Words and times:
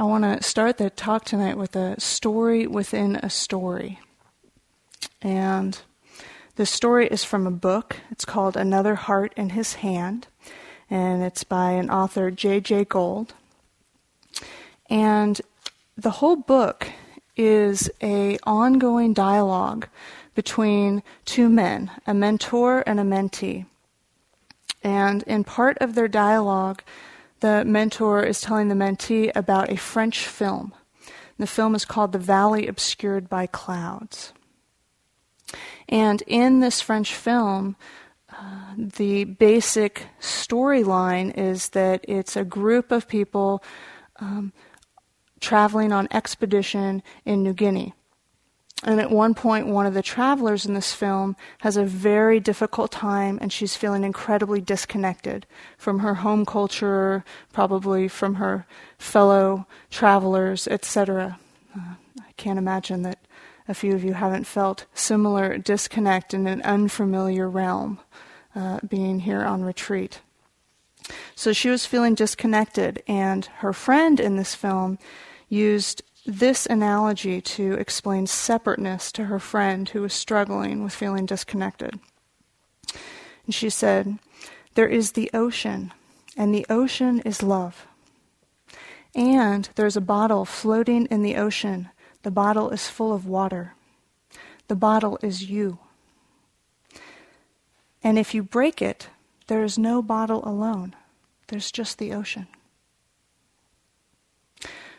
I 0.00 0.04
want 0.04 0.24
to 0.24 0.42
start 0.42 0.78
the 0.78 0.88
talk 0.88 1.26
tonight 1.26 1.58
with 1.58 1.76
a 1.76 2.00
story 2.00 2.66
within 2.66 3.16
a 3.16 3.28
story. 3.28 4.00
And 5.20 5.78
the 6.56 6.64
story 6.64 7.06
is 7.06 7.22
from 7.22 7.46
a 7.46 7.50
book. 7.50 7.98
It's 8.10 8.24
called 8.24 8.56
Another 8.56 8.94
Heart 8.94 9.34
in 9.36 9.50
His 9.50 9.74
Hand, 9.74 10.26
and 10.88 11.22
it's 11.22 11.44
by 11.44 11.72
an 11.72 11.90
author, 11.90 12.30
J.J. 12.30 12.86
Gold. 12.86 13.34
And 14.88 15.38
the 15.98 16.12
whole 16.12 16.36
book 16.36 16.88
is 17.36 17.90
a 18.00 18.38
ongoing 18.44 19.12
dialogue 19.12 19.86
between 20.34 21.02
two 21.26 21.50
men, 21.50 21.90
a 22.06 22.14
mentor 22.14 22.82
and 22.86 22.98
a 22.98 23.04
mentee. 23.04 23.66
And 24.82 25.22
in 25.24 25.44
part 25.44 25.76
of 25.78 25.94
their 25.94 26.08
dialogue, 26.08 26.82
the 27.40 27.64
mentor 27.64 28.22
is 28.22 28.40
telling 28.40 28.68
the 28.68 28.74
mentee 28.74 29.30
about 29.34 29.70
a 29.70 29.76
French 29.76 30.26
film. 30.26 30.72
The 31.38 31.46
film 31.46 31.74
is 31.74 31.84
called 31.84 32.12
The 32.12 32.18
Valley 32.18 32.66
Obscured 32.66 33.28
by 33.28 33.46
Clouds. 33.46 34.32
And 35.88 36.22
in 36.26 36.60
this 36.60 36.80
French 36.80 37.14
film, 37.14 37.76
uh, 38.30 38.74
the 38.76 39.24
basic 39.24 40.06
storyline 40.20 41.36
is 41.36 41.70
that 41.70 42.04
it's 42.06 42.36
a 42.36 42.44
group 42.44 42.92
of 42.92 43.08
people 43.08 43.62
um, 44.20 44.52
traveling 45.40 45.92
on 45.92 46.08
expedition 46.10 47.02
in 47.24 47.42
New 47.42 47.54
Guinea. 47.54 47.94
And 48.82 48.98
at 48.98 49.10
one 49.10 49.34
point, 49.34 49.66
one 49.66 49.84
of 49.84 49.92
the 49.92 50.02
travelers 50.02 50.64
in 50.64 50.72
this 50.72 50.94
film 50.94 51.36
has 51.58 51.76
a 51.76 51.84
very 51.84 52.40
difficult 52.40 52.90
time, 52.90 53.38
and 53.42 53.52
she's 53.52 53.76
feeling 53.76 54.04
incredibly 54.04 54.62
disconnected 54.62 55.46
from 55.76 55.98
her 55.98 56.14
home 56.14 56.46
culture, 56.46 57.22
probably 57.52 58.08
from 58.08 58.36
her 58.36 58.66
fellow 58.96 59.66
travelers, 59.90 60.66
etc. 60.66 61.38
Uh, 61.76 61.94
I 62.20 62.32
can't 62.38 62.58
imagine 62.58 63.02
that 63.02 63.18
a 63.68 63.74
few 63.74 63.94
of 63.94 64.02
you 64.02 64.14
haven't 64.14 64.46
felt 64.46 64.86
similar 64.94 65.58
disconnect 65.58 66.32
in 66.32 66.46
an 66.46 66.62
unfamiliar 66.62 67.50
realm 67.50 68.00
uh, 68.56 68.80
being 68.88 69.20
here 69.20 69.42
on 69.42 69.62
retreat. 69.62 70.20
So 71.34 71.52
she 71.52 71.68
was 71.68 71.84
feeling 71.84 72.14
disconnected, 72.14 73.02
and 73.06 73.44
her 73.58 73.74
friend 73.74 74.18
in 74.18 74.36
this 74.36 74.54
film 74.54 74.98
used 75.48 76.02
this 76.26 76.66
analogy 76.66 77.40
to 77.40 77.74
explain 77.74 78.26
separateness 78.26 79.10
to 79.12 79.24
her 79.24 79.38
friend 79.38 79.88
who 79.88 80.02
was 80.02 80.12
struggling 80.12 80.82
with 80.82 80.94
feeling 80.94 81.26
disconnected. 81.26 81.98
And 83.46 83.54
she 83.54 83.70
said, 83.70 84.18
There 84.74 84.88
is 84.88 85.12
the 85.12 85.30
ocean, 85.32 85.92
and 86.36 86.54
the 86.54 86.66
ocean 86.68 87.20
is 87.20 87.42
love. 87.42 87.86
And 89.14 89.68
there's 89.74 89.96
a 89.96 90.00
bottle 90.00 90.44
floating 90.44 91.06
in 91.06 91.22
the 91.22 91.36
ocean. 91.36 91.88
The 92.22 92.30
bottle 92.30 92.70
is 92.70 92.88
full 92.88 93.12
of 93.12 93.26
water. 93.26 93.74
The 94.68 94.76
bottle 94.76 95.18
is 95.22 95.50
you. 95.50 95.78
And 98.04 98.18
if 98.18 98.34
you 98.34 98.42
break 98.42 98.80
it, 98.80 99.08
there 99.48 99.64
is 99.64 99.78
no 99.78 100.00
bottle 100.00 100.46
alone, 100.46 100.94
there's 101.48 101.72
just 101.72 101.98
the 101.98 102.12
ocean. 102.12 102.46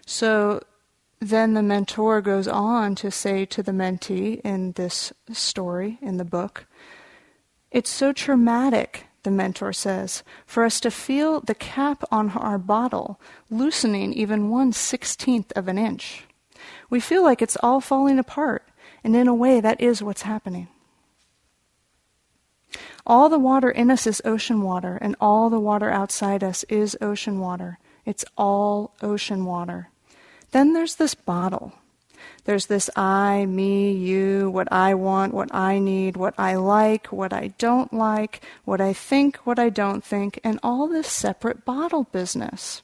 So 0.06 0.62
then 1.22 1.54
the 1.54 1.62
mentor 1.62 2.20
goes 2.20 2.48
on 2.48 2.96
to 2.96 3.12
say 3.12 3.46
to 3.46 3.62
the 3.62 3.72
mentee 3.72 4.42
in 4.42 4.72
this 4.72 5.14
story, 5.32 6.00
in 6.02 6.18
the 6.18 6.26
book, 6.26 6.66
it's 7.70 7.92
so 7.92 8.12
traumatic, 8.12 9.06
the 9.22 9.30
mentor 9.30 9.72
says, 9.72 10.24
for 10.48 10.66
us 10.66 10.80
to 10.80 10.90
feel 10.90 11.40
the 11.40 11.54
cap 11.54 12.04
on 12.12 12.32
our 12.32 12.58
bottle 12.58 13.22
loosening 13.52 14.12
even 14.14 14.50
one 14.50 14.74
sixteenth 14.74 15.54
of 15.56 15.68
an 15.68 15.78
inch. 15.78 16.24
We 16.90 17.00
feel 17.00 17.24
like 17.24 17.42
it's 17.42 17.58
all 17.62 17.82
falling 17.82 18.18
apart, 18.18 18.68
and 19.04 19.16
in 19.16 19.28
a 19.28 19.36
way, 19.36 19.62
that 19.62 19.80
is 19.80 20.02
what's 20.02 20.24
happening. 20.24 20.70
All 23.06 23.30
the 23.30 23.40
water 23.40 23.70
in 23.70 23.92
us 23.92 24.08
is 24.08 24.24
ocean 24.26 24.64
water, 24.64 24.98
and 25.00 25.16
all 25.22 25.52
the 25.52 25.60
water 25.60 25.92
outside 25.92 26.44
us 26.44 26.64
is 26.64 26.98
ocean 27.00 27.40
water. 27.40 27.78
It's 28.06 28.26
all 28.36 28.96
ocean 29.04 29.46
water. 29.46 29.90
Then 30.52 30.74
there's 30.74 30.96
this 30.96 31.16
bottle. 31.16 31.74
There's 32.46 32.66
this 32.66 32.90
I, 32.96 33.46
me, 33.46 33.92
you, 33.92 34.50
what 34.50 34.72
I 34.72 34.96
want, 34.96 35.34
what 35.34 35.54
I 35.54 35.78
need, 35.80 36.18
what 36.18 36.34
I 36.38 36.56
like, 36.56 37.08
what 37.08 37.34
I 37.34 37.50
don't 37.60 37.94
like, 37.94 38.42
what 38.66 38.82
I 38.82 38.94
think, 38.94 39.38
what 39.38 39.60
I 39.60 39.70
don't 39.70 40.04
think, 40.04 40.40
and 40.44 40.60
all 40.64 40.88
this 40.88 41.08
separate 41.08 41.66
bottle 41.66 42.06
business. 42.06 42.82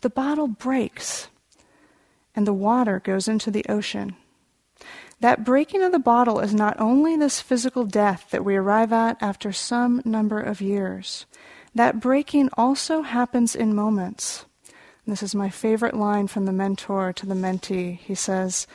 The 0.00 0.10
bottle 0.10 0.48
breaks, 0.48 1.28
and 2.34 2.46
the 2.46 2.52
water 2.52 3.00
goes 3.00 3.28
into 3.28 3.50
the 3.50 3.64
ocean. 3.68 4.16
That 5.20 5.44
breaking 5.44 5.82
of 5.82 5.92
the 5.92 6.00
bottle 6.00 6.40
is 6.40 6.52
not 6.52 6.78
only 6.80 7.16
this 7.16 7.40
physical 7.40 7.84
death 7.84 8.26
that 8.30 8.44
we 8.44 8.56
arrive 8.56 8.92
at 8.92 9.16
after 9.22 9.52
some 9.52 10.02
number 10.04 10.40
of 10.40 10.60
years, 10.60 11.26
that 11.74 12.00
breaking 12.00 12.50
also 12.54 13.02
happens 13.02 13.54
in 13.54 13.74
moments. 13.74 14.44
This 15.06 15.22
is 15.22 15.34
my 15.34 15.50
favorite 15.50 15.94
line 15.94 16.28
from 16.28 16.46
the 16.46 16.52
mentor 16.52 17.12
to 17.12 17.26
the 17.26 17.34
mentee. 17.34 17.98
He 17.98 18.14
says, 18.14 18.66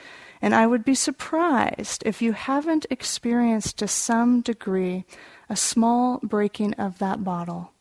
And 0.41 0.53
I 0.53 0.67
would 0.67 0.85
be 0.85 0.93
surprised 0.93 2.03
if 2.05 2.21
you 2.21 2.33
haven't 2.33 2.85
experienced 2.89 3.77
to 3.79 3.87
some 3.87 4.41
degree 4.41 5.05
a 5.49 5.55
small 5.55 6.19
breaking 6.21 6.75
of 6.75 6.99
that 6.99 7.23
bottle. 7.23 7.71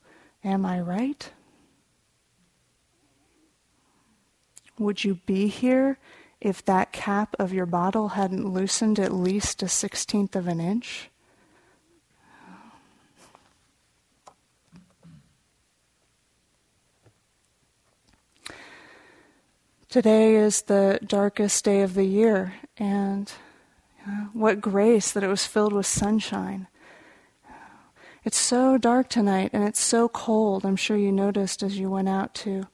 Am 0.43 0.65
I 0.65 0.81
right? 0.81 1.31
Would 4.79 5.05
you 5.05 5.17
be 5.27 5.49
here 5.49 5.99
if 6.41 6.65
that 6.65 6.93
cap 6.93 7.35
of 7.39 7.53
your 7.53 7.67
bottle 7.67 8.11
hadn't 8.11 8.49
loosened 8.49 8.99
at 8.99 9.13
least 9.13 9.63
a 9.63 9.69
sixteenth 9.69 10.37
of 10.37 10.47
an 10.47 10.61
inch? 10.61 11.11
Today 19.99 20.37
is 20.37 20.63
the 20.63 21.01
darkest 21.05 21.65
day 21.65 21.83
of 21.83 21.95
the 21.95 22.05
year, 22.05 22.55
and 22.77 23.33
you 23.99 24.13
know, 24.13 24.29
what 24.33 24.61
grace 24.61 25.11
that 25.11 25.25
it 25.25 25.27
was 25.29 25.45
filled 25.45 25.73
with 25.73 25.87
sunshine. 25.87 26.69
It's 28.23 28.37
so 28.37 28.79
dark 28.79 29.09
tonight, 29.09 29.51
and 29.53 29.65
it's 29.65 29.81
so 29.81 30.09
cold. 30.09 30.65
I'm 30.65 30.77
sure 30.77 30.97
you 30.97 31.11
noticed 31.11 31.65
as 31.65 31.81
you 31.81 31.91
went 31.91 32.09
out 32.09 32.33
to 32.35 32.69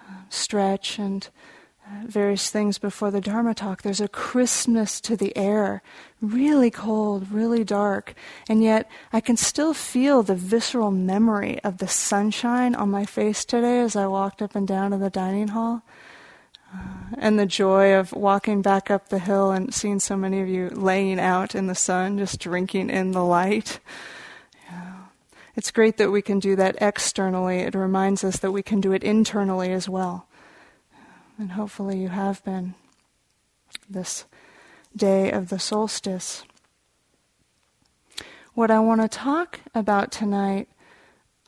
uh, 0.00 0.14
stretch 0.30 0.98
and 0.98 1.28
uh, 1.86 2.06
various 2.06 2.48
things 2.48 2.78
before 2.78 3.10
the 3.10 3.20
Dharma 3.20 3.52
talk. 3.52 3.82
There's 3.82 4.00
a 4.00 4.08
crispness 4.08 4.98
to 5.02 5.14
the 5.14 5.36
air, 5.36 5.82
really 6.22 6.70
cold, 6.70 7.30
really 7.30 7.64
dark, 7.64 8.14
and 8.48 8.62
yet 8.62 8.90
I 9.12 9.20
can 9.20 9.36
still 9.36 9.74
feel 9.74 10.22
the 10.22 10.34
visceral 10.34 10.90
memory 10.90 11.62
of 11.62 11.76
the 11.76 11.88
sunshine 11.88 12.74
on 12.74 12.90
my 12.90 13.04
face 13.04 13.44
today 13.44 13.80
as 13.80 13.94
I 13.94 14.06
walked 14.06 14.40
up 14.40 14.54
and 14.54 14.66
down 14.66 14.94
in 14.94 15.00
the 15.00 15.10
dining 15.10 15.48
hall 15.48 15.82
and 17.18 17.38
the 17.38 17.46
joy 17.46 17.94
of 17.94 18.12
walking 18.12 18.62
back 18.62 18.90
up 18.90 19.08
the 19.08 19.18
hill 19.18 19.50
and 19.50 19.72
seeing 19.72 20.00
so 20.00 20.16
many 20.16 20.40
of 20.40 20.48
you 20.48 20.68
laying 20.70 21.18
out 21.20 21.54
in 21.54 21.66
the 21.66 21.74
sun, 21.74 22.18
just 22.18 22.40
drinking 22.40 22.90
in 22.90 23.12
the 23.12 23.24
light. 23.24 23.80
Yeah. 24.70 24.94
It's 25.54 25.70
great 25.70 25.96
that 25.96 26.10
we 26.10 26.22
can 26.22 26.38
do 26.38 26.56
that 26.56 26.76
externally. 26.80 27.58
It 27.58 27.74
reminds 27.74 28.24
us 28.24 28.38
that 28.38 28.52
we 28.52 28.62
can 28.62 28.80
do 28.80 28.92
it 28.92 29.04
internally 29.04 29.72
as 29.72 29.88
well. 29.88 30.26
And 31.38 31.52
hopefully, 31.52 31.98
you 31.98 32.08
have 32.08 32.42
been 32.44 32.74
this 33.88 34.24
day 34.96 35.30
of 35.30 35.48
the 35.48 35.58
solstice. 35.58 36.44
What 38.54 38.70
I 38.70 38.80
want 38.80 39.02
to 39.02 39.08
talk 39.08 39.60
about 39.74 40.10
tonight 40.10 40.68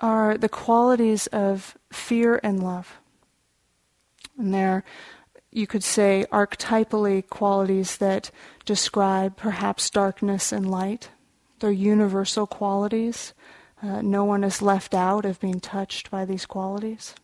are 0.01 0.37
the 0.37 0.49
qualities 0.49 1.27
of 1.29 1.77
fear 1.91 2.39
and 2.43 2.63
love. 2.63 2.99
And 4.37 4.53
they're, 4.53 4.85
you 5.51 5.67
could 5.67 5.83
say, 5.83 6.27
archetypally 6.31 7.29
qualities 7.29 7.97
that 7.99 8.31
describe 8.65 9.37
perhaps 9.37 9.89
darkness 9.91 10.53
and 10.53 10.71
light. 10.71 11.11
They're 11.61 11.71
universal 11.71 12.47
qualities. 12.47 13.33
Uh, 13.83 14.03
no 14.03 14.25
one 14.25 14.45
is 14.45 14.61
left 14.61 14.95
out 14.95 15.25
of 15.25 15.41
being 15.41 15.61
touched 15.61 16.11
by 16.11 16.25
these 16.25 16.47
qualities. 16.47 17.15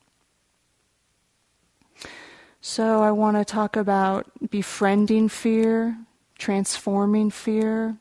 So 2.61 3.03
I 3.03 3.11
want 3.11 3.37
to 3.37 3.45
talk 3.45 3.77
about 3.77 4.27
befriending 4.51 5.29
fear, 5.29 5.99
transforming 6.39 7.31
fear, 7.31 7.99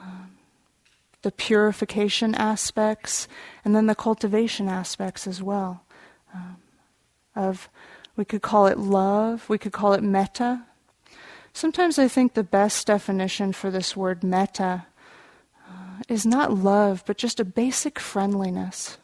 um, 0.00 0.36
the 1.22 1.30
purification 1.30 2.34
aspects, 2.34 3.28
and 3.64 3.76
then 3.76 3.86
the 3.86 3.94
cultivation 3.94 4.68
aspects 4.68 5.28
as 5.28 5.40
well 5.40 5.84
um, 6.34 6.56
of 7.36 7.68
we 8.16 8.24
could 8.24 8.42
call 8.42 8.66
it 8.66 8.78
love. 8.78 9.48
We 9.48 9.58
could 9.58 9.72
call 9.72 9.92
it 9.94 10.02
metta. 10.02 10.64
Sometimes 11.52 11.98
I 11.98 12.08
think 12.08 12.34
the 12.34 12.44
best 12.44 12.86
definition 12.86 13.52
for 13.52 13.70
this 13.70 13.96
word 13.96 14.24
metta 14.24 14.86
uh, 15.68 16.02
is 16.08 16.24
not 16.24 16.52
love, 16.52 17.04
but 17.06 17.18
just 17.18 17.40
a 17.40 17.44
basic 17.44 17.98
friendliness. 17.98 18.98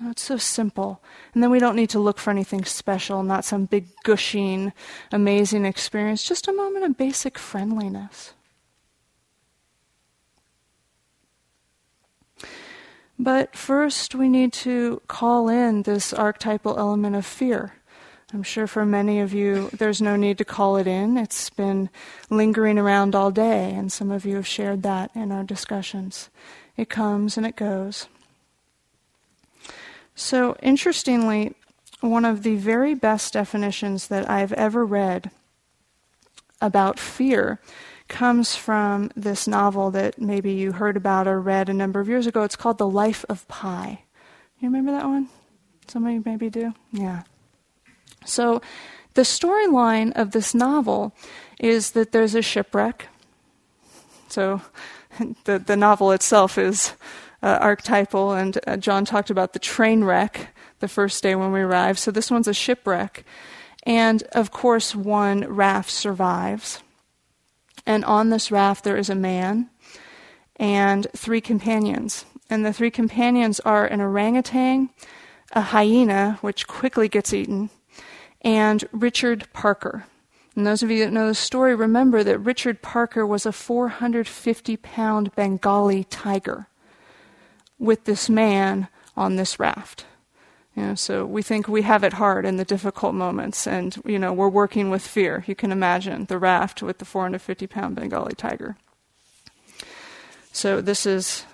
Oh, 0.00 0.10
it's 0.10 0.22
so 0.22 0.36
simple. 0.36 1.02
And 1.34 1.42
then 1.42 1.50
we 1.50 1.58
don't 1.58 1.74
need 1.74 1.90
to 1.90 1.98
look 1.98 2.18
for 2.18 2.30
anything 2.30 2.64
special, 2.64 3.22
not 3.22 3.44
some 3.44 3.64
big, 3.64 3.86
gushing, 4.04 4.72
amazing 5.10 5.64
experience, 5.64 6.22
just 6.22 6.46
a 6.46 6.52
moment 6.52 6.84
of 6.84 6.96
basic 6.96 7.36
friendliness. 7.36 8.34
But 13.18 13.56
first, 13.56 14.14
we 14.14 14.28
need 14.28 14.52
to 14.64 15.02
call 15.08 15.48
in 15.48 15.82
this 15.82 16.12
archetypal 16.12 16.78
element 16.78 17.16
of 17.16 17.26
fear. 17.26 17.77
I'm 18.32 18.42
sure 18.42 18.66
for 18.66 18.84
many 18.84 19.20
of 19.20 19.32
you, 19.32 19.70
there's 19.72 20.02
no 20.02 20.14
need 20.14 20.36
to 20.38 20.44
call 20.44 20.76
it 20.76 20.86
in. 20.86 21.16
It's 21.16 21.48
been 21.48 21.88
lingering 22.28 22.78
around 22.78 23.14
all 23.14 23.30
day, 23.30 23.72
and 23.72 23.90
some 23.90 24.10
of 24.10 24.26
you 24.26 24.36
have 24.36 24.46
shared 24.46 24.82
that 24.82 25.10
in 25.14 25.32
our 25.32 25.42
discussions. 25.42 26.28
It 26.76 26.90
comes 26.90 27.38
and 27.38 27.46
it 27.46 27.56
goes. 27.56 28.06
So, 30.14 30.56
interestingly, 30.62 31.54
one 32.00 32.26
of 32.26 32.42
the 32.42 32.56
very 32.56 32.94
best 32.94 33.32
definitions 33.32 34.08
that 34.08 34.28
I've 34.28 34.52
ever 34.52 34.84
read 34.84 35.30
about 36.60 36.98
fear 36.98 37.60
comes 38.08 38.54
from 38.54 39.10
this 39.16 39.48
novel 39.48 39.90
that 39.92 40.20
maybe 40.20 40.52
you 40.52 40.72
heard 40.72 40.96
about 40.96 41.26
or 41.26 41.40
read 41.40 41.68
a 41.68 41.74
number 41.74 41.98
of 42.00 42.08
years 42.08 42.26
ago. 42.26 42.42
It's 42.42 42.56
called 42.56 42.78
The 42.78 42.88
Life 42.88 43.24
of 43.28 43.48
Pi. 43.48 44.02
You 44.60 44.68
remember 44.68 44.92
that 44.92 45.06
one? 45.06 45.28
Some 45.86 46.06
of 46.06 46.12
you 46.12 46.22
maybe 46.24 46.50
do? 46.50 46.74
Yeah. 46.92 47.22
So, 48.24 48.60
the 49.14 49.22
storyline 49.22 50.12
of 50.14 50.30
this 50.30 50.54
novel 50.54 51.14
is 51.58 51.92
that 51.92 52.12
there's 52.12 52.34
a 52.34 52.42
shipwreck. 52.42 53.08
So, 54.28 54.60
the, 55.44 55.58
the 55.58 55.76
novel 55.76 56.12
itself 56.12 56.58
is 56.58 56.92
uh, 57.42 57.58
archetypal, 57.60 58.32
and 58.32 58.58
uh, 58.66 58.76
John 58.76 59.04
talked 59.04 59.30
about 59.30 59.52
the 59.52 59.58
train 59.58 60.04
wreck 60.04 60.54
the 60.80 60.88
first 60.88 61.22
day 61.22 61.34
when 61.34 61.52
we 61.52 61.60
arrived. 61.60 61.98
So, 61.98 62.10
this 62.10 62.30
one's 62.30 62.48
a 62.48 62.54
shipwreck. 62.54 63.24
And 63.84 64.22
of 64.32 64.50
course, 64.50 64.94
one 64.94 65.46
raft 65.48 65.90
survives. 65.90 66.82
And 67.86 68.04
on 68.04 68.28
this 68.28 68.50
raft, 68.50 68.84
there 68.84 68.98
is 68.98 69.08
a 69.08 69.14
man 69.14 69.70
and 70.56 71.06
three 71.16 71.40
companions. 71.40 72.26
And 72.50 72.64
the 72.64 72.72
three 72.72 72.90
companions 72.90 73.60
are 73.60 73.86
an 73.86 74.00
orangutan, 74.00 74.90
a 75.52 75.60
hyena, 75.60 76.38
which 76.40 76.66
quickly 76.66 77.08
gets 77.08 77.32
eaten, 77.32 77.70
and 78.42 78.88
Richard 78.92 79.48
Parker. 79.52 80.04
And 80.54 80.66
those 80.66 80.82
of 80.82 80.90
you 80.90 81.04
that 81.04 81.12
know 81.12 81.28
the 81.28 81.34
story 81.34 81.74
remember 81.74 82.24
that 82.24 82.38
Richard 82.38 82.82
Parker 82.82 83.26
was 83.26 83.46
a 83.46 83.52
450 83.52 84.76
pound 84.76 85.34
Bengali 85.34 86.04
tiger 86.04 86.66
with 87.78 88.04
this 88.04 88.28
man 88.28 88.88
on 89.16 89.36
this 89.36 89.60
raft. 89.60 90.04
You 90.74 90.82
know, 90.82 90.94
so 90.94 91.26
we 91.26 91.42
think 91.42 91.66
we 91.66 91.82
have 91.82 92.04
it 92.04 92.14
hard 92.14 92.44
in 92.44 92.56
the 92.56 92.64
difficult 92.64 93.14
moments, 93.14 93.66
and 93.66 94.00
you 94.04 94.18
know 94.18 94.32
we're 94.32 94.48
working 94.48 94.90
with 94.90 95.04
fear. 95.04 95.42
You 95.46 95.56
can 95.56 95.72
imagine 95.72 96.26
the 96.26 96.38
raft 96.38 96.82
with 96.82 96.98
the 96.98 97.04
450 97.04 97.66
pound 97.66 97.96
Bengali 97.96 98.34
tiger. 98.34 98.76
So 100.52 100.80
this 100.80 101.04
is 101.04 101.44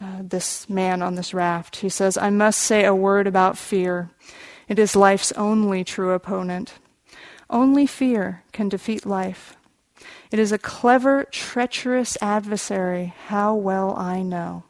uh, 0.00 0.20
this 0.22 0.70
man 0.70 1.02
on 1.02 1.16
this 1.16 1.34
raft. 1.34 1.76
He 1.76 1.90
says, 1.90 2.16
"I 2.16 2.30
must 2.30 2.60
say 2.60 2.86
a 2.86 2.94
word 2.94 3.26
about 3.26 3.58
fear. 3.58 4.08
It 4.70 4.78
is 4.78 4.94
life's 4.94 5.32
only 5.32 5.82
true 5.82 6.12
opponent. 6.12 6.74
Only 7.50 7.86
fear 7.86 8.44
can 8.52 8.68
defeat 8.68 9.04
life. 9.04 9.56
It 10.30 10.38
is 10.38 10.52
a 10.52 10.58
clever, 10.58 11.24
treacherous 11.24 12.16
adversary. 12.22 13.12
How 13.26 13.52
well 13.52 13.96
I 13.96 14.22
know." 14.22 14.62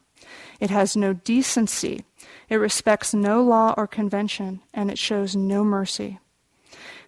It 0.58 0.70
has 0.70 0.96
no 0.96 1.12
decency. 1.12 2.06
It 2.48 2.56
respects 2.56 3.12
no 3.12 3.42
law 3.42 3.74
or 3.76 3.86
convention, 3.86 4.60
and 4.72 4.90
it 4.90 4.98
shows 4.98 5.36
no 5.36 5.64
mercy. 5.64 6.18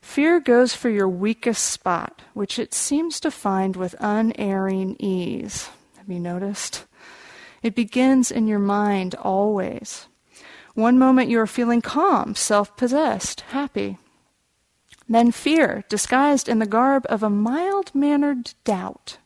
Fear 0.02 0.40
goes 0.40 0.74
for 0.74 0.90
your 0.90 1.08
weakest 1.08 1.64
spot, 1.64 2.20
which 2.34 2.58
it 2.58 2.74
seems 2.74 3.20
to 3.20 3.30
find 3.30 3.74
with 3.74 3.94
unerring 4.00 4.96
ease. 4.98 5.70
Have 5.96 6.10
you 6.10 6.20
noticed? 6.20 6.84
It 7.62 7.74
begins 7.74 8.30
in 8.30 8.46
your 8.46 8.58
mind 8.58 9.14
always. 9.14 10.08
One 10.74 10.98
moment 10.98 11.28
you 11.28 11.38
are 11.40 11.46
feeling 11.46 11.82
calm, 11.82 12.34
self 12.34 12.76
possessed, 12.76 13.42
happy. 13.50 13.98
Then 15.08 15.30
fear, 15.30 15.84
disguised 15.88 16.48
in 16.48 16.58
the 16.58 16.66
garb 16.66 17.04
of 17.08 17.22
a 17.22 17.30
mild 17.30 17.94
mannered 17.94 18.54
doubt, 18.64 19.18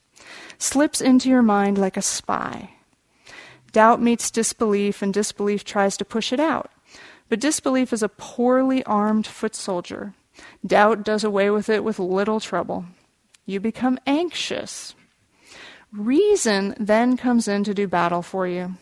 slips 0.59 1.01
into 1.01 1.29
your 1.29 1.43
mind 1.43 1.79
like 1.79 1.97
a 1.97 2.03
spy. 2.03 2.71
Doubt 3.73 4.01
meets 4.01 4.31
disbelief, 4.31 5.03
and 5.03 5.13
disbelief 5.13 5.63
tries 5.65 5.97
to 5.99 6.05
push 6.05 6.33
it 6.33 6.41
out. 6.41 6.71
But 7.29 7.41
disbelief 7.41 7.93
is 7.93 8.03
a 8.03 8.09
poorly 8.09 8.83
armed 8.85 9.27
foot 9.27 9.55
soldier. 9.55 10.15
Doubt 10.67 11.05
does 11.05 11.25
away 11.25 11.51
with 11.51 11.69
it 11.69 11.85
with 11.85 11.99
little 11.99 12.41
trouble. 12.41 12.87
You 13.45 13.61
become 13.61 13.99
anxious. 14.07 14.95
Reason 15.93 16.75
then 16.81 17.17
comes 17.17 17.47
in 17.47 17.65
to 17.65 17.75
do 17.75 17.87
battle 17.87 18.23
for 18.23 18.47
you. 18.47 18.75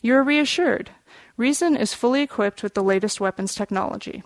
You 0.00 0.14
are 0.14 0.22
reassured. 0.22 0.90
Reason 1.40 1.74
is 1.74 1.94
fully 1.94 2.20
equipped 2.20 2.62
with 2.62 2.74
the 2.74 2.82
latest 2.82 3.18
weapons 3.18 3.54
technology. 3.54 4.22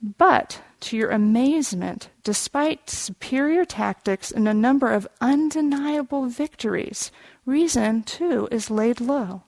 But, 0.00 0.62
to 0.80 0.96
your 0.96 1.10
amazement, 1.10 2.08
despite 2.24 2.88
superior 2.88 3.66
tactics 3.66 4.30
and 4.30 4.48
a 4.48 4.54
number 4.54 4.90
of 4.90 5.06
undeniable 5.20 6.24
victories, 6.28 7.12
reason, 7.44 8.02
too, 8.02 8.48
is 8.50 8.70
laid 8.70 8.98
low. 8.98 9.42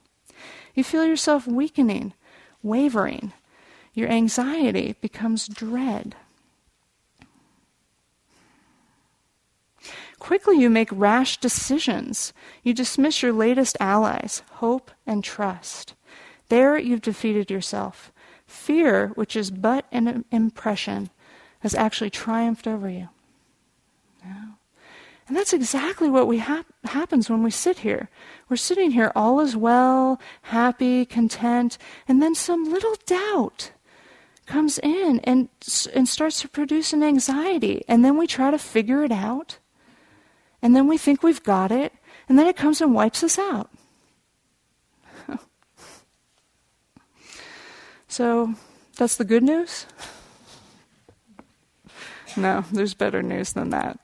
You 0.75 0.83
feel 0.83 1.03
yourself 1.03 1.47
weakening, 1.47 2.13
wavering. 2.61 3.33
Your 3.95 4.09
anxiety 4.09 4.93
becomes 5.01 5.47
dread. 5.47 6.15
Quickly, 10.19 10.59
you 10.59 10.69
make 10.69 10.89
rash 10.91 11.37
decisions. 11.37 12.31
You 12.61 12.75
dismiss 12.75 13.23
your 13.23 13.33
latest 13.33 13.75
allies, 13.79 14.43
hope 14.61 14.91
and 15.07 15.23
trust. 15.23 15.95
There, 16.49 16.77
you've 16.77 17.01
defeated 17.01 17.49
yourself. 17.49 18.11
Fear, 18.45 19.09
which 19.15 19.35
is 19.35 19.51
but 19.51 19.85
an 19.91 20.25
impression, 20.31 21.09
has 21.59 21.73
actually 21.73 22.11
triumphed 22.11 22.67
over 22.67 22.89
you. 22.89 23.09
And 25.27 25.35
that's 25.35 25.53
exactly 25.53 26.09
what 26.09 26.27
we 26.27 26.37
hap- 26.37 26.67
happens 26.83 27.29
when 27.29 27.41
we 27.41 27.49
sit 27.49 27.79
here. 27.79 28.09
We're 28.47 28.57
sitting 28.57 28.91
here, 28.91 29.11
all 29.15 29.39
is 29.39 29.55
well, 29.55 30.19
happy, 30.43 31.03
content, 31.05 31.79
and 32.07 32.21
then 32.21 32.35
some 32.35 32.71
little 32.71 32.95
doubt 33.07 33.71
comes 34.45 34.77
in 34.77 35.19
and, 35.23 35.49
and 35.93 36.07
starts 36.07 36.41
to 36.41 36.47
produce 36.47 36.93
an 36.93 37.01
anxiety. 37.01 37.83
And 37.87 38.05
then 38.05 38.17
we 38.17 38.27
try 38.27 38.51
to 38.51 38.59
figure 38.59 39.03
it 39.03 39.11
out. 39.11 39.57
And 40.61 40.75
then 40.75 40.87
we 40.87 40.97
think 40.97 41.23
we've 41.23 41.43
got 41.43 41.71
it. 41.71 41.91
And 42.29 42.37
then 42.37 42.45
it 42.45 42.55
comes 42.55 42.79
and 42.79 42.93
wipes 42.93 43.23
us 43.23 43.39
out. 43.39 43.71
So, 48.15 48.55
that's 48.95 49.17
the 49.17 49.25
good 49.25 49.43
news? 49.43 49.85
No, 52.37 52.63
there's 52.71 52.93
better 52.93 53.21
news 53.21 53.51
than 53.51 53.71
that. 53.71 53.99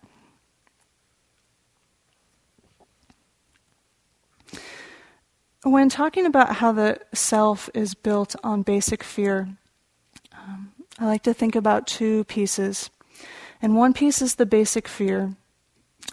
When 5.64 5.88
talking 5.88 6.26
about 6.26 6.58
how 6.58 6.74
the 6.74 7.00
self 7.14 7.70
is 7.74 7.94
built 7.94 8.36
on 8.44 8.64
basic 8.64 9.02
fear, 9.02 9.48
um, 10.38 10.74
I 11.00 11.06
like 11.06 11.24
to 11.24 11.34
think 11.34 11.56
about 11.56 11.88
two 11.88 12.26
pieces. 12.26 12.90
And 13.62 13.78
one 13.78 13.94
piece 13.94 14.22
is 14.22 14.36
the 14.36 14.46
basic 14.46 14.90
fear, 14.90 15.38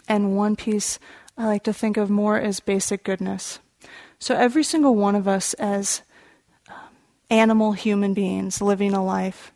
and 0.07 0.37
one 0.37 0.55
piece 0.55 0.99
I 1.37 1.47
like 1.47 1.65
to 1.65 1.73
think 1.73 1.97
of 1.97 2.09
more 2.09 2.39
as 2.39 2.61
basic 2.61 3.03
goodness. 3.03 3.59
So 4.19 4.35
every 4.35 4.63
single 4.63 4.95
one 4.95 5.15
of 5.15 5.27
us, 5.27 5.53
as 5.55 6.03
animal 7.29 7.73
human 7.73 8.13
beings 8.13 8.61
living 8.61 8.93
a 8.93 9.03
life, 9.03 9.51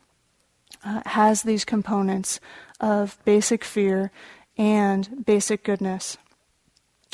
uh, 0.84 1.02
has 1.06 1.44
these 1.44 1.66
components 1.66 2.40
of 2.80 3.18
basic 3.26 3.64
fear 3.64 4.12
and 4.58 5.26
basic 5.26 5.64
goodness. 5.64 6.18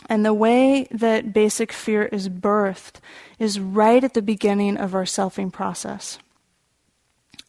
And 0.08 0.26
the 0.26 0.34
way 0.34 0.88
that 0.92 1.34
basic 1.34 1.72
fear 1.72 2.06
is 2.06 2.30
birthed 2.30 2.96
is 3.38 3.60
right 3.60 4.04
at 4.04 4.14
the 4.14 4.22
beginning 4.22 4.78
of 4.78 4.96
our 4.96 5.04
selfing 5.04 5.52
process. 5.52 6.20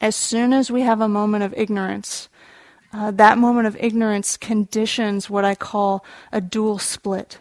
As 0.01 0.17
soon 0.17 0.53
as 0.53 0.71
we 0.71 0.83
have 0.83 1.01
a 1.01 1.09
moment 1.09 1.45
of 1.45 1.55
ignorance, 1.57 2.29
uh, 2.93 3.11
that 3.13 3.39
moment 3.39 3.67
of 3.67 3.77
ignorance 3.79 4.37
conditions 4.37 5.31
what 5.31 5.45
I 5.45 5.55
call 5.55 6.05
a 6.33 6.41
dual 6.41 6.79
split. 6.79 7.39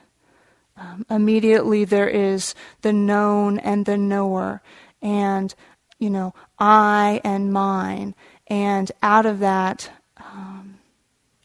Um, 0.78 1.06
immediately 1.10 1.86
there 1.86 2.08
is 2.08 2.54
the 2.82 2.94
known 2.94 3.60
and 3.60 3.86
the 3.86 3.98
knower, 3.98 4.62
and, 5.02 5.54
you 5.98 6.10
know, 6.10 6.34
I 6.58 7.22
and 7.24 7.52
mine. 7.54 8.16
And 8.48 8.92
out 9.02 9.26
of 9.26 9.40
that, 9.40 9.92
um, 10.18 10.80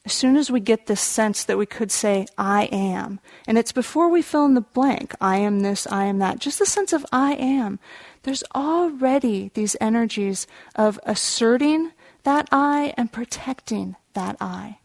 as 0.05 0.13
soon 0.13 0.37
as 0.37 0.51
we 0.51 0.61
get 0.61 0.87
this 0.87 1.01
sense 1.01 1.45
that 1.45 1.59
we 1.59 1.67
could 1.67 1.91
say, 1.91 2.27
I 2.37 2.65
am, 2.65 3.21
and 3.47 3.57
it's 3.57 3.73
before 3.73 4.09
we 4.09 4.21
fill 4.21 4.45
in 4.45 4.55
the 4.55 4.61
blank, 4.61 5.15
I 5.21 5.39
am 5.39 5.61
this, 5.61 5.87
I 5.87 6.05
am 6.05 6.19
that, 6.19 6.39
just 6.39 6.59
the 6.59 6.67
sense 6.67 6.93
of 6.93 7.07
I 7.11 7.35
am, 7.35 7.79
there's 8.23 8.45
already 8.55 9.51
these 9.55 9.77
energies 9.81 10.47
of 10.77 11.01
asserting 11.05 11.93
that 12.25 12.49
I 12.53 12.93
and 12.97 13.13
protecting 13.13 13.97
that 14.15 14.37
I. 14.41 14.79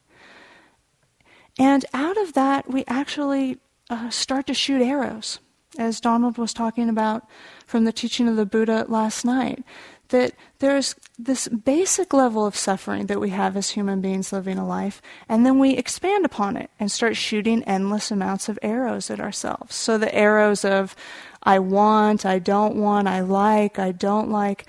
And 1.57 1.85
out 1.93 2.17
of 2.17 2.33
that, 2.33 2.69
we 2.69 2.85
actually 2.87 3.57
uh, 3.89 4.09
start 4.09 4.47
to 4.47 4.53
shoot 4.53 4.81
arrows, 4.81 5.39
as 5.77 5.99
Donald 5.99 6.37
was 6.37 6.53
talking 6.53 6.87
about 6.87 7.27
from 7.69 7.85
the 7.85 7.93
teaching 7.93 8.27
of 8.27 8.35
the 8.35 8.47
Buddha 8.47 8.83
last 8.87 9.23
night 9.23 9.63
that 10.07 10.33
there's 10.57 10.95
this 11.19 11.47
basic 11.47 12.13
level 12.13 12.47
of 12.47 12.55
suffering 12.55 13.05
that 13.05 13.19
we 13.19 13.29
have 13.29 13.55
as 13.55 13.69
human 13.69 14.01
beings 14.01 14.33
living 14.33 14.57
a 14.57 14.65
life, 14.65 15.03
and 15.29 15.45
then 15.45 15.59
we 15.59 15.77
expand 15.77 16.25
upon 16.25 16.57
it 16.57 16.71
and 16.79 16.91
start 16.91 17.15
shooting 17.15 17.63
endless 17.65 18.09
amounts 18.09 18.49
of 18.49 18.57
arrows 18.63 19.11
at 19.11 19.19
ourselves. 19.19 19.75
So 19.75 19.99
the 19.99 20.13
arrows 20.15 20.65
of 20.65 20.95
I 21.43 21.59
want, 21.59 22.25
I 22.25 22.39
don't 22.39 22.75
want, 22.75 23.07
I 23.07 23.19
like, 23.19 23.77
I 23.77 23.91
don't 23.91 24.31
like, 24.31 24.65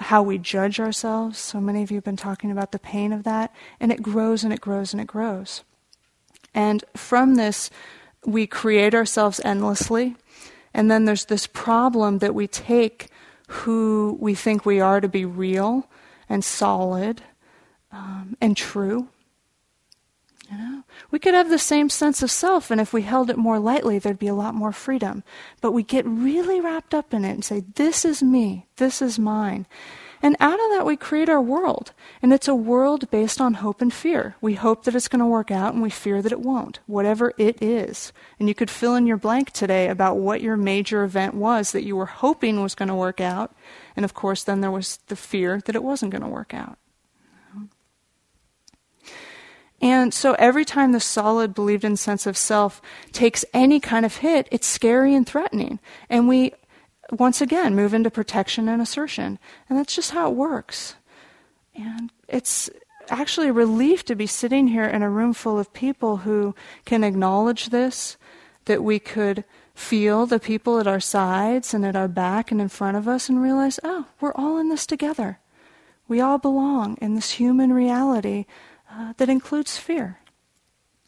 how 0.00 0.22
we 0.22 0.38
judge 0.38 0.80
ourselves. 0.80 1.38
So 1.38 1.60
many 1.60 1.82
of 1.82 1.90
you 1.90 1.98
have 1.98 2.04
been 2.04 2.16
talking 2.16 2.50
about 2.50 2.72
the 2.72 2.78
pain 2.78 3.12
of 3.12 3.24
that, 3.24 3.54
and 3.78 3.92
it 3.92 4.02
grows 4.02 4.44
and 4.44 4.52
it 4.52 4.62
grows 4.62 4.94
and 4.94 5.00
it 5.02 5.06
grows. 5.06 5.62
And 6.54 6.82
from 6.96 7.34
this, 7.34 7.68
we 8.24 8.46
create 8.46 8.94
ourselves 8.94 9.42
endlessly. 9.44 10.16
And 10.74 10.90
then 10.90 11.04
there's 11.04 11.26
this 11.26 11.46
problem 11.46 12.18
that 12.18 12.34
we 12.34 12.48
take 12.48 13.08
who 13.48 14.18
we 14.20 14.34
think 14.34 14.66
we 14.66 14.80
are 14.80 15.00
to 15.00 15.08
be 15.08 15.24
real 15.24 15.88
and 16.28 16.44
solid 16.44 17.22
um, 17.92 18.36
and 18.40 18.56
true. 18.56 19.08
You 20.50 20.58
know, 20.58 20.82
we 21.10 21.18
could 21.18 21.34
have 21.34 21.48
the 21.48 21.58
same 21.58 21.88
sense 21.88 22.22
of 22.22 22.30
self, 22.30 22.70
and 22.70 22.80
if 22.80 22.92
we 22.92 23.02
held 23.02 23.30
it 23.30 23.38
more 23.38 23.58
lightly, 23.58 23.98
there'd 23.98 24.18
be 24.18 24.26
a 24.26 24.34
lot 24.34 24.54
more 24.54 24.72
freedom. 24.72 25.22
But 25.60 25.72
we 25.72 25.82
get 25.82 26.04
really 26.06 26.60
wrapped 26.60 26.92
up 26.92 27.14
in 27.14 27.24
it 27.24 27.32
and 27.32 27.44
say, 27.44 27.64
"This 27.74 28.04
is 28.04 28.22
me. 28.22 28.66
This 28.76 29.00
is 29.00 29.18
mine." 29.18 29.66
And 30.24 30.38
out 30.40 30.54
of 30.54 30.70
that, 30.70 30.86
we 30.86 30.96
create 30.96 31.28
our 31.28 31.40
world. 31.42 31.92
And 32.22 32.32
it's 32.32 32.48
a 32.48 32.54
world 32.54 33.10
based 33.10 33.42
on 33.42 33.54
hope 33.54 33.82
and 33.82 33.92
fear. 33.92 34.36
We 34.40 34.54
hope 34.54 34.84
that 34.84 34.94
it's 34.94 35.06
going 35.06 35.20
to 35.20 35.26
work 35.26 35.50
out 35.50 35.74
and 35.74 35.82
we 35.82 35.90
fear 35.90 36.22
that 36.22 36.32
it 36.32 36.40
won't, 36.40 36.78
whatever 36.86 37.34
it 37.36 37.62
is. 37.62 38.10
And 38.40 38.48
you 38.48 38.54
could 38.54 38.70
fill 38.70 38.94
in 38.94 39.06
your 39.06 39.18
blank 39.18 39.50
today 39.50 39.86
about 39.86 40.16
what 40.16 40.40
your 40.40 40.56
major 40.56 41.04
event 41.04 41.34
was 41.34 41.72
that 41.72 41.84
you 41.84 41.94
were 41.94 42.06
hoping 42.06 42.62
was 42.62 42.74
going 42.74 42.88
to 42.88 42.94
work 42.94 43.20
out. 43.20 43.54
And 43.96 44.02
of 44.02 44.14
course, 44.14 44.42
then 44.42 44.62
there 44.62 44.70
was 44.70 44.98
the 45.08 45.14
fear 45.14 45.60
that 45.66 45.76
it 45.76 45.84
wasn't 45.84 46.12
going 46.12 46.22
to 46.22 46.28
work 46.28 46.54
out. 46.54 46.78
And 49.82 50.14
so 50.14 50.32
every 50.38 50.64
time 50.64 50.92
the 50.92 51.00
solid 51.00 51.54
believed 51.54 51.84
in 51.84 51.98
sense 51.98 52.26
of 52.26 52.38
self 52.38 52.80
takes 53.12 53.44
any 53.52 53.78
kind 53.78 54.06
of 54.06 54.16
hit, 54.16 54.48
it's 54.50 54.66
scary 54.66 55.14
and 55.14 55.26
threatening. 55.26 55.80
And 56.08 56.26
we 56.26 56.54
once 57.10 57.40
again 57.40 57.74
move 57.74 57.94
into 57.94 58.10
protection 58.10 58.68
and 58.68 58.80
assertion. 58.80 59.38
And 59.68 59.78
that's 59.78 59.94
just 59.94 60.12
how 60.12 60.30
it 60.30 60.36
works. 60.36 60.94
And 61.74 62.12
it's 62.28 62.70
actually 63.10 63.48
a 63.48 63.52
relief 63.52 64.04
to 64.06 64.14
be 64.14 64.26
sitting 64.26 64.68
here 64.68 64.84
in 64.84 65.02
a 65.02 65.10
room 65.10 65.32
full 65.34 65.58
of 65.58 65.72
people 65.72 66.18
who 66.18 66.54
can 66.84 67.04
acknowledge 67.04 67.66
this, 67.66 68.16
that 68.64 68.82
we 68.82 68.98
could 68.98 69.44
feel 69.74 70.24
the 70.24 70.38
people 70.38 70.78
at 70.78 70.86
our 70.86 71.00
sides 71.00 71.74
and 71.74 71.84
at 71.84 71.96
our 71.96 72.08
back 72.08 72.50
and 72.50 72.60
in 72.60 72.68
front 72.68 72.96
of 72.96 73.08
us 73.08 73.28
and 73.28 73.42
realize, 73.42 73.80
oh, 73.82 74.06
we're 74.20 74.34
all 74.34 74.58
in 74.58 74.68
this 74.68 74.86
together. 74.86 75.40
We 76.06 76.20
all 76.20 76.38
belong 76.38 76.96
in 77.00 77.14
this 77.14 77.32
human 77.32 77.72
reality 77.72 78.46
uh, 78.90 79.14
that 79.16 79.28
includes 79.28 79.76
fear. 79.76 80.20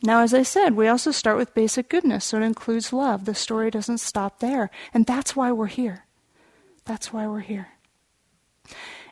Now, 0.02 0.20
as 0.20 0.34
I 0.34 0.42
said, 0.42 0.74
we 0.74 0.88
also 0.88 1.10
start 1.10 1.38
with 1.38 1.54
basic 1.54 1.88
goodness, 1.88 2.26
so 2.26 2.36
it 2.36 2.42
includes 2.42 2.92
love. 2.92 3.24
The 3.24 3.34
story 3.34 3.70
doesn't 3.70 3.98
stop 3.98 4.40
there. 4.40 4.70
And 4.92 5.06
that's 5.06 5.34
why 5.34 5.52
we're 5.52 5.66
here. 5.66 6.04
That's 6.84 7.12
why 7.12 7.26
we're 7.26 7.40
here. 7.40 7.68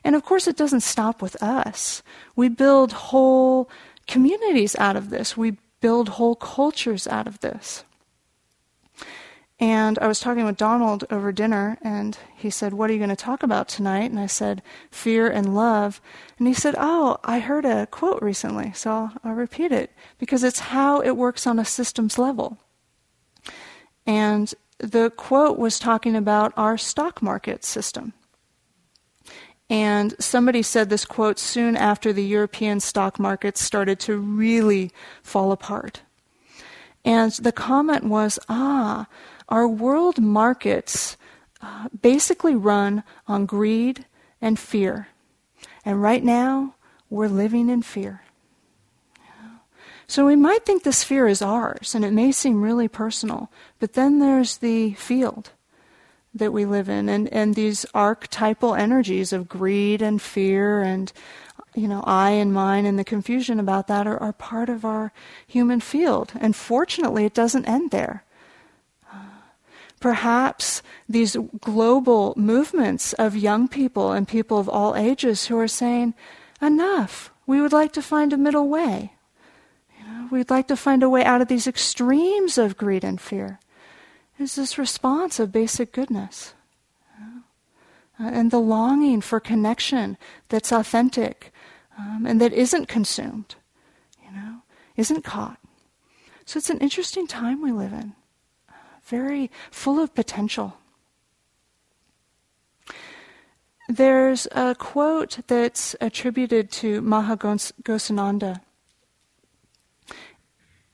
And 0.03 0.15
of 0.15 0.23
course, 0.23 0.47
it 0.47 0.55
doesn't 0.55 0.81
stop 0.81 1.21
with 1.21 1.41
us. 1.41 2.03
We 2.35 2.49
build 2.49 2.93
whole 2.93 3.69
communities 4.07 4.75
out 4.75 4.95
of 4.95 5.09
this, 5.09 5.35
we 5.35 5.57
build 5.81 6.09
whole 6.09 6.35
cultures 6.35 7.07
out 7.07 7.27
of 7.27 7.39
this. 7.39 7.83
And 9.57 9.97
I 9.99 10.07
was 10.07 10.19
talking 10.19 10.43
with 10.43 10.57
Donald 10.57 11.05
over 11.09 11.31
dinner, 11.31 11.77
and 11.81 12.17
he 12.35 12.49
said, 12.49 12.73
What 12.73 12.89
are 12.89 12.93
you 12.93 12.99
going 12.99 13.09
to 13.09 13.15
talk 13.15 13.41
about 13.41 13.69
tonight? 13.69 14.11
And 14.11 14.19
I 14.19 14.25
said, 14.25 14.61
Fear 14.91 15.29
and 15.29 15.55
love. 15.55 16.01
And 16.37 16.47
he 16.47 16.53
said, 16.53 16.75
Oh, 16.77 17.17
I 17.23 17.39
heard 17.39 17.63
a 17.63 17.87
quote 17.87 18.21
recently, 18.21 18.73
so 18.73 18.91
I'll, 18.91 19.13
I'll 19.23 19.33
repeat 19.33 19.71
it 19.71 19.91
because 20.17 20.43
it's 20.43 20.59
how 20.59 20.99
it 20.99 21.15
works 21.15 21.47
on 21.47 21.57
a 21.57 21.63
systems 21.63 22.17
level. 22.17 22.57
And 24.05 24.53
the 24.77 25.09
quote 25.11 25.57
was 25.57 25.79
talking 25.79 26.17
about 26.17 26.51
our 26.57 26.77
stock 26.77 27.21
market 27.21 27.63
system. 27.63 28.13
And 29.69 30.13
somebody 30.19 30.61
said 30.61 30.89
this 30.89 31.05
quote 31.05 31.39
soon 31.39 31.75
after 31.75 32.11
the 32.11 32.25
European 32.25 32.81
stock 32.81 33.19
markets 33.19 33.63
started 33.63 33.99
to 34.01 34.17
really 34.17 34.91
fall 35.23 35.51
apart. 35.51 36.01
And 37.03 37.31
the 37.33 37.51
comment 37.51 38.03
was, 38.03 38.37
ah, 38.49 39.07
our 39.49 39.67
world 39.67 40.19
markets 40.19 41.17
uh, 41.61 41.89
basically 42.01 42.55
run 42.55 43.03
on 43.27 43.45
greed 43.45 44.05
and 44.41 44.57
fear. 44.57 45.07
And 45.83 46.01
right 46.01 46.23
now, 46.23 46.75
we're 47.09 47.27
living 47.27 47.69
in 47.69 47.81
fear. 47.81 48.21
So 50.07 50.27
we 50.27 50.35
might 50.35 50.65
think 50.65 50.83
this 50.83 51.03
fear 51.03 51.27
is 51.27 51.41
ours, 51.41 51.95
and 51.95 52.05
it 52.05 52.11
may 52.11 52.31
seem 52.31 52.61
really 52.61 52.87
personal, 52.87 53.49
but 53.79 53.93
then 53.93 54.19
there's 54.19 54.57
the 54.57 54.93
field 54.93 55.49
that 56.33 56.53
we 56.53 56.65
live 56.65 56.89
in, 56.89 57.09
and, 57.09 57.31
and 57.33 57.55
these 57.55 57.85
archetypal 57.93 58.75
energies 58.75 59.33
of 59.33 59.49
greed 59.49 60.01
and 60.01 60.21
fear 60.21 60.81
and 60.81 61.11
you 61.73 61.87
know, 61.89 62.03
I 62.05 62.31
and 62.31 62.53
mine 62.53 62.85
and 62.85 62.97
the 62.97 63.03
confusion 63.03 63.59
about 63.59 63.87
that 63.87 64.07
are, 64.07 64.17
are 64.21 64.31
part 64.31 64.69
of 64.69 64.85
our 64.85 65.11
human 65.45 65.81
field. 65.81 66.31
And 66.39 66.55
fortunately, 66.55 67.25
it 67.25 67.33
doesn't 67.33 67.65
end 67.65 67.91
there 67.91 68.23
perhaps 69.99 70.81
these 71.07 71.37
global 71.59 72.33
movements 72.37 73.13
of 73.13 73.35
young 73.35 73.67
people 73.67 74.11
and 74.11 74.27
people 74.27 74.59
of 74.59 74.69
all 74.69 74.95
ages 74.95 75.45
who 75.47 75.57
are 75.57 75.67
saying, 75.67 76.13
enough, 76.61 77.31
we 77.47 77.61
would 77.61 77.73
like 77.73 77.93
to 77.93 78.01
find 78.01 78.33
a 78.33 78.37
middle 78.37 78.67
way. 78.67 79.13
You 79.97 80.05
know, 80.05 80.27
we'd 80.31 80.49
like 80.49 80.67
to 80.67 80.75
find 80.75 81.03
a 81.03 81.09
way 81.09 81.23
out 81.23 81.41
of 81.41 81.47
these 81.47 81.67
extremes 81.67 82.57
of 82.57 82.77
greed 82.77 83.03
and 83.03 83.19
fear. 83.19 83.59
Is 84.37 84.55
this 84.55 84.77
response 84.77 85.39
of 85.39 85.51
basic 85.51 85.91
goodness? 85.91 86.53
Uh, 88.17 88.29
and 88.31 88.49
the 88.49 88.59
longing 88.59 89.19
for 89.21 89.39
connection 89.39 90.17
that's 90.47 90.71
authentic 90.71 91.51
um, 91.97 92.25
and 92.25 92.39
that 92.39 92.53
isn't 92.53 92.87
consumed, 92.87 93.55
you 94.23 94.31
know, 94.31 94.61
isn't 94.95 95.23
caught. 95.23 95.59
So 96.45 96.57
it's 96.57 96.69
an 96.69 96.79
interesting 96.79 97.27
time 97.27 97.61
we 97.61 97.71
live 97.71 97.91
in 97.91 98.13
very 99.05 99.51
full 99.71 99.99
of 99.99 100.13
potential. 100.13 100.77
There's 103.87 104.47
a 104.51 104.73
quote 104.75 105.39
that's 105.47 105.95
attributed 106.01 106.71
to 106.71 107.01
Maha 107.01 107.37
Ghosananda 107.37 108.61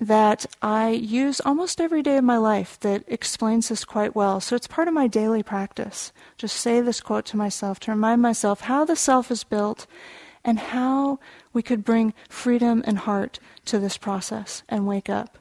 that 0.01 0.47
I 0.63 0.89
use 0.89 1.39
almost 1.45 1.79
every 1.79 2.01
day 2.01 2.17
of 2.17 2.23
my 2.23 2.37
life 2.37 2.79
that 2.79 3.03
explains 3.07 3.69
this 3.69 3.85
quite 3.85 4.15
well. 4.15 4.39
So 4.39 4.55
it's 4.55 4.67
part 4.67 4.87
of 4.87 4.95
my 4.95 5.07
daily 5.07 5.43
practice. 5.43 6.11
Just 6.37 6.57
say 6.57 6.81
this 6.81 6.99
quote 6.99 7.25
to 7.27 7.37
myself 7.37 7.79
to 7.81 7.91
remind 7.91 8.21
myself 8.21 8.61
how 8.61 8.83
the 8.83 8.95
self 8.95 9.29
is 9.29 9.43
built 9.43 9.85
and 10.43 10.57
how 10.57 11.19
we 11.53 11.61
could 11.61 11.85
bring 11.85 12.15
freedom 12.29 12.83
and 12.85 12.97
heart 12.97 13.39
to 13.65 13.77
this 13.77 13.97
process 13.97 14.63
and 14.67 14.87
wake 14.87 15.07
up. 15.07 15.37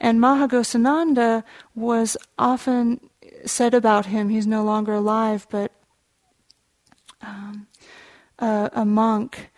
And 0.00 0.20
Maha 0.20 0.48
Ghosananda 0.48 1.42
was 1.74 2.16
often 2.38 3.00
said 3.44 3.74
about 3.74 4.06
him, 4.06 4.28
he's 4.28 4.46
no 4.46 4.64
longer 4.64 4.94
alive, 4.94 5.46
but 5.50 5.72
um, 7.22 7.66
a, 8.38 8.70
a, 8.74 8.84
monk 8.84 9.50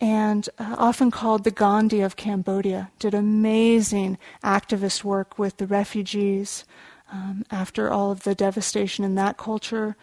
and 0.00 0.48
uh, 0.58 0.76
often 0.78 1.10
called 1.10 1.44
the 1.44 1.50
Gandhi 1.50 2.00
of 2.00 2.16
Cambodia, 2.16 2.90
did 2.98 3.14
amazing 3.14 4.18
activist 4.44 5.02
work 5.02 5.38
with 5.38 5.56
the 5.56 5.66
refugees 5.66 6.64
um, 7.10 7.44
after 7.50 7.90
all 7.90 8.10
of 8.10 8.24
the 8.24 8.34
devastation 8.34 9.04
in 9.04 9.14
that 9.14 9.38
culture 9.38 9.96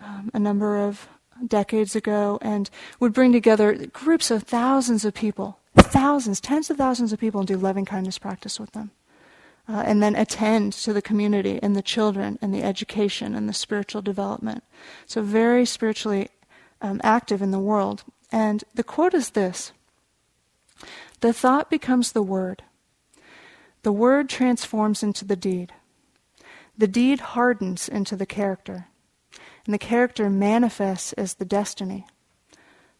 um, 0.00 0.30
a 0.34 0.38
number 0.38 0.76
of 0.78 1.08
decades 1.46 1.94
ago, 1.94 2.38
and 2.42 2.68
would 2.98 3.12
bring 3.12 3.32
together 3.32 3.86
groups 3.86 4.30
of 4.30 4.42
thousands 4.42 5.04
of 5.04 5.14
people, 5.14 5.58
thousands, 5.76 6.40
tens 6.40 6.68
of 6.68 6.76
thousands 6.76 7.12
of 7.12 7.20
people, 7.20 7.40
and 7.40 7.46
do 7.46 7.56
loving 7.56 7.84
kindness 7.84 8.18
practice 8.18 8.58
with 8.58 8.72
them 8.72 8.90
uh, 9.68 9.82
and 9.84 10.02
then 10.02 10.16
attend 10.16 10.72
to 10.72 10.92
the 10.92 11.02
community 11.02 11.58
and 11.62 11.76
the 11.76 11.82
children 11.82 12.38
and 12.40 12.54
the 12.54 12.62
education 12.62 13.34
and 13.34 13.48
the 13.48 13.52
spiritual 13.52 14.00
development. 14.00 14.64
So, 15.06 15.22
very 15.22 15.66
spiritually 15.66 16.30
um, 16.80 17.00
active 17.04 17.42
in 17.42 17.50
the 17.50 17.58
world. 17.58 18.04
And 18.32 18.64
the 18.74 18.84
quote 18.84 19.14
is 19.14 19.30
this 19.30 19.72
The 21.20 21.32
thought 21.32 21.70
becomes 21.70 22.12
the 22.12 22.22
word. 22.22 22.62
The 23.82 23.92
word 23.92 24.28
transforms 24.28 25.02
into 25.02 25.24
the 25.24 25.36
deed. 25.36 25.72
The 26.76 26.88
deed 26.88 27.20
hardens 27.20 27.88
into 27.88 28.16
the 28.16 28.26
character, 28.26 28.86
and 29.64 29.74
the 29.74 29.78
character 29.78 30.30
manifests 30.30 31.12
as 31.14 31.34
the 31.34 31.44
destiny. 31.44 32.06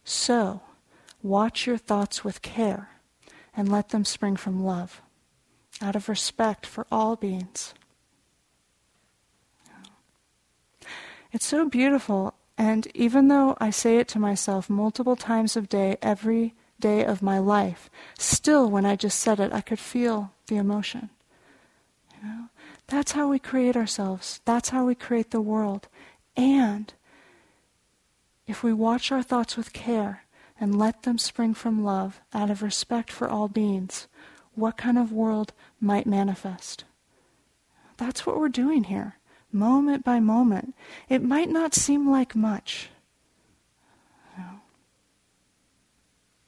So, 0.03 0.61
watch 1.23 1.65
your 1.65 1.77
thoughts 1.77 2.23
with 2.23 2.41
care 2.41 2.89
and 3.55 3.71
let 3.71 3.89
them 3.89 4.03
spring 4.03 4.35
from 4.35 4.63
love, 4.63 5.01
out 5.81 5.95
of 5.95 6.09
respect 6.09 6.65
for 6.65 6.85
all 6.91 7.15
beings. 7.15 7.73
It's 11.31 11.45
so 11.45 11.69
beautiful, 11.69 12.33
and 12.57 12.87
even 12.95 13.27
though 13.27 13.55
I 13.59 13.69
say 13.69 13.97
it 13.97 14.07
to 14.09 14.19
myself 14.19 14.69
multiple 14.69 15.15
times 15.15 15.55
a 15.55 15.61
day, 15.61 15.97
every 16.01 16.55
day 16.79 17.05
of 17.05 17.21
my 17.21 17.37
life, 17.37 17.89
still 18.17 18.69
when 18.69 18.85
I 18.85 18.95
just 18.95 19.19
said 19.19 19.39
it, 19.39 19.53
I 19.53 19.61
could 19.61 19.79
feel 19.79 20.31
the 20.47 20.57
emotion. 20.57 21.09
You 22.15 22.27
know? 22.27 22.49
That's 22.87 23.11
how 23.11 23.27
we 23.27 23.37
create 23.37 23.77
ourselves. 23.77 24.41
That's 24.45 24.69
how 24.69 24.85
we 24.85 24.95
create 24.95 25.29
the 25.29 25.41
world. 25.41 25.87
And 26.35 26.91
if 28.47 28.63
we 28.63 28.73
watch 28.73 29.11
our 29.11 29.21
thoughts 29.21 29.55
with 29.55 29.73
care 29.73 30.23
and 30.59 30.77
let 30.77 31.03
them 31.03 31.19
spring 31.19 31.53
from 31.53 31.83
love 31.83 32.19
out 32.33 32.49
of 32.49 32.63
respect 32.63 33.11
for 33.11 33.29
all 33.29 33.47
beings, 33.47 34.07
what 34.55 34.77
kind 34.77 34.97
of 34.97 35.11
world 35.11 35.53
might 35.79 36.05
manifest? 36.05 36.83
That's 37.97 38.25
what 38.25 38.39
we're 38.39 38.49
doing 38.49 38.85
here, 38.85 39.17
moment 39.51 40.05
by 40.05 40.19
moment. 40.19 40.75
It 41.09 41.23
might 41.23 41.49
not 41.49 41.73
seem 41.75 42.09
like 42.09 42.35
much. 42.35 42.89
No. 44.37 44.61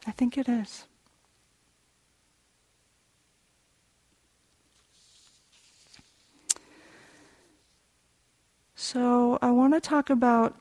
I 0.08 0.12
think 0.12 0.38
it 0.38 0.48
is. 0.48 0.86
So, 8.76 9.38
I 9.42 9.52
want 9.52 9.74
to 9.74 9.80
talk 9.80 10.10
about 10.10 10.61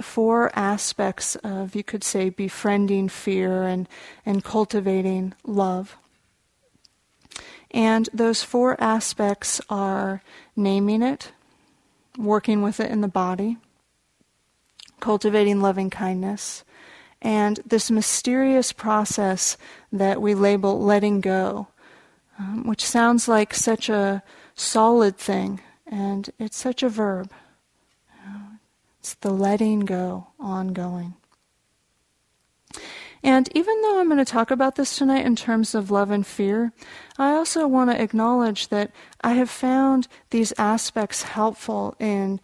four 0.00 0.50
aspects 0.56 1.36
of, 1.36 1.74
you 1.74 1.82
could 1.82 2.04
say, 2.04 2.30
befriending 2.30 3.08
fear 3.08 3.64
and, 3.64 3.88
and 4.24 4.44
cultivating 4.44 5.34
love. 5.44 5.96
And 7.70 8.08
those 8.12 8.42
four 8.42 8.80
aspects 8.82 9.60
are 9.68 10.22
naming 10.56 11.02
it, 11.02 11.32
working 12.16 12.62
with 12.62 12.80
it 12.80 12.90
in 12.90 13.00
the 13.00 13.08
body, 13.08 13.58
cultivating 15.00 15.60
loving 15.60 15.90
kindness, 15.90 16.64
and 17.20 17.60
this 17.66 17.90
mysterious 17.90 18.72
process 18.72 19.56
that 19.92 20.22
we 20.22 20.34
label 20.34 20.80
letting 20.80 21.20
go, 21.20 21.68
um, 22.38 22.66
which 22.66 22.84
sounds 22.84 23.28
like 23.28 23.52
such 23.52 23.88
a 23.88 24.22
solid 24.54 25.16
thing 25.16 25.60
and 25.90 26.30
it's 26.38 26.56
such 26.56 26.82
a 26.82 26.88
verb. 26.88 27.30
It's 29.00 29.14
the 29.14 29.30
letting 29.30 29.80
go, 29.80 30.28
ongoing. 30.38 31.14
And 33.22 33.48
even 33.54 33.82
though 33.82 33.98
I'm 33.98 34.08
going 34.08 34.24
to 34.24 34.24
talk 34.24 34.50
about 34.50 34.76
this 34.76 34.96
tonight 34.96 35.26
in 35.26 35.34
terms 35.34 35.74
of 35.74 35.90
love 35.90 36.10
and 36.10 36.26
fear, 36.26 36.72
I 37.18 37.32
also 37.32 37.66
want 37.66 37.90
to 37.90 38.00
acknowledge 38.00 38.68
that 38.68 38.92
I 39.22 39.32
have 39.32 39.50
found 39.50 40.06
these 40.30 40.52
aspects 40.56 41.22
helpful 41.22 41.96
in 41.98 42.40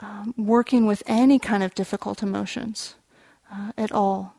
um, 0.00 0.34
working 0.36 0.86
with 0.86 1.02
any 1.06 1.38
kind 1.38 1.62
of 1.62 1.74
difficult 1.74 2.22
emotions 2.22 2.96
uh, 3.52 3.72
at 3.78 3.92
all. 3.92 4.34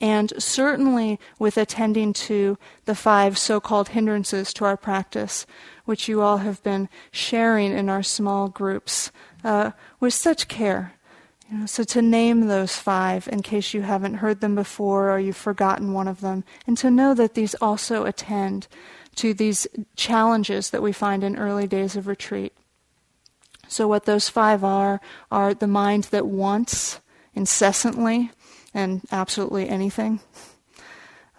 And 0.00 0.32
certainly 0.38 1.18
with 1.38 1.56
attending 1.56 2.12
to 2.14 2.58
the 2.84 2.94
five 2.94 3.38
so 3.38 3.60
called 3.60 3.90
hindrances 3.90 4.52
to 4.54 4.64
our 4.64 4.76
practice, 4.76 5.46
which 5.84 6.08
you 6.08 6.22
all 6.22 6.38
have 6.38 6.62
been 6.62 6.88
sharing 7.10 7.72
in 7.72 7.88
our 7.88 8.02
small 8.02 8.48
groups 8.48 9.10
uh, 9.44 9.72
with 10.00 10.14
such 10.14 10.48
care. 10.48 10.94
You 11.50 11.58
know, 11.58 11.66
so 11.66 11.84
to 11.84 12.00
name 12.00 12.46
those 12.46 12.76
five 12.76 13.28
in 13.28 13.42
case 13.42 13.74
you 13.74 13.82
haven't 13.82 14.14
heard 14.14 14.40
them 14.40 14.54
before 14.54 15.10
or 15.10 15.18
you've 15.18 15.36
forgotten 15.36 15.92
one 15.92 16.08
of 16.08 16.20
them, 16.20 16.44
and 16.66 16.78
to 16.78 16.90
know 16.90 17.14
that 17.14 17.34
these 17.34 17.54
also 17.56 18.04
attend 18.04 18.68
to 19.16 19.34
these 19.34 19.66
challenges 19.96 20.70
that 20.70 20.82
we 20.82 20.92
find 20.92 21.22
in 21.22 21.36
early 21.36 21.66
days 21.66 21.96
of 21.96 22.06
retreat. 22.06 22.54
So, 23.68 23.86
what 23.86 24.04
those 24.04 24.28
five 24.28 24.64
are 24.64 25.00
are 25.30 25.54
the 25.54 25.66
mind 25.66 26.04
that 26.04 26.26
wants 26.26 27.00
incessantly 27.34 28.30
and 28.74 29.02
absolutely 29.10 29.68
anything, 29.68 30.20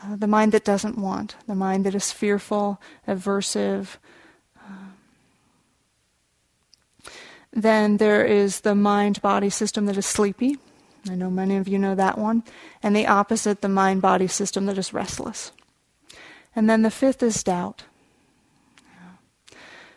uh, 0.03 0.15
the 0.15 0.27
mind 0.27 0.51
that 0.51 0.65
doesn't 0.65 0.97
want, 0.97 1.35
the 1.47 1.55
mind 1.55 1.85
that 1.85 1.95
is 1.95 2.11
fearful, 2.11 2.81
aversive, 3.07 3.97
Then 7.53 7.97
there 7.97 8.25
is 8.25 8.61
the 8.61 8.75
mind 8.75 9.21
body 9.21 9.49
system 9.49 9.85
that 9.85 9.97
is 9.97 10.05
sleepy. 10.05 10.57
I 11.09 11.15
know 11.15 11.29
many 11.29 11.55
of 11.57 11.67
you 11.67 11.77
know 11.77 11.95
that 11.95 12.17
one. 12.17 12.43
And 12.81 12.95
the 12.95 13.07
opposite, 13.07 13.61
the 13.61 13.69
mind 13.69 14.01
body 14.01 14.27
system 14.27 14.65
that 14.65 14.77
is 14.77 14.93
restless. 14.93 15.51
And 16.55 16.69
then 16.69 16.81
the 16.81 16.91
fifth 16.91 17.21
is 17.21 17.43
doubt. 17.43 17.83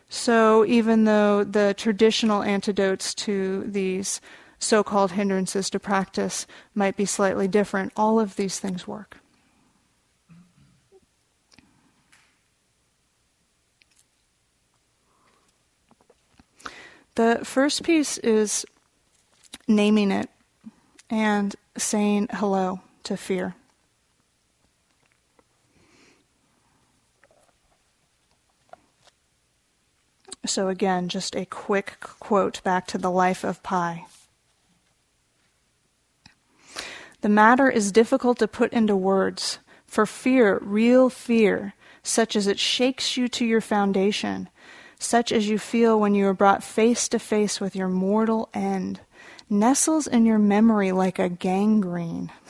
So 0.08 0.64
even 0.66 1.04
though 1.04 1.44
the 1.44 1.74
traditional 1.76 2.42
antidotes 2.42 3.14
to 3.14 3.64
these 3.64 4.20
so 4.58 4.82
called 4.82 5.12
hindrances 5.12 5.68
to 5.70 5.80
practice 5.80 6.46
might 6.74 6.96
be 6.96 7.04
slightly 7.04 7.48
different, 7.48 7.92
all 7.96 8.20
of 8.20 8.36
these 8.36 8.58
things 8.58 8.86
work. 8.86 9.18
The 17.16 17.40
first 17.44 17.82
piece 17.82 18.18
is 18.18 18.66
naming 19.66 20.10
it 20.10 20.28
and 21.08 21.56
saying 21.76 22.28
hello 22.30 22.80
to 23.04 23.16
fear. 23.16 23.54
So, 30.44 30.68
again, 30.68 31.08
just 31.08 31.34
a 31.34 31.46
quick 31.46 31.96
quote 32.00 32.62
back 32.62 32.86
to 32.88 32.98
the 32.98 33.10
life 33.10 33.44
of 33.44 33.62
Pi. 33.62 34.04
The 37.22 37.28
matter 37.30 37.70
is 37.70 37.90
difficult 37.90 38.38
to 38.40 38.46
put 38.46 38.74
into 38.74 38.94
words, 38.94 39.58
for 39.86 40.04
fear, 40.04 40.58
real 40.60 41.08
fear, 41.08 41.72
such 42.02 42.36
as 42.36 42.46
it 42.46 42.58
shakes 42.58 43.16
you 43.16 43.26
to 43.28 43.44
your 43.44 43.62
foundation, 43.62 44.50
such 44.98 45.32
as 45.32 45.48
you 45.48 45.58
feel 45.58 45.98
when 45.98 46.14
you 46.14 46.26
are 46.26 46.34
brought 46.34 46.64
face 46.64 47.08
to 47.08 47.18
face 47.18 47.60
with 47.60 47.76
your 47.76 47.88
mortal 47.88 48.48
end, 48.54 49.00
nestles 49.48 50.06
in 50.06 50.26
your 50.26 50.38
memory 50.38 50.92
like 50.92 51.18
a 51.18 51.28
gangrene. 51.28 52.32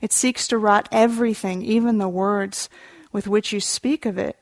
It 0.00 0.12
seeks 0.12 0.48
to 0.48 0.58
rot 0.58 0.88
everything, 0.90 1.62
even 1.62 1.98
the 1.98 2.08
words 2.08 2.68
with 3.12 3.28
which 3.28 3.52
you 3.52 3.60
speak 3.60 4.04
of 4.04 4.18
it. 4.18 4.36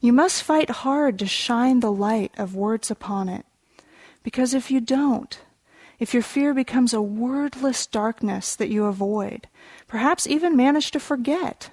You 0.00 0.12
must 0.12 0.42
fight 0.42 0.70
hard 0.70 1.18
to 1.18 1.26
shine 1.26 1.80
the 1.80 1.92
light 1.92 2.32
of 2.38 2.54
words 2.54 2.90
upon 2.90 3.28
it. 3.28 3.44
Because 4.22 4.54
if 4.54 4.70
you 4.70 4.80
don't, 4.80 5.38
if 5.98 6.12
your 6.12 6.22
fear 6.22 6.52
becomes 6.52 6.92
a 6.92 7.00
wordless 7.00 7.86
darkness 7.86 8.56
that 8.56 8.68
you 8.68 8.84
avoid, 8.84 9.48
perhaps 9.86 10.26
even 10.26 10.56
manage 10.56 10.90
to 10.92 11.00
forget, 11.00 11.70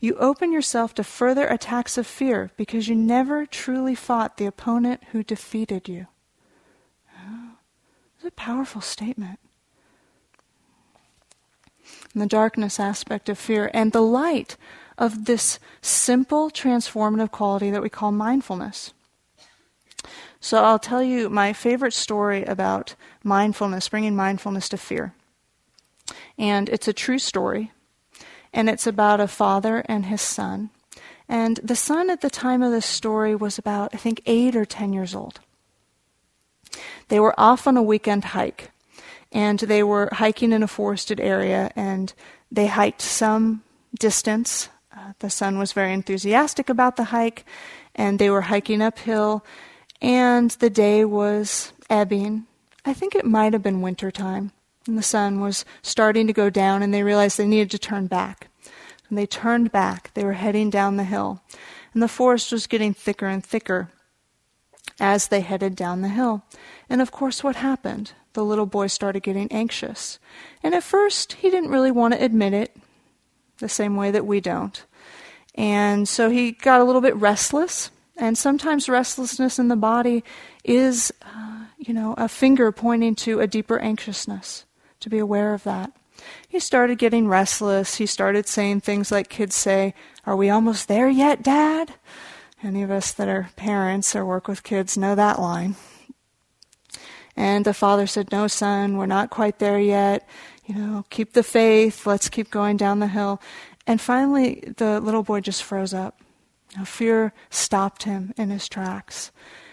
you 0.00 0.14
open 0.16 0.52
yourself 0.52 0.94
to 0.94 1.04
further 1.04 1.46
attacks 1.46 1.98
of 1.98 2.06
fear 2.06 2.50
because 2.56 2.88
you 2.88 2.94
never 2.94 3.46
truly 3.46 3.94
fought 3.94 4.36
the 4.36 4.46
opponent 4.46 5.02
who 5.12 5.22
defeated 5.22 5.88
you. 5.88 6.06
Oh, 7.16 7.50
it's 8.16 8.24
a 8.24 8.30
powerful 8.30 8.80
statement. 8.80 9.40
And 12.12 12.22
the 12.22 12.26
darkness 12.26 12.78
aspect 12.78 13.28
of 13.28 13.38
fear 13.38 13.70
and 13.74 13.92
the 13.92 14.02
light 14.02 14.56
of 14.96 15.24
this 15.24 15.58
simple 15.80 16.50
transformative 16.50 17.30
quality 17.30 17.70
that 17.70 17.82
we 17.82 17.88
call 17.88 18.12
mindfulness. 18.12 18.92
So 20.40 20.62
I'll 20.64 20.78
tell 20.78 21.02
you 21.02 21.28
my 21.28 21.52
favorite 21.52 21.94
story 21.94 22.44
about 22.44 22.94
mindfulness, 23.24 23.88
bringing 23.88 24.14
mindfulness 24.14 24.68
to 24.68 24.76
fear. 24.76 25.14
And 26.38 26.68
it's 26.68 26.86
a 26.86 26.92
true 26.92 27.18
story 27.18 27.72
and 28.52 28.68
it's 28.68 28.86
about 28.86 29.20
a 29.20 29.28
father 29.28 29.84
and 29.86 30.06
his 30.06 30.22
son. 30.22 30.70
And 31.28 31.58
the 31.62 31.76
son 31.76 32.08
at 32.10 32.22
the 32.22 32.30
time 32.30 32.62
of 32.62 32.72
the 32.72 32.80
story 32.80 33.34
was 33.34 33.58
about, 33.58 33.94
I 33.94 33.98
think, 33.98 34.22
eight 34.26 34.56
or 34.56 34.64
ten 34.64 34.92
years 34.92 35.14
old. 35.14 35.40
They 37.08 37.20
were 37.20 37.38
off 37.38 37.66
on 37.66 37.76
a 37.76 37.82
weekend 37.82 38.24
hike, 38.24 38.70
and 39.30 39.58
they 39.58 39.82
were 39.82 40.08
hiking 40.12 40.52
in 40.52 40.62
a 40.62 40.68
forested 40.68 41.20
area, 41.20 41.70
and 41.76 42.12
they 42.50 42.66
hiked 42.66 43.02
some 43.02 43.62
distance. 43.98 44.68
Uh, 44.96 45.12
the 45.18 45.30
son 45.30 45.58
was 45.58 45.72
very 45.72 45.92
enthusiastic 45.92 46.68
about 46.68 46.96
the 46.96 47.04
hike, 47.04 47.44
and 47.94 48.18
they 48.18 48.30
were 48.30 48.42
hiking 48.42 48.80
uphill, 48.80 49.44
and 50.00 50.50
the 50.52 50.70
day 50.70 51.04
was 51.04 51.72
ebbing. 51.90 52.46
I 52.84 52.94
think 52.94 53.14
it 53.14 53.26
might 53.26 53.52
have 53.52 53.62
been 53.62 53.82
winter 53.82 54.10
time 54.10 54.52
and 54.88 54.98
the 54.98 55.02
sun 55.02 55.40
was 55.40 55.64
starting 55.82 56.26
to 56.26 56.32
go 56.32 56.50
down, 56.50 56.82
and 56.82 56.92
they 56.92 57.04
realized 57.04 57.38
they 57.38 57.46
needed 57.46 57.70
to 57.70 57.78
turn 57.78 58.08
back. 58.08 58.48
And 59.08 59.16
they 59.16 59.26
turned 59.26 59.70
back. 59.70 60.10
They 60.14 60.24
were 60.24 60.32
heading 60.32 60.70
down 60.70 60.96
the 60.96 61.04
hill. 61.04 61.40
And 61.94 62.02
the 62.02 62.08
forest 62.08 62.50
was 62.50 62.66
getting 62.66 62.92
thicker 62.92 63.26
and 63.26 63.44
thicker 63.44 63.90
as 65.00 65.28
they 65.28 65.40
headed 65.40 65.76
down 65.76 66.02
the 66.02 66.08
hill. 66.08 66.42
And 66.88 67.00
of 67.00 67.10
course, 67.10 67.44
what 67.44 67.56
happened? 67.56 68.12
The 68.32 68.44
little 68.44 68.66
boy 68.66 68.88
started 68.88 69.22
getting 69.22 69.50
anxious. 69.52 70.18
And 70.62 70.74
at 70.74 70.82
first, 70.82 71.34
he 71.34 71.50
didn't 71.50 71.70
really 71.70 71.90
want 71.90 72.14
to 72.14 72.24
admit 72.24 72.52
it, 72.52 72.76
the 73.58 73.68
same 73.68 73.96
way 73.96 74.10
that 74.10 74.26
we 74.26 74.40
don't. 74.40 74.84
And 75.54 76.08
so 76.08 76.30
he 76.30 76.52
got 76.52 76.80
a 76.80 76.84
little 76.84 77.00
bit 77.00 77.16
restless. 77.16 77.90
And 78.16 78.36
sometimes 78.36 78.88
restlessness 78.88 79.58
in 79.58 79.68
the 79.68 79.76
body 79.76 80.24
is, 80.64 81.12
uh, 81.22 81.64
you 81.78 81.94
know, 81.94 82.14
a 82.18 82.28
finger 82.28 82.72
pointing 82.72 83.14
to 83.16 83.40
a 83.40 83.46
deeper 83.46 83.78
anxiousness, 83.78 84.64
to 85.00 85.10
be 85.10 85.18
aware 85.18 85.54
of 85.54 85.64
that. 85.64 85.92
He 86.48 86.60
started 86.60 86.98
getting 86.98 87.28
restless. 87.28 87.96
He 87.96 88.06
started 88.06 88.48
saying 88.48 88.80
things 88.80 89.12
like 89.12 89.28
kids 89.28 89.54
say, 89.54 89.94
Are 90.26 90.36
we 90.36 90.50
almost 90.50 90.88
there 90.88 91.08
yet, 91.08 91.42
Dad? 91.42 91.94
Any 92.62 92.82
of 92.82 92.90
us 92.90 93.12
that 93.12 93.28
are 93.28 93.50
parents 93.56 94.16
or 94.16 94.24
work 94.24 94.48
with 94.48 94.64
kids 94.64 94.98
know 94.98 95.14
that 95.14 95.40
line. 95.40 95.76
And 97.36 97.64
the 97.64 97.74
father 97.74 98.06
said, 98.06 98.32
No, 98.32 98.48
son, 98.48 98.96
we're 98.96 99.06
not 99.06 99.30
quite 99.30 99.60
there 99.60 99.78
yet. 99.78 100.28
You 100.66 100.74
know, 100.74 101.04
keep 101.08 101.32
the 101.32 101.44
faith. 101.44 102.04
Let's 102.04 102.28
keep 102.28 102.50
going 102.50 102.76
down 102.76 102.98
the 102.98 103.06
hill. 103.06 103.40
And 103.86 104.00
finally, 104.00 104.72
the 104.76 105.00
little 105.00 105.22
boy 105.22 105.40
just 105.40 105.62
froze 105.62 105.94
up. 105.94 106.20
Now, 106.76 106.84
fear 106.84 107.32
stopped 107.48 108.02
him 108.02 108.34
in 108.36 108.50
his 108.50 108.68
tracks. 108.68 109.30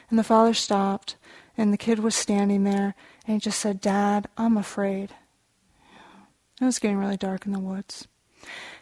And 0.10 0.20
the 0.20 0.24
father 0.24 0.54
stopped, 0.54 1.18
and 1.58 1.74
the 1.74 1.78
kid 1.78 2.00
was 2.00 2.16
standing 2.16 2.64
there, 2.64 2.96
and 3.26 3.36
he 3.36 3.40
just 3.40 3.60
said, 3.60 3.82
Dad, 3.82 4.28
I'm 4.38 4.58
afraid. 4.58 5.12
It 6.62 6.66
was 6.66 6.80
getting 6.80 6.98
really 6.98 7.18
dark 7.18 7.46
in 7.46 7.52
the 7.52 7.60
woods. 7.60 8.08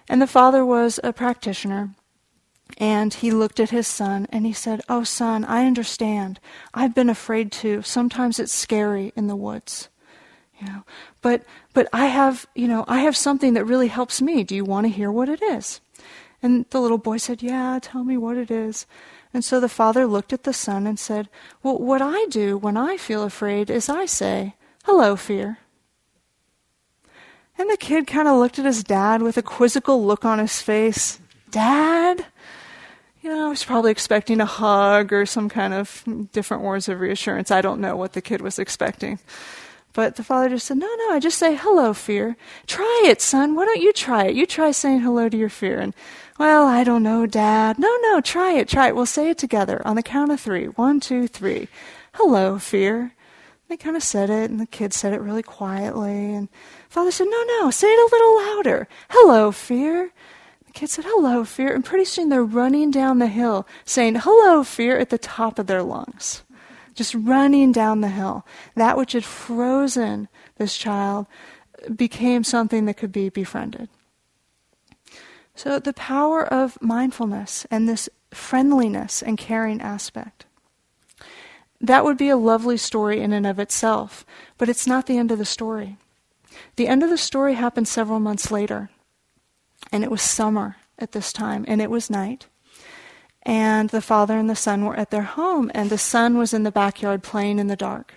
And 0.08 0.22
the 0.22 0.28
father 0.28 0.66
was 0.66 1.00
a 1.04 1.14
practitioner. 1.14 1.92
And 2.78 3.14
he 3.14 3.32
looked 3.32 3.60
at 3.60 3.70
his 3.70 3.88
son 3.88 4.28
and 4.32 4.46
he 4.46 4.54
said, 4.54 4.82
Oh, 4.90 5.04
son, 5.04 5.46
I 5.46 5.66
understand. 5.66 6.40
I've 6.74 6.96
been 6.96 7.10
afraid 7.10 7.52
too. 7.52 7.82
Sometimes 7.84 8.40
it's 8.40 8.54
scary 8.54 9.14
in 9.16 9.28
the 9.28 9.36
woods. 9.36 9.90
You 10.60 10.68
know, 10.68 10.84
but 11.22 11.44
but 11.74 11.88
I 11.92 12.06
have, 12.08 12.46
you 12.56 12.68
know, 12.68 12.86
I 12.88 13.00
have 13.00 13.18
something 13.18 13.54
that 13.54 13.66
really 13.66 13.88
helps 13.88 14.22
me. 14.22 14.44
Do 14.44 14.56
you 14.56 14.64
want 14.64 14.86
to 14.86 14.92
hear 14.92 15.12
what 15.12 15.30
it 15.30 15.42
is? 15.42 15.82
And 16.42 16.66
the 16.70 16.80
little 16.80 16.98
boy 16.98 17.18
said, 17.18 17.44
Yeah, 17.44 17.80
tell 17.82 18.04
me 18.04 18.18
what 18.18 18.38
it 18.38 18.50
is. 18.50 18.86
And 19.34 19.44
so 19.44 19.60
the 19.60 19.70
father 19.70 20.06
looked 20.06 20.32
at 20.32 20.44
the 20.44 20.54
son 20.54 20.86
and 20.86 21.00
said, 21.00 21.28
Well, 21.64 21.78
what 21.80 22.02
I 22.02 22.26
do 22.30 22.58
when 22.58 22.78
I 22.78 22.98
feel 22.98 23.24
afraid 23.24 23.70
is 23.70 23.90
I 23.90 24.06
say, 24.06 24.54
Hello, 24.86 25.16
fear. 25.16 25.58
And 27.58 27.70
the 27.70 27.78
kid 27.78 28.08
kind 28.08 28.28
of 28.28 28.38
looked 28.38 28.60
at 28.60 28.66
his 28.66 28.84
dad 28.84 29.22
with 29.22 29.38
a 29.38 29.42
quizzical 29.42 30.04
look 30.04 30.26
on 30.26 30.40
his 30.40 30.62
face. 30.62 31.20
Dad? 31.52 32.26
You 33.22 33.30
know, 33.30 33.46
I 33.46 33.50
was 33.50 33.64
probably 33.64 33.92
expecting 33.92 34.42
a 34.42 34.46
hug 34.46 35.14
or 35.14 35.26
some 35.26 35.50
kind 35.50 35.74
of 35.74 36.04
different 36.34 36.64
words 36.64 36.90
of 36.90 37.00
reassurance. 37.00 37.52
I 37.52 37.62
don't 37.62 37.80
know 37.80 37.96
what 37.96 38.14
the 38.14 38.22
kid 38.22 38.42
was 38.42 38.60
expecting. 38.60 39.20
But 39.94 40.16
the 40.16 40.24
father 40.24 40.50
just 40.50 40.68
said, 40.68 40.78
No, 40.78 40.88
no, 40.88 41.12
I 41.12 41.20
just 41.20 41.38
say 41.38 41.56
hello, 41.56 41.94
fear. 41.94 42.36
Try 42.68 43.04
it, 43.06 43.22
son. 43.22 43.56
Why 43.56 43.66
don't 43.66 43.82
you 43.82 43.94
try 43.94 44.26
it? 44.26 44.36
You 44.36 44.46
try 44.46 44.72
saying 44.72 45.02
hello 45.02 45.30
to 45.30 45.38
your 45.38 45.50
fear. 45.50 45.80
And, 45.80 45.94
well, 46.40 46.68
I 46.68 46.84
don't 46.84 47.04
know, 47.04 47.26
Dad. 47.26 47.78
No, 47.78 47.96
no, 48.02 48.22
try 48.22 48.54
it, 48.54 48.68
try 48.68 48.88
it. 48.88 48.96
We'll 48.96 49.06
say 49.06 49.30
it 49.30 49.38
together 49.38 49.82
on 49.86 49.96
the 49.96 50.04
count 50.04 50.32
of 50.32 50.40
three. 50.40 50.66
One, 50.66 51.00
two, 51.00 51.28
three. 51.28 51.68
Hello, 52.14 52.58
fear. 52.60 53.14
They 53.70 53.78
kind 53.78 53.96
of 53.96 54.04
said 54.04 54.30
it, 54.30 54.50
and 54.50 54.60
the 54.60 54.66
kid 54.66 54.94
said 54.94 55.14
it 55.14 55.22
really 55.22 55.44
quietly. 55.44 56.34
And 56.34 56.50
father 56.90 57.12
said, 57.12 57.28
No, 57.30 57.44
no, 57.60 57.72
say 57.72 57.88
it 57.88 58.00
a 58.00 58.16
little 58.16 58.56
louder. 58.56 58.88
Hello, 59.10 59.52
fear. 59.52 60.12
The 60.66 60.74
kid 60.74 60.90
said, 60.90 61.06
Hello, 61.06 61.44
fear. 61.44 61.74
And 61.74 61.86
pretty 61.86 62.06
soon 62.06 62.30
they're 62.30 62.44
running 62.44 62.92
down 62.92 63.20
the 63.20 63.28
hill 63.28 63.68
saying, 63.86 64.16
Hello, 64.16 64.64
fear, 64.64 64.98
at 64.98 65.10
the 65.10 65.18
top 65.18 65.60
of 65.60 65.68
their 65.68 65.84
lungs 65.84 66.44
just 66.96 67.16
running 67.16 67.72
down 67.72 68.02
the 68.02 68.08
hill. 68.08 68.46
That 68.76 68.98
which 68.98 69.14
had 69.14 69.26
frozen 69.26 70.28
this 70.58 70.78
child 70.78 71.28
became 71.96 72.44
something 72.44 72.86
that 72.86 72.98
could 72.98 73.12
be 73.12 73.30
befriended. 73.30 73.90
So, 75.56 75.80
the 75.80 75.94
power 75.94 76.44
of 76.44 76.82
mindfulness 76.82 77.66
and 77.70 77.88
this 77.88 78.10
friendliness 78.32 79.22
and 79.22 79.38
caring 79.38 79.82
aspect. 79.82 80.46
That 81.80 82.04
would 82.04 82.18
be 82.18 82.30
a 82.30 82.38
lovely 82.38 82.78
story 82.78 83.22
in 83.22 83.34
and 83.34 83.46
of 83.46 83.60
itself, 83.60 84.26
but 84.58 84.70
it's 84.70 84.88
not 84.88 85.06
the 85.06 85.18
end 85.18 85.32
of 85.32 85.38
the 85.38 85.46
story. 85.46 85.98
The 86.76 86.88
end 86.88 87.04
of 87.04 87.10
the 87.10 87.18
story 87.18 87.54
happened 87.54 87.88
several 87.88 88.20
months 88.20 88.50
later, 88.52 88.90
and 89.92 90.04
it 90.04 90.12
was 90.12 90.22
summer 90.22 90.78
at 90.98 91.12
this 91.12 91.32
time, 91.34 91.66
and 91.68 91.82
it 91.82 91.92
was 91.92 92.10
night 92.10 92.48
and 93.44 93.90
the 93.90 94.02
father 94.02 94.38
and 94.38 94.50
the 94.50 94.56
son 94.56 94.86
were 94.86 94.96
at 94.96 95.12
their 95.12 95.24
home, 95.24 95.70
and 95.74 95.90
the 95.90 95.98
son 95.98 96.38
was 96.38 96.54
in 96.54 96.64
the 96.64 96.72
backyard 96.72 97.22
playing 97.22 97.60
in 97.60 97.68
the 97.68 97.76
dark. 97.76 98.16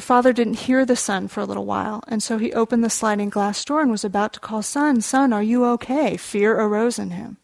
The 0.00 0.06
father 0.06 0.32
didn't 0.32 0.60
hear 0.60 0.86
the 0.86 0.96
son 0.96 1.28
for 1.28 1.40
a 1.40 1.44
little 1.44 1.66
while, 1.66 2.02
and 2.08 2.22
so 2.22 2.38
he 2.38 2.54
opened 2.54 2.82
the 2.82 2.88
sliding 2.88 3.28
glass 3.28 3.62
door 3.62 3.82
and 3.82 3.90
was 3.90 4.02
about 4.02 4.32
to 4.32 4.40
call, 4.40 4.62
Son, 4.62 5.02
son, 5.02 5.30
are 5.30 5.42
you 5.42 5.66
okay? 5.66 6.16
Fear 6.16 6.58
arose 6.58 6.98
in 6.98 7.10
him. 7.10 7.36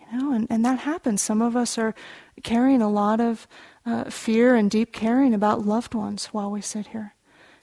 You 0.00 0.18
know, 0.18 0.32
and, 0.32 0.48
and 0.50 0.64
that 0.64 0.80
happens. 0.80 1.22
Some 1.22 1.40
of 1.40 1.54
us 1.54 1.78
are 1.78 1.94
carrying 2.42 2.82
a 2.82 2.90
lot 2.90 3.20
of 3.20 3.46
uh, 3.86 4.10
fear 4.10 4.56
and 4.56 4.68
deep 4.68 4.92
caring 4.92 5.32
about 5.32 5.64
loved 5.64 5.94
ones 5.94 6.26
while 6.32 6.50
we 6.50 6.60
sit 6.60 6.88
here. 6.88 7.14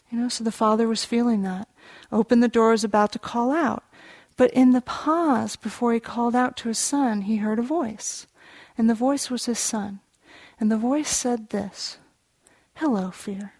You 0.09 0.17
know, 0.17 0.29
so 0.29 0.45
the 0.45 0.53
father 0.53 0.87
was 0.87 1.03
feeling 1.03 1.41
that. 1.41 1.67
Opened 2.09 2.41
the 2.41 2.47
door, 2.47 2.69
was 2.69 2.85
about 2.85 3.11
to 3.11 3.19
call 3.19 3.51
out. 3.51 3.83
But 4.37 4.51
in 4.51 4.71
the 4.71 4.79
pause 4.79 5.57
before 5.57 5.91
he 5.91 5.99
called 5.99 6.33
out 6.33 6.55
to 6.57 6.69
his 6.69 6.79
son, 6.79 7.23
he 7.23 7.35
heard 7.35 7.59
a 7.59 7.61
voice. 7.61 8.25
And 8.77 8.89
the 8.89 8.95
voice 8.95 9.29
was 9.29 9.47
his 9.47 9.59
son. 9.59 9.99
And 10.61 10.71
the 10.71 10.77
voice 10.77 11.09
said 11.09 11.49
this 11.49 11.97
Hello, 12.75 13.11
fear. 13.11 13.51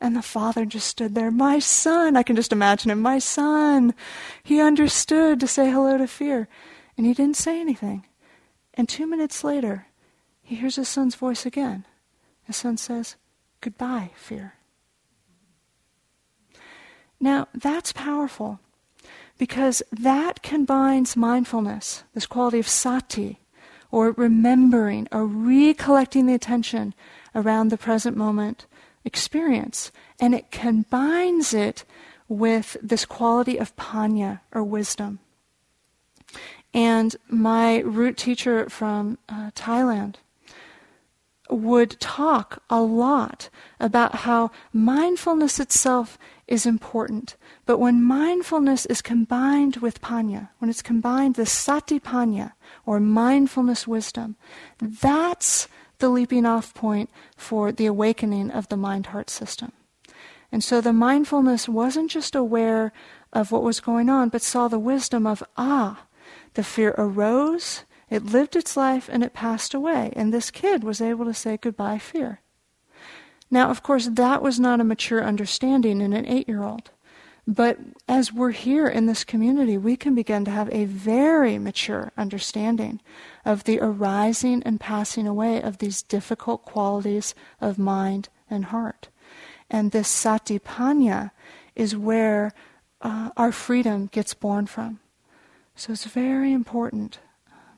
And 0.00 0.16
the 0.16 0.22
father 0.22 0.64
just 0.64 0.88
stood 0.88 1.14
there. 1.14 1.30
My 1.30 1.58
son. 1.58 2.16
I 2.16 2.22
can 2.22 2.36
just 2.36 2.52
imagine 2.52 2.90
him. 2.90 3.00
My 3.00 3.18
son. 3.18 3.94
He 4.42 4.60
understood 4.60 5.40
to 5.40 5.46
say 5.46 5.70
hello 5.70 5.98
to 5.98 6.06
fear. 6.06 6.48
And 6.96 7.06
he 7.06 7.12
didn't 7.12 7.36
say 7.36 7.60
anything. 7.60 8.06
And 8.74 8.88
two 8.88 9.06
minutes 9.06 9.44
later, 9.44 9.86
he 10.42 10.56
hears 10.56 10.76
his 10.76 10.88
son's 10.88 11.14
voice 11.14 11.44
again. 11.44 11.84
His 12.44 12.56
son 12.56 12.76
says, 12.76 13.16
Goodbye, 13.60 14.10
fear. 14.16 14.54
Now, 17.20 17.48
that's 17.54 17.92
powerful 17.92 18.58
because 19.36 19.82
that 19.92 20.42
combines 20.42 21.16
mindfulness, 21.16 22.04
this 22.14 22.26
quality 22.26 22.58
of 22.58 22.68
sati, 22.68 23.40
or 23.90 24.12
remembering, 24.12 25.08
or 25.12 25.26
recollecting 25.26 26.26
the 26.26 26.34
attention 26.34 26.94
around 27.34 27.68
the 27.68 27.78
present 27.78 28.16
moment 28.16 28.66
experience, 29.04 29.92
and 30.20 30.34
it 30.34 30.50
combines 30.50 31.54
it 31.54 31.84
with 32.28 32.76
this 32.82 33.04
quality 33.04 33.58
of 33.58 33.74
panya, 33.76 34.40
or 34.52 34.62
wisdom. 34.62 35.18
And 36.72 37.16
my 37.28 37.78
root 37.80 38.16
teacher 38.16 38.68
from 38.68 39.18
uh, 39.28 39.50
Thailand 39.54 40.16
would 41.50 41.98
talk 41.98 42.62
a 42.70 42.80
lot 42.80 43.48
about 43.80 44.14
how 44.14 44.50
mindfulness 44.72 45.58
itself 45.58 46.16
is 46.46 46.66
important. 46.66 47.36
But 47.66 47.78
when 47.78 48.02
mindfulness 48.02 48.86
is 48.86 49.02
combined 49.02 49.76
with 49.78 50.00
panya, 50.00 50.50
when 50.58 50.70
it's 50.70 50.82
combined 50.82 51.36
with 51.36 51.48
sati 51.48 51.98
panya, 51.98 52.52
or 52.86 53.00
mindfulness 53.00 53.86
wisdom, 53.86 54.36
that's 54.78 55.66
the 56.00 56.08
leaping 56.08 56.44
off 56.44 56.74
point 56.74 57.10
for 57.36 57.72
the 57.72 57.86
awakening 57.86 58.50
of 58.50 58.68
the 58.68 58.76
mind 58.76 59.06
heart 59.06 59.30
system. 59.30 59.72
And 60.52 60.64
so 60.64 60.80
the 60.80 60.92
mindfulness 60.92 61.68
wasn't 61.68 62.10
just 62.10 62.34
aware 62.34 62.92
of 63.32 63.52
what 63.52 63.62
was 63.62 63.80
going 63.80 64.08
on, 64.08 64.28
but 64.28 64.42
saw 64.42 64.68
the 64.68 64.78
wisdom 64.78 65.26
of, 65.26 65.42
ah, 65.56 66.06
the 66.54 66.64
fear 66.64 66.94
arose, 66.98 67.84
it 68.08 68.24
lived 68.24 68.56
its 68.56 68.76
life, 68.76 69.08
and 69.12 69.22
it 69.22 69.32
passed 69.32 69.72
away. 69.72 70.12
And 70.16 70.34
this 70.34 70.50
kid 70.50 70.82
was 70.82 71.00
able 71.00 71.24
to 71.26 71.34
say 71.34 71.56
goodbye, 71.56 71.98
fear. 71.98 72.40
Now, 73.50 73.70
of 73.70 73.82
course, 73.82 74.08
that 74.08 74.42
was 74.42 74.58
not 74.58 74.80
a 74.80 74.84
mature 74.84 75.22
understanding 75.22 76.00
in 76.00 76.12
an 76.12 76.26
eight 76.26 76.48
year 76.48 76.64
old. 76.64 76.90
But 77.46 77.78
as 78.06 78.32
we're 78.32 78.50
here 78.50 78.86
in 78.86 79.06
this 79.06 79.24
community, 79.24 79.78
we 79.78 79.96
can 79.96 80.14
begin 80.14 80.44
to 80.44 80.50
have 80.50 80.72
a 80.72 80.84
very 80.84 81.58
mature 81.58 82.12
understanding 82.16 83.00
of 83.44 83.64
the 83.64 83.80
arising 83.80 84.62
and 84.64 84.78
passing 84.78 85.26
away 85.26 85.60
of 85.60 85.78
these 85.78 86.02
difficult 86.02 86.64
qualities 86.64 87.34
of 87.60 87.78
mind 87.78 88.28
and 88.48 88.66
heart. 88.66 89.08
And 89.70 89.90
this 89.90 90.08
satipanya 90.08 91.30
is 91.74 91.96
where 91.96 92.52
uh, 93.00 93.30
our 93.36 93.52
freedom 93.52 94.06
gets 94.06 94.34
born 94.34 94.66
from. 94.66 95.00
So 95.74 95.92
it's 95.92 96.04
very 96.04 96.52
important 96.52 97.20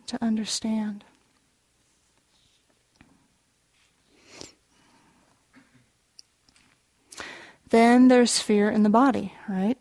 to 0.07 0.23
understand. 0.23 1.05
Then 7.73 8.09
there's 8.09 8.39
fear 8.39 8.69
in 8.69 8.83
the 8.83 8.91
body, 8.91 9.33
right? 9.49 9.79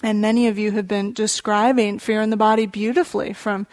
And 0.00 0.20
many 0.20 0.46
of 0.46 0.56
you 0.56 0.70
have 0.70 0.86
been 0.86 1.12
describing 1.12 1.98
fear 1.98 2.22
in 2.22 2.30
the 2.30 2.36
body 2.36 2.66
beautifully 2.66 3.32
from 3.32 3.66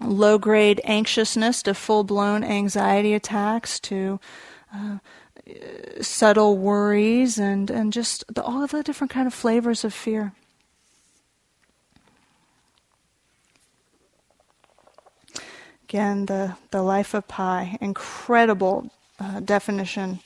low 0.00 0.38
grade 0.38 0.80
anxiousness 0.84 1.64
to 1.64 1.74
full 1.74 2.04
blown 2.04 2.44
anxiety 2.44 3.14
attacks 3.14 3.80
to 3.80 4.20
uh, 4.72 4.98
subtle 6.00 6.56
worries 6.56 7.36
and, 7.36 7.68
and 7.68 7.92
just 7.92 8.22
the, 8.32 8.44
all 8.44 8.64
the 8.68 8.84
different 8.84 9.10
kind 9.10 9.26
of 9.26 9.34
flavors 9.34 9.84
of 9.84 9.92
fear. 9.92 10.34
Again, 15.88 16.26
the, 16.26 16.56
the 16.70 16.82
life 16.82 17.12
of 17.12 17.26
Pi, 17.26 17.76
incredible 17.80 18.88
uh, 19.18 19.40
definition 19.40 20.20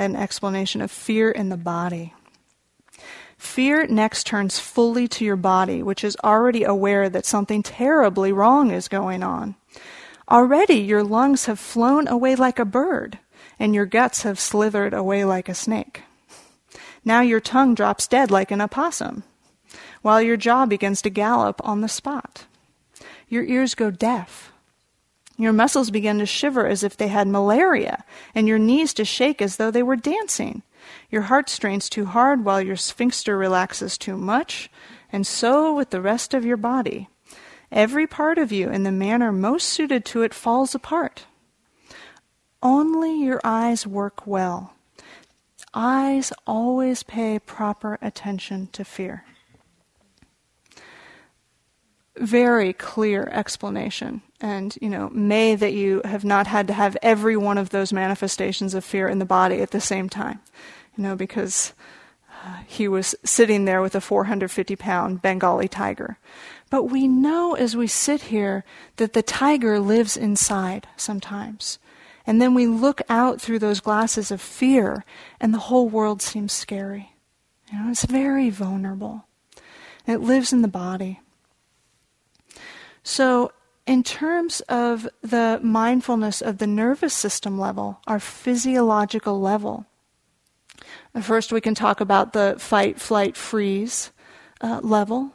and 0.00 0.16
explanation 0.16 0.80
of 0.80 0.90
fear 0.90 1.30
in 1.30 1.50
the 1.50 1.58
body. 1.58 2.14
Fear 3.36 3.86
next 3.88 4.26
turns 4.26 4.58
fully 4.58 5.06
to 5.08 5.24
your 5.24 5.36
body, 5.36 5.82
which 5.82 6.02
is 6.02 6.16
already 6.24 6.64
aware 6.64 7.10
that 7.10 7.26
something 7.26 7.62
terribly 7.62 8.32
wrong 8.32 8.70
is 8.70 8.88
going 8.88 9.22
on. 9.22 9.56
Already 10.30 10.76
your 10.76 11.04
lungs 11.04 11.44
have 11.44 11.58
flown 11.58 12.08
away 12.08 12.34
like 12.34 12.58
a 12.58 12.64
bird, 12.64 13.18
and 13.58 13.74
your 13.74 13.86
guts 13.86 14.22
have 14.22 14.40
slithered 14.40 14.94
away 14.94 15.24
like 15.24 15.48
a 15.48 15.54
snake. 15.54 16.02
Now 17.04 17.20
your 17.20 17.40
tongue 17.40 17.74
drops 17.74 18.06
dead 18.06 18.30
like 18.30 18.50
an 18.50 18.62
opossum, 18.62 19.22
while 20.00 20.22
your 20.22 20.36
jaw 20.38 20.64
begins 20.64 21.02
to 21.02 21.10
gallop 21.10 21.60
on 21.62 21.82
the 21.82 21.88
spot. 21.88 22.46
Your 23.28 23.44
ears 23.44 23.74
go 23.74 23.90
deaf 23.90 24.49
your 25.42 25.52
muscles 25.52 25.90
begin 25.90 26.18
to 26.18 26.26
shiver 26.26 26.66
as 26.66 26.82
if 26.82 26.96
they 26.96 27.08
had 27.08 27.28
malaria, 27.28 28.04
and 28.34 28.48
your 28.48 28.58
knees 28.58 28.94
to 28.94 29.04
shake 29.04 29.40
as 29.40 29.56
though 29.56 29.70
they 29.70 29.82
were 29.82 29.96
dancing. 29.96 30.62
Your 31.10 31.22
heart 31.22 31.48
strains 31.48 31.88
too 31.88 32.06
hard 32.06 32.44
while 32.44 32.60
your 32.60 32.76
sphincter 32.76 33.36
relaxes 33.36 33.96
too 33.96 34.16
much, 34.16 34.70
and 35.12 35.26
so 35.26 35.74
with 35.74 35.90
the 35.90 36.00
rest 36.00 36.34
of 36.34 36.44
your 36.44 36.56
body. 36.56 37.08
Every 37.70 38.06
part 38.06 38.38
of 38.38 38.50
you, 38.50 38.68
in 38.68 38.82
the 38.82 38.90
manner 38.90 39.30
most 39.30 39.68
suited 39.68 40.04
to 40.06 40.22
it, 40.22 40.34
falls 40.34 40.74
apart. 40.74 41.26
Only 42.62 43.22
your 43.22 43.40
eyes 43.44 43.86
work 43.86 44.26
well. 44.26 44.74
Eyes 45.72 46.32
always 46.46 47.02
pay 47.02 47.38
proper 47.38 47.98
attention 48.02 48.68
to 48.72 48.84
fear 48.84 49.24
very 52.20 52.72
clear 52.72 53.28
explanation. 53.32 54.22
And, 54.40 54.76
you 54.80 54.88
know, 54.88 55.10
may 55.10 55.54
that 55.54 55.74
you 55.74 56.00
have 56.04 56.24
not 56.24 56.46
had 56.46 56.66
to 56.68 56.72
have 56.72 56.96
every 57.02 57.36
one 57.36 57.58
of 57.58 57.70
those 57.70 57.92
manifestations 57.92 58.74
of 58.74 58.84
fear 58.84 59.06
in 59.06 59.18
the 59.18 59.26
body 59.26 59.60
at 59.60 59.70
the 59.70 59.80
same 59.80 60.08
time. 60.08 60.40
You 60.96 61.02
know, 61.02 61.14
because 61.14 61.74
uh, 62.44 62.60
he 62.66 62.88
was 62.88 63.14
sitting 63.22 63.66
there 63.66 63.82
with 63.82 63.94
a 63.94 64.00
450 64.00 64.76
pound 64.76 65.20
Bengali 65.20 65.68
tiger. 65.68 66.18
But 66.70 66.84
we 66.84 67.06
know 67.06 67.54
as 67.54 67.76
we 67.76 67.86
sit 67.86 68.22
here 68.22 68.64
that 68.96 69.12
the 69.12 69.22
tiger 69.22 69.78
lives 69.78 70.16
inside 70.16 70.86
sometimes. 70.96 71.78
And 72.26 72.40
then 72.40 72.54
we 72.54 72.66
look 72.66 73.02
out 73.08 73.40
through 73.40 73.58
those 73.58 73.80
glasses 73.80 74.30
of 74.30 74.40
fear, 74.40 75.04
and 75.40 75.52
the 75.52 75.58
whole 75.58 75.88
world 75.88 76.22
seems 76.22 76.52
scary. 76.52 77.12
You 77.72 77.78
know, 77.78 77.90
it's 77.90 78.04
very 78.04 78.50
vulnerable. 78.50 79.24
it 80.06 80.20
lives 80.20 80.52
in 80.52 80.62
the 80.62 80.68
body. 80.68 81.20
So, 83.02 83.52
in 83.90 84.04
terms 84.04 84.60
of 84.68 85.08
the 85.20 85.58
mindfulness 85.64 86.40
of 86.40 86.58
the 86.58 86.66
nervous 86.68 87.12
system 87.12 87.58
level, 87.58 87.98
our 88.06 88.20
physiological 88.20 89.40
level, 89.40 89.84
first 91.20 91.52
we 91.52 91.60
can 91.60 91.74
talk 91.74 92.00
about 92.00 92.32
the 92.32 92.54
fight, 92.60 93.00
flight, 93.00 93.36
freeze 93.36 94.12
uh, 94.60 94.78
level. 94.84 95.32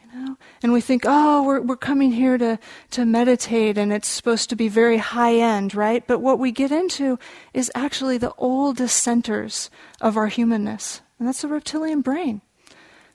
You 0.00 0.14
know? 0.14 0.36
And 0.62 0.72
we 0.72 0.80
think, 0.80 1.02
oh, 1.06 1.42
we're, 1.42 1.60
we're 1.60 1.76
coming 1.76 2.12
here 2.12 2.38
to, 2.38 2.56
to 2.92 3.04
meditate 3.04 3.76
and 3.76 3.92
it's 3.92 4.06
supposed 4.06 4.48
to 4.50 4.54
be 4.54 4.68
very 4.68 4.98
high 4.98 5.34
end, 5.34 5.74
right? 5.74 6.06
But 6.06 6.20
what 6.20 6.38
we 6.38 6.52
get 6.52 6.70
into 6.70 7.18
is 7.52 7.68
actually 7.74 8.16
the 8.16 8.34
oldest 8.38 9.02
centers 9.02 9.70
of 10.00 10.16
our 10.16 10.28
humanness, 10.28 11.00
and 11.18 11.26
that's 11.26 11.42
the 11.42 11.48
reptilian 11.48 12.00
brain. 12.00 12.42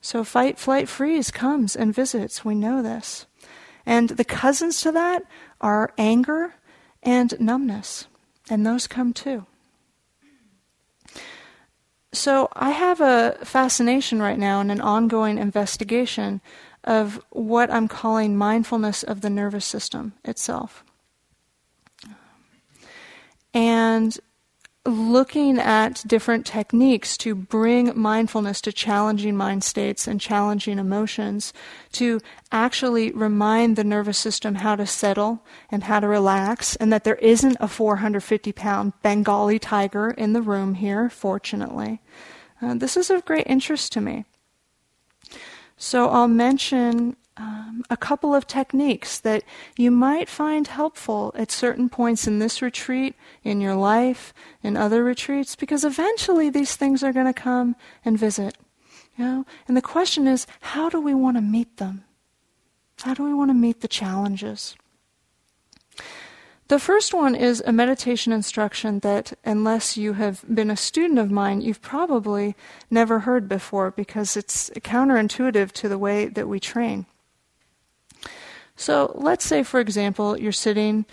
So 0.01 0.25
fight, 0.25 0.59
flight, 0.59 0.89
freeze 0.89 1.31
comes 1.31 1.73
and 1.73 1.95
visits. 1.95 2.43
We 2.43 2.53
know 2.53 2.81
this. 2.81 3.27
And 3.87 4.09
the 4.09 4.25
cousins 4.25 4.81
to 4.81 4.91
that 4.91 5.23
are 5.61 5.93
anger 5.97 6.55
and 7.01 7.39
numbness, 7.39 8.07
and 8.49 8.65
those 8.65 8.85
come 8.85 9.13
too. 9.13 9.45
So 12.11 12.49
I 12.53 12.71
have 12.71 12.99
a 12.99 13.37
fascination 13.43 14.21
right 14.21 14.37
now 14.37 14.59
and 14.59 14.71
an 14.71 14.81
ongoing 14.81 15.37
investigation 15.37 16.41
of 16.83 17.23
what 17.29 17.71
I'm 17.71 17.87
calling 17.87 18.35
mindfulness 18.35 19.03
of 19.03 19.21
the 19.21 19.29
nervous 19.29 19.65
system 19.65 20.13
itself. 20.25 20.83
And 23.53 24.19
looking 24.87 25.59
at 25.59 26.03
different 26.07 26.45
techniques 26.45 27.17
to 27.17 27.35
bring 27.35 27.91
mindfulness 27.99 28.61
to 28.61 28.71
challenging 28.71 29.35
mind 29.35 29.63
states 29.63 30.07
and 30.07 30.21
challenging 30.21 30.79
emotions, 30.79 31.53
to 31.91 32.19
actually 32.51 33.11
remind 33.11 33.75
the 33.75 33.83
nervous 33.83 34.17
system 34.17 34.55
how 34.55 34.75
to 34.75 34.85
settle 34.85 35.43
and 35.69 35.83
how 35.83 35.99
to 35.99 36.07
relax, 36.07 36.75
and 36.77 36.91
that 36.91 37.03
there 37.03 37.15
isn't 37.15 37.57
a 37.59 37.67
450 37.67 38.51
pound 38.53 38.93
Bengali 39.01 39.59
tiger 39.59 40.11
in 40.11 40.33
the 40.33 40.41
room 40.41 40.75
here, 40.75 41.09
fortunately. 41.09 42.01
Uh, 42.61 42.73
this 42.73 42.95
is 42.95 43.09
of 43.09 43.25
great 43.25 43.45
interest 43.47 43.91
to 43.91 44.01
me. 44.01 44.25
So 45.75 46.09
I'll 46.09 46.27
mention 46.27 47.17
um, 47.39 47.83
a 47.89 47.97
couple 47.97 48.33
of 48.33 48.47
techniques 48.47 49.19
that 49.19 49.43
you 49.77 49.91
might 49.91 50.27
find 50.27 50.67
helpful 50.67 51.31
at 51.35 51.51
certain 51.51 51.87
points 51.87 52.25
in 52.27 52.39
this 52.39 52.61
retreat, 52.61 53.15
in 53.43 53.61
your 53.61 53.75
life, 53.75 54.33
in 54.63 54.75
other 54.75 55.03
retreats, 55.03 55.55
because 55.55 55.83
eventually 55.83 56.49
these 56.49 56.75
things 56.75 57.03
are 57.03 57.13
going 57.13 57.27
to 57.27 57.33
come 57.33 57.75
and 58.03 58.17
visit. 58.17 58.57
You 59.17 59.25
know? 59.25 59.45
And 59.67 59.77
the 59.77 59.81
question 59.81 60.27
is, 60.27 60.47
how 60.61 60.89
do 60.89 60.99
we 60.99 61.13
want 61.13 61.37
to 61.37 61.41
meet 61.41 61.77
them? 61.77 62.03
How 63.03 63.13
do 63.13 63.23
we 63.23 63.33
want 63.33 63.51
to 63.51 63.55
meet 63.55 63.81
the 63.81 63.87
challenges? 63.87 64.75
The 66.69 66.79
first 66.79 67.13
one 67.13 67.33
is 67.35 67.63
a 67.65 67.71
meditation 67.71 68.33
instruction 68.33 68.99
that, 68.99 69.33
unless 69.45 69.95
you 69.95 70.13
have 70.13 70.43
been 70.53 70.69
a 70.69 70.75
student 70.75 71.19
of 71.19 71.31
mine, 71.31 71.61
you've 71.61 71.81
probably 71.81 72.55
never 72.89 73.19
heard 73.19 73.47
before 73.47 73.91
because 73.91 74.35
it's 74.35 74.69
counterintuitive 74.71 75.71
to 75.73 75.87
the 75.87 75.97
way 75.97 76.25
that 76.25 76.49
we 76.49 76.59
train. 76.59 77.05
So 78.77 79.11
let's 79.15 79.45
say, 79.45 79.63
for 79.63 79.81
example, 79.81 80.39
you're 80.39 80.51
sitting 80.53 81.05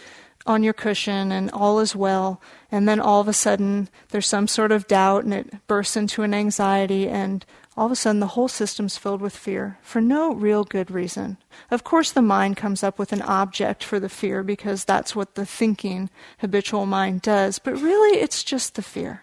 on 0.46 0.62
your 0.62 0.74
cushion 0.74 1.32
and 1.32 1.50
all 1.50 1.80
is 1.80 1.96
well, 1.96 2.40
and 2.70 2.86
then 2.86 3.00
all 3.00 3.20
of 3.20 3.28
a 3.28 3.32
sudden 3.32 3.88
there's 4.10 4.26
some 4.26 4.46
sort 4.46 4.70
of 4.70 4.86
doubt 4.86 5.24
and 5.24 5.32
it 5.32 5.66
bursts 5.66 5.96
into 5.96 6.22
an 6.22 6.34
anxiety, 6.34 7.08
and 7.08 7.46
all 7.76 7.86
of 7.86 7.92
a 7.92 7.96
sudden 7.96 8.20
the 8.20 8.28
whole 8.28 8.46
system's 8.48 8.98
filled 8.98 9.22
with 9.22 9.34
fear 9.34 9.78
for 9.80 10.02
no 10.02 10.34
real 10.34 10.62
good 10.62 10.90
reason. 10.90 11.38
Of 11.70 11.82
course, 11.82 12.12
the 12.12 12.20
mind 12.20 12.58
comes 12.58 12.82
up 12.82 12.98
with 12.98 13.12
an 13.12 13.22
object 13.22 13.82
for 13.82 13.98
the 13.98 14.10
fear 14.10 14.42
because 14.42 14.84
that's 14.84 15.16
what 15.16 15.34
the 15.34 15.46
thinking 15.46 16.10
habitual 16.38 16.84
mind 16.84 17.22
does, 17.22 17.58
but 17.58 17.80
really 17.80 18.18
it's 18.18 18.44
just 18.44 18.74
the 18.74 18.82
fear. 18.82 19.22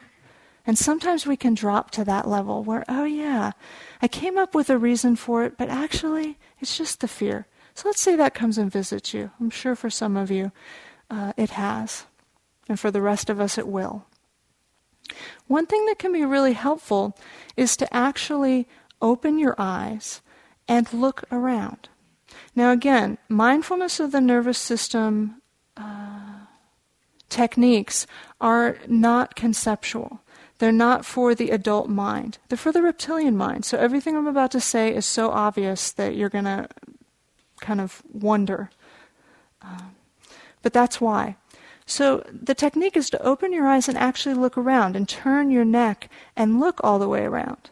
And 0.66 0.78
sometimes 0.78 1.26
we 1.26 1.38
can 1.38 1.54
drop 1.54 1.92
to 1.92 2.04
that 2.06 2.28
level 2.28 2.64
where, 2.64 2.84
oh 2.90 3.06
yeah, 3.06 3.52
I 4.02 4.08
came 4.08 4.38
up 4.38 4.56
with 4.56 4.70
a 4.70 4.78
reason 4.78 5.16
for 5.16 5.44
it, 5.44 5.58
but 5.58 5.70
actually 5.70 6.40
it's 6.60 6.78
just 6.78 7.02
the 7.02 7.08
fear. 7.08 7.46
So 7.74 7.88
let's 7.88 8.02
say 8.02 8.16
that 8.16 8.34
comes 8.34 8.58
and 8.58 8.72
visits 8.72 9.14
you. 9.14 9.32
I'm 9.40 9.50
sure 9.50 9.76
for 9.76 9.90
some 9.90 10.18
of 10.18 10.30
you 10.30 10.52
uh, 11.10 11.34
it 11.38 11.52
has, 11.52 12.06
and 12.68 12.80
for 12.80 12.92
the 12.92 13.02
rest 13.02 13.30
of 13.30 13.40
us 13.40 13.58
it 13.58 13.68
will. 13.68 14.06
One 15.48 15.66
thing 15.66 15.86
that 15.88 16.00
can 16.00 16.14
be 16.14 16.24
really 16.24 16.54
helpful 16.54 17.18
is 17.58 17.76
to 17.78 17.94
actually 17.94 18.68
open 19.02 19.38
your 19.38 19.56
eyes 19.58 20.22
and 20.68 20.92
look 20.94 21.24
around. 21.32 21.90
Now, 22.56 22.72
again, 22.72 23.18
mindfulness 23.28 24.00
of 24.00 24.12
the 24.12 24.22
nervous 24.22 24.58
system 24.58 25.42
uh, 25.76 26.46
techniques 27.30 28.08
are 28.40 28.78
not 28.88 29.36
conceptual. 29.36 30.22
They're 30.60 30.72
not 30.72 31.06
for 31.06 31.34
the 31.34 31.50
adult 31.50 31.90
mind. 31.90 32.38
They're 32.48 32.58
for 32.58 32.72
the 32.72 32.84
reptilian 32.84 33.36
mind. 33.36 33.66
So 33.66 33.78
everything 33.78 34.16
I'm 34.16 34.28
about 34.28 34.52
to 34.52 34.62
say 34.62 34.94
is 34.94 35.06
so 35.06 35.32
obvious 35.32 35.92
that 35.94 36.16
you're 36.16 36.30
going 36.30 36.46
to 36.46 36.68
kind 37.62 37.80
of 37.80 38.02
wonder. 38.12 38.70
Um, 39.62 39.96
but 40.62 40.74
that's 40.74 41.00
why. 41.00 41.38
So 41.86 42.24
the 42.32 42.56
technique 42.56 42.96
is 42.96 43.10
to 43.10 43.22
open 43.22 43.54
your 43.54 43.68
eyes 43.68 43.88
and 43.88 43.98
actually 43.98 44.36
look 44.36 44.58
around 44.58 44.96
and 44.96 45.08
turn 45.08 45.52
your 45.52 45.66
neck 45.66 46.10
and 46.36 46.60
look 46.60 46.80
all 46.84 47.00
the 47.00 47.08
way 47.08 47.24
around. 47.24 47.70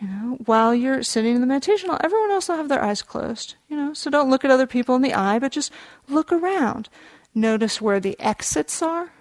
You 0.00 0.08
know, 0.08 0.38
while 0.44 0.74
you're 0.74 1.02
sitting 1.02 1.34
in 1.34 1.40
the 1.40 1.46
meditation 1.46 1.88
hall, 1.88 1.98
everyone 2.02 2.30
else 2.30 2.48
will 2.48 2.56
have 2.56 2.68
their 2.68 2.84
eyes 2.84 3.00
closed. 3.00 3.54
You 3.68 3.76
know, 3.76 3.94
so 3.94 4.10
don't 4.10 4.28
look 4.28 4.44
at 4.44 4.50
other 4.50 4.66
people 4.66 4.94
in 4.94 5.02
the 5.02 5.14
eye, 5.14 5.38
but 5.38 5.52
just 5.52 5.72
look 6.08 6.30
around. 6.32 6.88
Notice 7.34 7.80
where 7.80 8.00
the 8.00 8.18
exits 8.20 8.82
are. 8.82 9.12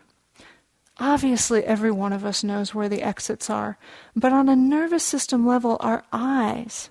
Obviously, 0.98 1.63
every 1.63 1.91
one 1.91 2.13
of 2.13 2.26
us 2.26 2.44
knows 2.44 2.74
where 2.74 2.89
the 2.89 3.02
exits 3.02 3.50
are, 3.50 3.78
but 4.15 4.32
on 4.32 4.48
a 4.48 4.56
nervous 4.56 5.04
system 5.04 5.46
level, 5.46 5.78
our 5.82 6.04
eyes 6.13 6.89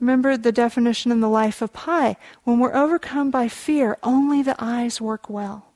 Remember 0.00 0.36
the 0.36 0.52
definition 0.52 1.12
in 1.12 1.20
the 1.20 1.28
life 1.28 1.62
of 1.62 1.72
Pi. 1.72 2.16
When 2.42 2.58
we're 2.58 2.74
overcome 2.74 3.30
by 3.30 3.48
fear, 3.48 3.96
only 4.02 4.42
the 4.42 4.56
eyes 4.58 5.00
work 5.00 5.30
well. 5.30 5.72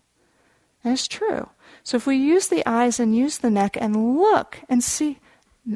And 0.84 0.92
it's 0.92 1.08
true. 1.08 1.50
So 1.82 1.96
if 1.96 2.06
we 2.06 2.16
use 2.16 2.48
the 2.48 2.66
eyes 2.66 3.00
and 3.00 3.16
use 3.16 3.38
the 3.38 3.50
neck 3.50 3.76
and 3.80 4.18
look 4.18 4.58
and 4.68 4.82
see, 4.82 5.18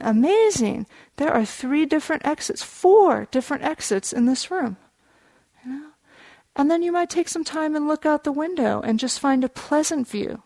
amazing, 0.00 0.86
there 1.16 1.32
are 1.32 1.44
three 1.44 1.86
different 1.86 2.26
exits, 2.26 2.62
four 2.62 3.26
different 3.30 3.64
exits 3.64 4.12
in 4.12 4.26
this 4.26 4.50
room. 4.50 4.76
You 5.64 5.72
know? 5.72 5.86
And 6.56 6.70
then 6.70 6.82
you 6.82 6.92
might 6.92 7.10
take 7.10 7.28
some 7.28 7.44
time 7.44 7.74
and 7.74 7.88
look 7.88 8.04
out 8.04 8.24
the 8.24 8.32
window 8.32 8.80
and 8.80 8.98
just 8.98 9.20
find 9.20 9.44
a 9.44 9.48
pleasant 9.48 10.08
view. 10.08 10.42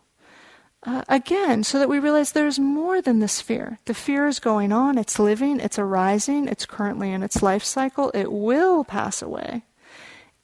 Uh, 0.87 1.03
again, 1.09 1.65
so 1.65 1.81
that 1.81 1.89
we 1.89 1.99
realize 1.99 2.31
there's 2.31 2.61
more 2.61 3.03
than 3.03 3.19
this 3.19 3.41
fear. 3.41 3.81
The 3.87 3.95
fear 3.95 4.29
is 4.29 4.39
going 4.39 4.71
on, 4.73 4.99
it's 4.99 5.19
living, 5.19 5.59
it's 5.59 5.81
arising, 5.81 6.47
it's 6.47 6.65
currently 6.65 7.11
in 7.11 7.25
its 7.25 7.43
life 7.43 7.65
cycle, 7.65 8.13
it 8.15 8.31
will 8.31 8.85
pass 8.85 9.21
away. 9.21 9.65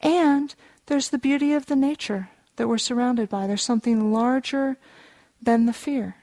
And 0.01 0.53
there's 0.87 1.11
the 1.11 1.19
beauty 1.19 1.53
of 1.53 1.67
the 1.67 1.77
nature 1.77 2.29
that 2.57 2.67
we're 2.67 2.79
surrounded 2.79 3.29
by. 3.29 3.47
There's 3.47 3.63
something 3.63 4.13
larger 4.13 4.79
than 5.41 5.67
the 5.67 5.73
fear. 5.73 6.17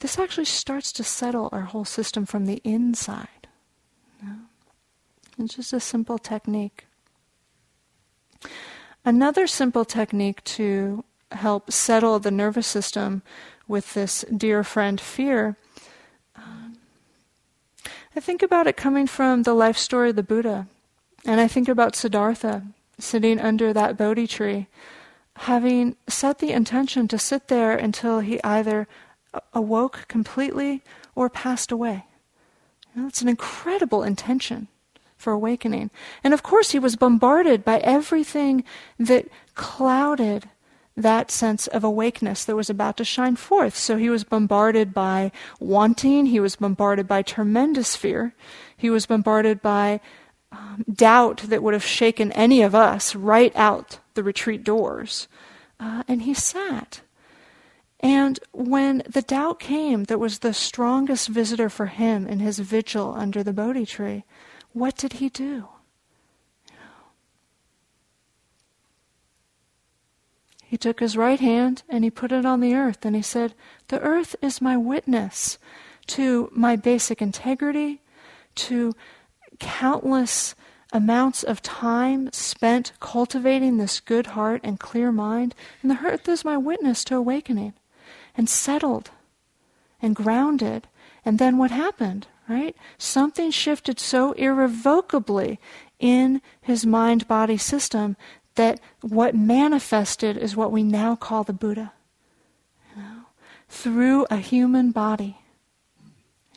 This 0.00 0.18
actually 0.18 0.46
starts 0.46 0.90
to 0.92 1.04
settle 1.04 1.48
our 1.52 1.62
whole 1.62 1.84
system 1.84 2.26
from 2.26 2.46
the 2.46 2.60
inside. 2.64 3.28
It's 5.38 5.54
just 5.54 5.72
a 5.72 5.80
simple 5.80 6.18
technique. 6.18 6.86
Another 9.04 9.46
simple 9.46 9.84
technique 9.84 10.42
to 10.44 11.04
help 11.36 11.72
settle 11.72 12.18
the 12.18 12.30
nervous 12.30 12.66
system 12.66 13.22
with 13.66 13.94
this 13.94 14.24
dear 14.34 14.62
friend 14.64 15.00
fear. 15.00 15.56
Um, 16.36 16.76
I 18.14 18.20
think 18.20 18.42
about 18.42 18.66
it 18.66 18.76
coming 18.76 19.06
from 19.06 19.42
the 19.42 19.54
life 19.54 19.78
story 19.78 20.10
of 20.10 20.16
the 20.16 20.22
Buddha. 20.22 20.66
And 21.24 21.40
I 21.40 21.48
think 21.48 21.68
about 21.68 21.96
Siddhartha 21.96 22.62
sitting 22.98 23.40
under 23.40 23.72
that 23.72 23.96
Bodhi 23.96 24.26
tree, 24.26 24.66
having 25.36 25.96
set 26.08 26.38
the 26.38 26.52
intention 26.52 27.08
to 27.08 27.18
sit 27.18 27.48
there 27.48 27.76
until 27.76 28.20
he 28.20 28.42
either 28.44 28.86
awoke 29.52 30.06
completely 30.08 30.82
or 31.14 31.28
passed 31.28 31.72
away. 31.72 32.04
You 32.94 33.02
know, 33.02 33.08
it's 33.08 33.22
an 33.22 33.28
incredible 33.28 34.02
intention 34.02 34.68
for 35.16 35.32
awakening. 35.32 35.90
And 36.22 36.34
of 36.34 36.42
course, 36.42 36.70
he 36.70 36.78
was 36.78 36.96
bombarded 36.96 37.64
by 37.64 37.78
everything 37.78 38.62
that 38.98 39.26
clouded 39.54 40.48
that 40.96 41.30
sense 41.30 41.66
of 41.66 41.82
awakeness 41.82 42.44
that 42.44 42.56
was 42.56 42.70
about 42.70 42.96
to 42.96 43.04
shine 43.04 43.36
forth. 43.36 43.76
So 43.76 43.96
he 43.96 44.08
was 44.08 44.24
bombarded 44.24 44.94
by 44.94 45.32
wanting, 45.58 46.26
he 46.26 46.40
was 46.40 46.56
bombarded 46.56 47.08
by 47.08 47.22
tremendous 47.22 47.96
fear, 47.96 48.34
he 48.76 48.90
was 48.90 49.06
bombarded 49.06 49.60
by 49.60 50.00
um, 50.52 50.84
doubt 50.92 51.38
that 51.48 51.62
would 51.62 51.74
have 51.74 51.84
shaken 51.84 52.30
any 52.32 52.62
of 52.62 52.74
us 52.74 53.14
right 53.14 53.54
out 53.56 53.98
the 54.14 54.22
retreat 54.22 54.62
doors. 54.62 55.26
Uh, 55.80 56.04
and 56.06 56.22
he 56.22 56.34
sat. 56.34 57.00
And 57.98 58.38
when 58.52 59.02
the 59.08 59.22
doubt 59.22 59.58
came 59.58 60.04
that 60.04 60.20
was 60.20 60.40
the 60.40 60.54
strongest 60.54 61.28
visitor 61.28 61.68
for 61.68 61.86
him 61.86 62.26
in 62.26 62.38
his 62.38 62.58
vigil 62.58 63.14
under 63.16 63.42
the 63.42 63.52
Bodhi 63.52 63.86
tree, 63.86 64.24
what 64.72 64.96
did 64.96 65.14
he 65.14 65.28
do? 65.28 65.68
He 70.74 70.78
took 70.78 70.98
his 70.98 71.16
right 71.16 71.38
hand 71.38 71.84
and 71.88 72.02
he 72.02 72.10
put 72.10 72.32
it 72.32 72.44
on 72.44 72.58
the 72.58 72.74
earth 72.74 73.04
and 73.04 73.14
he 73.14 73.22
said, 73.22 73.54
The 73.86 74.00
earth 74.00 74.34
is 74.42 74.60
my 74.60 74.76
witness 74.76 75.56
to 76.08 76.50
my 76.52 76.74
basic 76.74 77.22
integrity, 77.22 78.02
to 78.56 78.92
countless 79.60 80.56
amounts 80.92 81.44
of 81.44 81.62
time 81.62 82.28
spent 82.32 82.90
cultivating 82.98 83.76
this 83.76 84.00
good 84.00 84.26
heart 84.34 84.62
and 84.64 84.80
clear 84.80 85.12
mind. 85.12 85.54
And 85.80 85.92
the 85.92 86.04
earth 86.04 86.28
is 86.28 86.44
my 86.44 86.56
witness 86.56 87.04
to 87.04 87.14
awakening 87.14 87.74
and 88.36 88.50
settled 88.50 89.12
and 90.02 90.16
grounded. 90.16 90.88
And 91.24 91.38
then 91.38 91.56
what 91.56 91.70
happened, 91.70 92.26
right? 92.48 92.74
Something 92.98 93.52
shifted 93.52 94.00
so 94.00 94.32
irrevocably 94.32 95.60
in 96.00 96.42
his 96.60 96.84
mind 96.84 97.28
body 97.28 97.58
system 97.58 98.16
that 98.54 98.80
what 99.00 99.34
manifested 99.34 100.36
is 100.36 100.56
what 100.56 100.72
we 100.72 100.82
now 100.82 101.16
call 101.16 101.44
the 101.44 101.52
Buddha. 101.52 101.92
You 102.94 103.02
know, 103.02 103.22
through 103.68 104.26
a 104.30 104.36
human 104.36 104.90
body. 104.90 105.38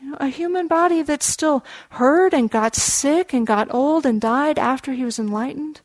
You 0.01 0.11
know, 0.11 0.17
a 0.19 0.27
human 0.27 0.67
body 0.67 1.01
that 1.01 1.23
still 1.23 1.65
hurt 1.91 2.33
and 2.33 2.49
got 2.49 2.75
sick 2.75 3.33
and 3.33 3.47
got 3.47 3.73
old 3.73 4.05
and 4.05 4.21
died 4.21 4.59
after 4.59 4.93
he 4.93 5.03
was 5.03 5.17
enlightened. 5.17 5.81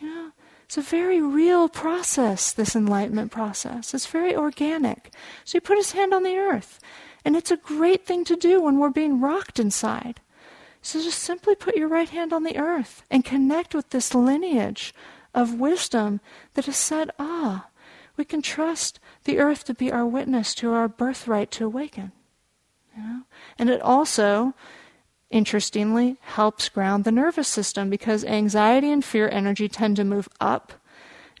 You 0.00 0.08
know, 0.08 0.30
it's 0.64 0.76
a 0.76 0.82
very 0.82 1.20
real 1.20 1.68
process, 1.68 2.52
this 2.52 2.76
enlightenment 2.76 3.32
process. 3.32 3.94
It's 3.94 4.06
very 4.06 4.36
organic. 4.36 5.12
So 5.44 5.56
he 5.56 5.60
put 5.60 5.78
his 5.78 5.92
hand 5.92 6.12
on 6.12 6.22
the 6.22 6.36
earth. 6.36 6.78
And 7.24 7.36
it's 7.36 7.50
a 7.50 7.56
great 7.56 8.04
thing 8.04 8.24
to 8.24 8.36
do 8.36 8.60
when 8.60 8.78
we're 8.78 8.90
being 8.90 9.20
rocked 9.20 9.58
inside. 9.58 10.20
So 10.82 11.00
just 11.00 11.20
simply 11.20 11.54
put 11.54 11.76
your 11.76 11.88
right 11.88 12.08
hand 12.08 12.32
on 12.32 12.42
the 12.42 12.58
earth 12.58 13.04
and 13.10 13.24
connect 13.24 13.74
with 13.74 13.90
this 13.90 14.14
lineage 14.14 14.92
of 15.34 15.58
wisdom 15.58 16.20
that 16.54 16.66
has 16.66 16.76
said, 16.76 17.10
ah, 17.18 17.68
we 18.16 18.24
can 18.24 18.42
trust 18.42 19.00
the 19.24 19.38
earth 19.38 19.64
to 19.64 19.74
be 19.74 19.90
our 19.90 20.06
witness 20.06 20.54
to 20.56 20.72
our 20.72 20.88
birthright 20.88 21.50
to 21.52 21.64
awaken. 21.64 22.12
You 22.96 23.02
know? 23.02 23.22
And 23.58 23.70
it 23.70 23.80
also, 23.80 24.54
interestingly, 25.30 26.18
helps 26.20 26.68
ground 26.68 27.04
the 27.04 27.12
nervous 27.12 27.48
system 27.48 27.88
because 27.88 28.24
anxiety 28.24 28.90
and 28.90 29.04
fear 29.04 29.28
energy 29.28 29.68
tend 29.68 29.96
to 29.96 30.04
move 30.04 30.28
up. 30.40 30.74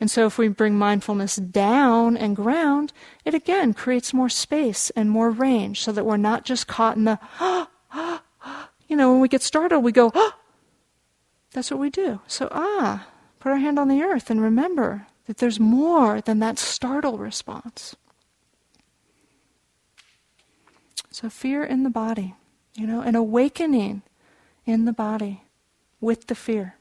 And 0.00 0.10
so 0.10 0.26
if 0.26 0.38
we 0.38 0.48
bring 0.48 0.76
mindfulness 0.76 1.36
down 1.36 2.16
and 2.16 2.34
ground, 2.34 2.92
it 3.24 3.34
again 3.34 3.74
creates 3.74 4.14
more 4.14 4.30
space 4.30 4.90
and 4.90 5.10
more 5.10 5.30
range 5.30 5.80
so 5.80 5.92
that 5.92 6.06
we're 6.06 6.16
not 6.16 6.44
just 6.44 6.66
caught 6.66 6.96
in 6.96 7.04
the, 7.04 7.18
ah, 7.40 7.68
you 8.92 8.96
know, 8.96 9.10
when 9.10 9.22
we 9.22 9.28
get 9.28 9.40
startled, 9.40 9.82
we 9.82 9.90
go, 9.90 10.12
ah. 10.14 10.36
That's 11.52 11.70
what 11.70 11.80
we 11.80 11.88
do. 11.88 12.20
So, 12.26 12.48
ah, 12.50 13.06
Put 13.42 13.50
our 13.50 13.58
hand 13.58 13.76
on 13.76 13.88
the 13.88 14.02
earth 14.02 14.30
and 14.30 14.40
remember 14.40 15.08
that 15.26 15.38
there's 15.38 15.58
more 15.58 16.20
than 16.20 16.38
that 16.38 16.60
startle 16.60 17.18
response. 17.18 17.96
So, 21.10 21.28
fear 21.28 21.64
in 21.64 21.82
the 21.82 21.90
body, 21.90 22.36
you 22.76 22.86
know, 22.86 23.00
an 23.00 23.16
awakening 23.16 24.02
in 24.64 24.84
the 24.84 24.92
body 24.92 25.42
with 26.00 26.28
the 26.28 26.36
fear. 26.36 26.76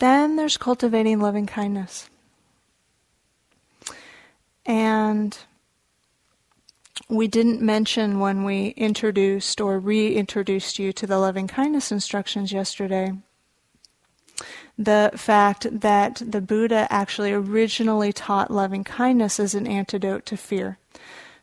Then 0.00 0.36
there's 0.36 0.58
cultivating 0.58 1.20
loving 1.20 1.46
kindness. 1.46 2.10
And 4.66 5.38
we 7.08 7.28
didn't 7.28 7.62
mention 7.62 8.20
when 8.20 8.44
we 8.44 8.68
introduced 8.70 9.60
or 9.60 9.78
reintroduced 9.78 10.78
you 10.78 10.92
to 10.92 11.06
the 11.06 11.18
loving 11.18 11.48
kindness 11.48 11.92
instructions 11.92 12.52
yesterday 12.52 13.12
the 14.78 15.10
fact 15.16 15.66
that 15.80 16.22
the 16.24 16.40
Buddha 16.40 16.86
actually 16.88 17.32
originally 17.32 18.12
taught 18.12 18.50
loving 18.50 18.84
kindness 18.84 19.40
as 19.40 19.54
an 19.54 19.66
antidote 19.66 20.24
to 20.26 20.36
fear. 20.36 20.78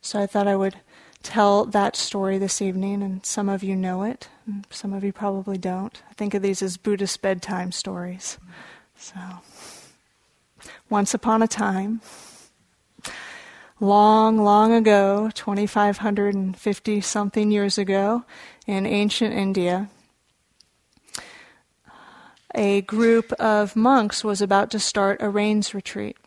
So 0.01 0.21
I 0.21 0.25
thought 0.25 0.47
I 0.47 0.55
would 0.55 0.77
tell 1.21 1.65
that 1.65 1.95
story 1.95 2.37
this 2.37 2.61
evening, 2.61 3.03
and 3.03 3.25
some 3.25 3.49
of 3.49 3.63
you 3.63 3.75
know 3.75 4.03
it, 4.03 4.29
some 4.69 4.93
of 4.93 5.03
you 5.03 5.11
probably 5.11 5.57
don't. 5.57 6.01
I 6.09 6.13
think 6.13 6.33
of 6.33 6.41
these 6.41 6.61
as 6.61 6.77
Buddhist 6.77 7.21
bedtime 7.21 7.71
stories. 7.71 8.37
So, 8.97 9.19
once 10.89 11.13
upon 11.13 11.41
a 11.41 11.47
time, 11.47 12.01
long, 13.79 14.37
long 14.37 14.73
ago, 14.73 15.29
2,550 15.33 17.01
something 17.01 17.51
years 17.51 17.77
ago, 17.77 18.23
in 18.67 18.85
ancient 18.85 19.33
India, 19.33 19.89
a 22.53 22.81
group 22.81 23.31
of 23.33 23.75
monks 23.75 24.23
was 24.23 24.41
about 24.41 24.71
to 24.71 24.79
start 24.79 25.21
a 25.21 25.29
rains 25.29 25.73
retreat. 25.73 26.17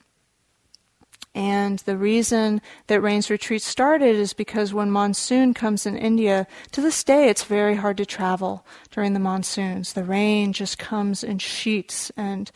And 1.34 1.78
the 1.80 1.96
reason 1.96 2.60
that 2.88 3.00
rains 3.00 3.30
retreat 3.30 3.62
started 3.62 4.16
is 4.16 4.32
because 4.32 4.74
when 4.74 4.90
monsoon 4.90 5.54
comes 5.54 5.86
in 5.86 5.96
India, 5.96 6.46
to 6.72 6.80
this 6.80 7.04
day 7.04 7.28
it's 7.28 7.44
very 7.44 7.76
hard 7.76 7.96
to 7.98 8.06
travel 8.06 8.66
during 8.90 9.12
the 9.12 9.20
monsoons. 9.20 9.92
The 9.92 10.04
rain 10.04 10.52
just 10.52 10.78
comes 10.78 11.22
in 11.22 11.38
sheets 11.38 12.10
and 12.16 12.50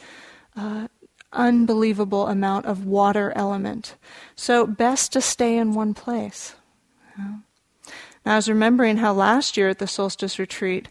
uh, 0.56 0.88
unbelievable 1.32 2.28
amount 2.28 2.66
of 2.66 2.86
water 2.86 3.32
element. 3.34 3.94
So, 4.36 4.66
best 4.66 5.12
to 5.12 5.20
stay 5.20 5.56
in 5.56 5.74
one 5.74 5.94
place. 5.94 6.54
Now, 7.16 7.42
I 8.24 8.36
was 8.36 8.48
remembering 8.48 8.98
how 8.98 9.12
last 9.12 9.56
year 9.56 9.70
at 9.70 9.78
the 9.78 9.86
solstice 9.86 10.38
retreat, 10.38 10.88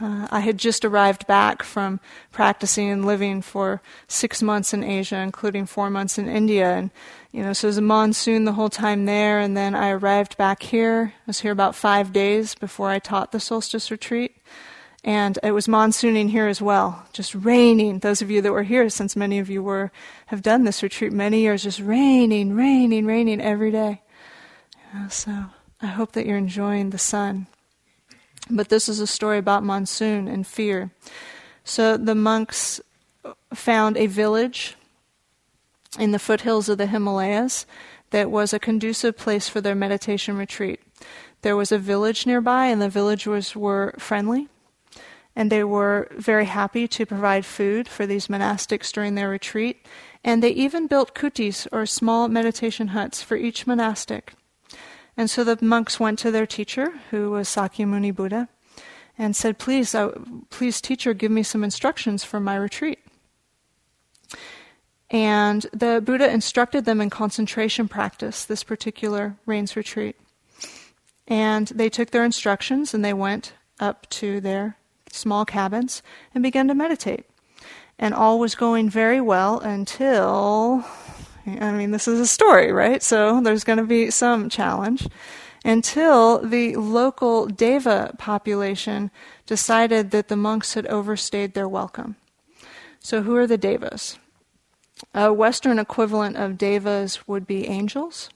Uh, 0.00 0.28
I 0.30 0.40
had 0.40 0.58
just 0.58 0.84
arrived 0.84 1.26
back 1.26 1.62
from 1.62 1.98
practicing 2.30 2.88
and 2.88 3.04
living 3.04 3.42
for 3.42 3.82
six 4.06 4.40
months 4.40 4.72
in 4.72 4.84
Asia, 4.84 5.16
including 5.16 5.66
four 5.66 5.90
months 5.90 6.18
in 6.18 6.28
India. 6.28 6.70
And, 6.70 6.90
you 7.32 7.42
know, 7.42 7.52
so 7.52 7.66
it 7.66 7.70
was 7.70 7.78
a 7.78 7.82
monsoon 7.82 8.44
the 8.44 8.52
whole 8.52 8.70
time 8.70 9.06
there. 9.06 9.40
And 9.40 9.56
then 9.56 9.74
I 9.74 9.90
arrived 9.90 10.36
back 10.36 10.62
here. 10.62 11.14
I 11.18 11.22
was 11.26 11.40
here 11.40 11.52
about 11.52 11.74
five 11.74 12.12
days 12.12 12.54
before 12.54 12.90
I 12.90 13.00
taught 13.00 13.32
the 13.32 13.40
solstice 13.40 13.90
retreat. 13.90 14.36
And 15.02 15.38
it 15.42 15.52
was 15.52 15.66
monsooning 15.66 16.28
here 16.28 16.46
as 16.46 16.60
well, 16.60 17.06
just 17.12 17.34
raining. 17.34 18.00
Those 18.00 18.20
of 18.20 18.30
you 18.30 18.42
that 18.42 18.52
were 18.52 18.64
here, 18.64 18.88
since 18.90 19.16
many 19.16 19.38
of 19.38 19.48
you 19.48 19.62
were, 19.62 19.90
have 20.26 20.42
done 20.42 20.64
this 20.64 20.82
retreat 20.82 21.12
many 21.12 21.40
years, 21.40 21.62
just 21.62 21.80
raining, 21.80 22.54
raining, 22.54 23.06
raining 23.06 23.40
every 23.40 23.70
day. 23.70 24.02
Yeah, 24.92 25.08
so 25.08 25.46
I 25.80 25.86
hope 25.86 26.12
that 26.12 26.26
you're 26.26 26.36
enjoying 26.36 26.90
the 26.90 26.98
sun. 26.98 27.46
But 28.50 28.68
this 28.68 28.88
is 28.88 29.00
a 29.00 29.06
story 29.06 29.38
about 29.38 29.64
monsoon 29.64 30.28
and 30.28 30.46
fear. 30.46 30.90
So 31.64 31.96
the 31.96 32.14
monks 32.14 32.80
found 33.54 33.96
a 33.96 34.06
village 34.06 34.76
in 35.98 36.12
the 36.12 36.18
foothills 36.18 36.68
of 36.68 36.78
the 36.78 36.86
Himalayas 36.86 37.64
that 38.10 38.30
was 38.30 38.52
a 38.52 38.58
conducive 38.58 39.16
place 39.16 39.48
for 39.48 39.60
their 39.60 39.74
meditation 39.74 40.36
retreat. 40.36 40.80
There 41.42 41.56
was 41.56 41.72
a 41.72 41.78
village 41.78 42.26
nearby, 42.26 42.66
and 42.66 42.82
the 42.82 42.88
villagers 42.88 43.56
were 43.56 43.94
friendly, 43.98 44.48
and 45.36 45.50
they 45.50 45.64
were 45.64 46.08
very 46.12 46.46
happy 46.46 46.88
to 46.88 47.06
provide 47.06 47.44
food 47.44 47.88
for 47.88 48.06
these 48.06 48.26
monastics 48.26 48.92
during 48.92 49.14
their 49.14 49.28
retreat. 49.28 49.86
And 50.22 50.42
they 50.42 50.50
even 50.50 50.86
built 50.86 51.14
kutis, 51.14 51.66
or 51.72 51.86
small 51.86 52.28
meditation 52.28 52.88
huts, 52.88 53.22
for 53.22 53.36
each 53.36 53.66
monastic. 53.66 54.34
And 55.16 55.30
so 55.30 55.44
the 55.44 55.58
monks 55.64 56.00
went 56.00 56.18
to 56.20 56.30
their 56.30 56.46
teacher, 56.46 56.92
who 57.10 57.30
was 57.30 57.48
Sakyamuni 57.48 58.14
Buddha, 58.14 58.48
and 59.16 59.36
said, 59.36 59.58
"Please, 59.58 59.94
uh, 59.94 60.12
please, 60.50 60.80
teacher, 60.80 61.14
give 61.14 61.30
me 61.30 61.42
some 61.42 61.64
instructions 61.64 62.24
for 62.24 62.40
my 62.40 62.56
retreat." 62.56 62.98
And 65.10 65.66
the 65.72 66.00
Buddha 66.04 66.30
instructed 66.30 66.84
them 66.84 67.00
in 67.00 67.10
concentration 67.10 67.88
practice, 67.88 68.44
this 68.44 68.62
particular 68.62 69.36
rains 69.44 69.74
retreat. 69.74 70.16
And 71.26 71.66
they 71.68 71.88
took 71.88 72.10
their 72.10 72.24
instructions 72.24 72.94
and 72.94 73.04
they 73.04 73.12
went 73.12 73.52
up 73.80 74.08
to 74.10 74.40
their 74.40 74.76
small 75.12 75.44
cabins 75.44 76.02
and 76.34 76.42
began 76.42 76.68
to 76.68 76.74
meditate. 76.74 77.26
And 77.98 78.14
all 78.14 78.38
was 78.38 78.54
going 78.54 78.88
very 78.88 79.20
well 79.20 79.58
until 79.60 80.84
I 81.46 81.72
mean, 81.72 81.90
this 81.90 82.06
is 82.06 82.20
a 82.20 82.26
story, 82.26 82.72
right? 82.72 83.02
So 83.02 83.40
there's 83.40 83.64
going 83.64 83.78
to 83.78 83.84
be 83.84 84.10
some 84.10 84.48
challenge 84.48 85.06
until 85.64 86.38
the 86.38 86.76
local 86.76 87.46
Deva 87.46 88.14
population 88.18 89.10
decided 89.46 90.10
that 90.10 90.28
the 90.28 90.36
monks 90.36 90.74
had 90.74 90.86
overstayed 90.86 91.54
their 91.54 91.68
welcome. 91.68 92.16
So, 93.00 93.22
who 93.22 93.34
are 93.36 93.46
the 93.46 93.58
Devas? 93.58 94.18
A 95.14 95.32
Western 95.32 95.78
equivalent 95.78 96.36
of 96.36 96.58
Devas 96.58 97.26
would 97.26 97.46
be 97.46 97.66
angels. 97.66 98.28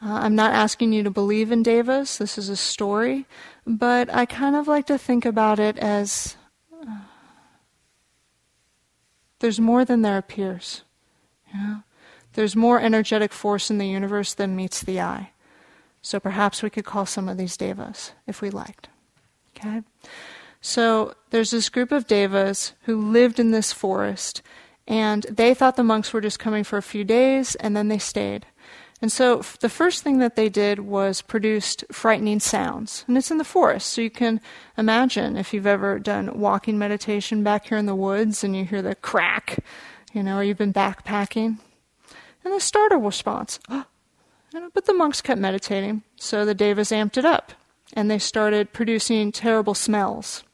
Uh, 0.00 0.12
I'm 0.12 0.36
not 0.36 0.52
asking 0.52 0.92
you 0.92 1.02
to 1.02 1.10
believe 1.10 1.50
in 1.50 1.62
Devas, 1.62 2.18
this 2.18 2.38
is 2.38 2.48
a 2.48 2.56
story, 2.56 3.26
but 3.66 4.12
I 4.14 4.26
kind 4.26 4.54
of 4.54 4.68
like 4.68 4.86
to 4.86 4.98
think 4.98 5.24
about 5.24 5.58
it 5.58 5.76
as 5.78 6.36
uh, 6.72 6.98
there's 9.40 9.58
more 9.58 9.84
than 9.84 10.02
there 10.02 10.18
appears. 10.18 10.82
Yeah? 11.52 11.80
There's 12.34 12.54
more 12.54 12.80
energetic 12.80 13.32
force 13.32 13.70
in 13.70 13.78
the 13.78 13.88
universe 13.88 14.34
than 14.34 14.54
meets 14.54 14.82
the 14.82 15.00
eye. 15.00 15.30
So 16.00 16.20
perhaps 16.20 16.62
we 16.62 16.70
could 16.70 16.84
call 16.84 17.04
some 17.04 17.28
of 17.28 17.36
these 17.36 17.56
devas 17.56 18.12
if 18.26 18.40
we 18.40 18.50
liked. 18.50 18.88
Okay? 19.56 19.82
So 20.60 21.14
there's 21.30 21.50
this 21.50 21.68
group 21.68 21.90
of 21.90 22.06
devas 22.06 22.74
who 22.82 23.00
lived 23.00 23.40
in 23.40 23.50
this 23.50 23.72
forest, 23.72 24.42
and 24.86 25.24
they 25.24 25.54
thought 25.54 25.76
the 25.76 25.84
monks 25.84 26.12
were 26.12 26.20
just 26.20 26.38
coming 26.38 26.64
for 26.64 26.76
a 26.76 26.82
few 26.82 27.04
days, 27.04 27.54
and 27.56 27.76
then 27.76 27.88
they 27.88 27.98
stayed. 27.98 28.46
And 29.00 29.12
so 29.12 29.38
f- 29.38 29.58
the 29.58 29.68
first 29.68 30.02
thing 30.02 30.18
that 30.18 30.34
they 30.34 30.48
did 30.48 30.80
was 30.80 31.22
produced 31.22 31.84
frightening 31.92 32.40
sounds. 32.40 33.04
And 33.06 33.16
it's 33.16 33.30
in 33.30 33.38
the 33.38 33.44
forest, 33.44 33.88
so 33.88 34.00
you 34.00 34.10
can 34.10 34.40
imagine 34.76 35.36
if 35.36 35.54
you've 35.54 35.66
ever 35.66 35.98
done 35.98 36.38
walking 36.38 36.78
meditation 36.78 37.42
back 37.44 37.66
here 37.66 37.78
in 37.78 37.86
the 37.86 37.94
woods 37.94 38.42
and 38.42 38.56
you 38.56 38.64
hear 38.64 38.82
the 38.82 38.94
crack 38.96 39.58
you 40.12 40.22
know, 40.22 40.38
or 40.38 40.42
you've 40.42 40.58
been 40.58 40.72
backpacking. 40.72 41.58
And 42.44 42.54
the 42.54 42.60
startle 42.60 43.00
response, 43.00 43.58
but 43.68 44.86
the 44.86 44.94
monks 44.94 45.20
kept 45.20 45.40
meditating, 45.40 46.02
so 46.16 46.44
the 46.44 46.54
devas 46.54 46.90
amped 46.90 47.16
it 47.16 47.24
up, 47.24 47.52
and 47.92 48.10
they 48.10 48.18
started 48.18 48.72
producing 48.72 49.32
terrible 49.32 49.74
smells 49.74 50.44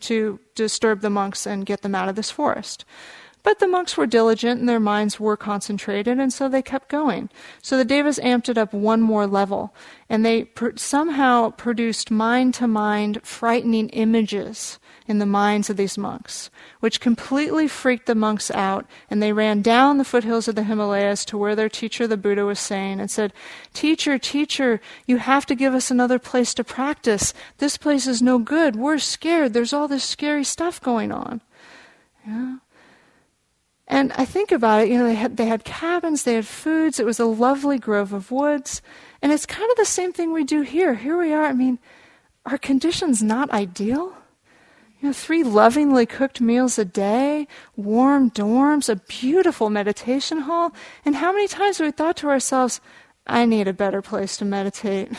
to 0.00 0.40
disturb 0.54 1.00
the 1.00 1.10
monks 1.10 1.46
and 1.46 1.66
get 1.66 1.82
them 1.82 1.94
out 1.94 2.08
of 2.08 2.16
this 2.16 2.30
forest. 2.30 2.84
But 3.42 3.58
the 3.58 3.68
monks 3.68 3.96
were 3.96 4.06
diligent 4.06 4.60
and 4.60 4.68
their 4.68 4.80
minds 4.80 5.18
were 5.18 5.36
concentrated, 5.36 6.18
and 6.18 6.32
so 6.32 6.48
they 6.48 6.62
kept 6.62 6.88
going. 6.88 7.30
So 7.62 7.76
the 7.76 7.84
Devas 7.84 8.18
amped 8.18 8.48
it 8.48 8.58
up 8.58 8.74
one 8.74 9.00
more 9.00 9.26
level, 9.26 9.74
and 10.08 10.24
they 10.24 10.44
pr- 10.44 10.76
somehow 10.76 11.50
produced 11.50 12.10
mind 12.10 12.54
to 12.54 12.66
mind 12.66 13.20
frightening 13.22 13.88
images 13.90 14.78
in 15.06 15.18
the 15.18 15.26
minds 15.26 15.70
of 15.70 15.76
these 15.76 15.98
monks, 15.98 16.50
which 16.80 17.00
completely 17.00 17.66
freaked 17.66 18.06
the 18.06 18.14
monks 18.14 18.50
out, 18.50 18.86
and 19.08 19.22
they 19.22 19.32
ran 19.32 19.62
down 19.62 19.98
the 19.98 20.04
foothills 20.04 20.46
of 20.46 20.54
the 20.54 20.62
Himalayas 20.62 21.24
to 21.24 21.38
where 21.38 21.56
their 21.56 21.68
teacher, 21.68 22.06
the 22.06 22.16
Buddha, 22.16 22.44
was 22.44 22.60
saying, 22.60 23.00
and 23.00 23.10
said, 23.10 23.32
Teacher, 23.72 24.18
teacher, 24.18 24.80
you 25.06 25.16
have 25.16 25.46
to 25.46 25.54
give 25.54 25.74
us 25.74 25.90
another 25.90 26.18
place 26.18 26.54
to 26.54 26.62
practice. 26.62 27.34
This 27.58 27.76
place 27.76 28.06
is 28.06 28.22
no 28.22 28.38
good. 28.38 28.76
We're 28.76 28.98
scared. 28.98 29.52
There's 29.52 29.72
all 29.72 29.88
this 29.88 30.04
scary 30.04 30.44
stuff 30.44 30.80
going 30.80 31.10
on. 31.10 31.40
Yeah. 32.24 32.56
And 33.90 34.12
I 34.12 34.24
think 34.24 34.52
about 34.52 34.82
it, 34.82 34.88
you 34.88 34.96
know, 34.96 35.04
they 35.04 35.16
had, 35.16 35.36
they 35.36 35.46
had 35.46 35.64
cabins, 35.64 36.22
they 36.22 36.34
had 36.34 36.46
foods, 36.46 37.00
it 37.00 37.04
was 37.04 37.18
a 37.18 37.24
lovely 37.24 37.76
grove 37.76 38.12
of 38.12 38.30
woods. 38.30 38.82
And 39.20 39.32
it's 39.32 39.44
kind 39.44 39.68
of 39.68 39.76
the 39.76 39.84
same 39.84 40.12
thing 40.12 40.32
we 40.32 40.44
do 40.44 40.60
here. 40.62 40.94
Here 40.94 41.18
we 41.18 41.32
are. 41.32 41.44
I 41.44 41.52
mean, 41.52 41.80
are 42.46 42.56
conditions 42.56 43.20
not 43.20 43.50
ideal? 43.50 44.14
You 45.00 45.08
know, 45.08 45.12
three 45.12 45.42
lovingly 45.42 46.06
cooked 46.06 46.40
meals 46.40 46.78
a 46.78 46.84
day, 46.84 47.48
warm 47.74 48.30
dorms, 48.30 48.88
a 48.88 48.94
beautiful 48.94 49.70
meditation 49.70 50.42
hall. 50.42 50.72
And 51.04 51.16
how 51.16 51.32
many 51.32 51.48
times 51.48 51.78
have 51.78 51.86
we 51.88 51.90
thought 51.90 52.16
to 52.18 52.28
ourselves, 52.28 52.80
I 53.26 53.44
need 53.44 53.66
a 53.66 53.72
better 53.72 54.02
place 54.02 54.36
to 54.36 54.44
meditate? 54.44 55.10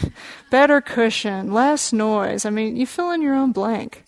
better 0.50 0.80
cushion, 0.80 1.52
less 1.52 1.92
noise. 1.92 2.44
I 2.44 2.50
mean, 2.50 2.76
you 2.76 2.86
fill 2.86 3.12
in 3.12 3.22
your 3.22 3.34
own 3.34 3.52
blank. 3.52 4.02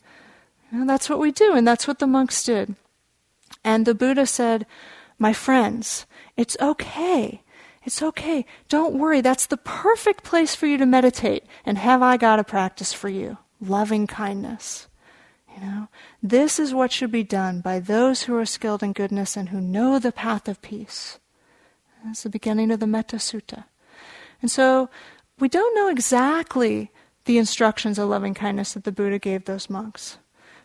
You 0.72 0.80
know, 0.80 0.86
that's 0.86 1.08
what 1.08 1.20
we 1.20 1.30
do, 1.30 1.54
and 1.54 1.66
that's 1.66 1.86
what 1.86 2.00
the 2.00 2.08
monks 2.08 2.42
did. 2.42 2.74
And 3.68 3.84
the 3.84 3.94
Buddha 3.94 4.24
said, 4.24 4.64
My 5.18 5.34
friends, 5.34 6.06
it's 6.38 6.56
okay. 6.58 7.42
It's 7.84 8.02
okay. 8.02 8.46
Don't 8.70 8.98
worry. 8.98 9.20
That's 9.20 9.44
the 9.44 9.58
perfect 9.58 10.24
place 10.24 10.54
for 10.54 10.66
you 10.66 10.78
to 10.78 10.86
meditate. 10.86 11.44
And 11.66 11.76
have 11.76 12.00
I 12.00 12.16
got 12.16 12.38
a 12.38 12.44
practice 12.44 12.94
for 12.94 13.10
you? 13.10 13.36
Loving 13.60 14.06
kindness. 14.06 14.88
You 15.54 15.60
know, 15.60 15.88
this 16.22 16.58
is 16.58 16.72
what 16.72 16.92
should 16.92 17.12
be 17.12 17.24
done 17.24 17.60
by 17.60 17.78
those 17.78 18.22
who 18.22 18.34
are 18.38 18.46
skilled 18.46 18.82
in 18.82 18.94
goodness 18.94 19.36
and 19.36 19.50
who 19.50 19.60
know 19.60 19.98
the 19.98 20.12
path 20.12 20.48
of 20.48 20.62
peace. 20.62 21.18
That's 22.02 22.22
the 22.22 22.30
beginning 22.30 22.70
of 22.70 22.80
the 22.80 22.86
Metta 22.86 23.16
Sutta. 23.16 23.64
And 24.40 24.50
so 24.50 24.88
we 25.38 25.48
don't 25.50 25.74
know 25.74 25.88
exactly 25.88 26.90
the 27.26 27.36
instructions 27.36 27.98
of 27.98 28.08
loving 28.08 28.32
kindness 28.32 28.72
that 28.72 28.84
the 28.84 28.92
Buddha 28.92 29.18
gave 29.18 29.44
those 29.44 29.68
monks. 29.68 30.16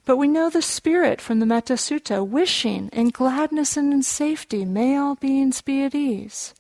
But 0.06 0.18
we 0.18 0.28
know 0.28 0.50
the 0.50 0.62
spirit 0.62 1.22
from 1.22 1.40
the 1.40 1.46
Metta 1.46 1.74
Sutta, 1.74 2.28
wishing 2.28 2.90
in 2.92 3.10
gladness 3.10 3.78
and 3.78 3.94
in 3.94 4.04
safety, 4.04 4.66
may 4.66 4.98
all 4.98 5.16
beings 5.16 5.62
be 5.62 5.84
at 5.84 5.96
ease. 5.96 6.54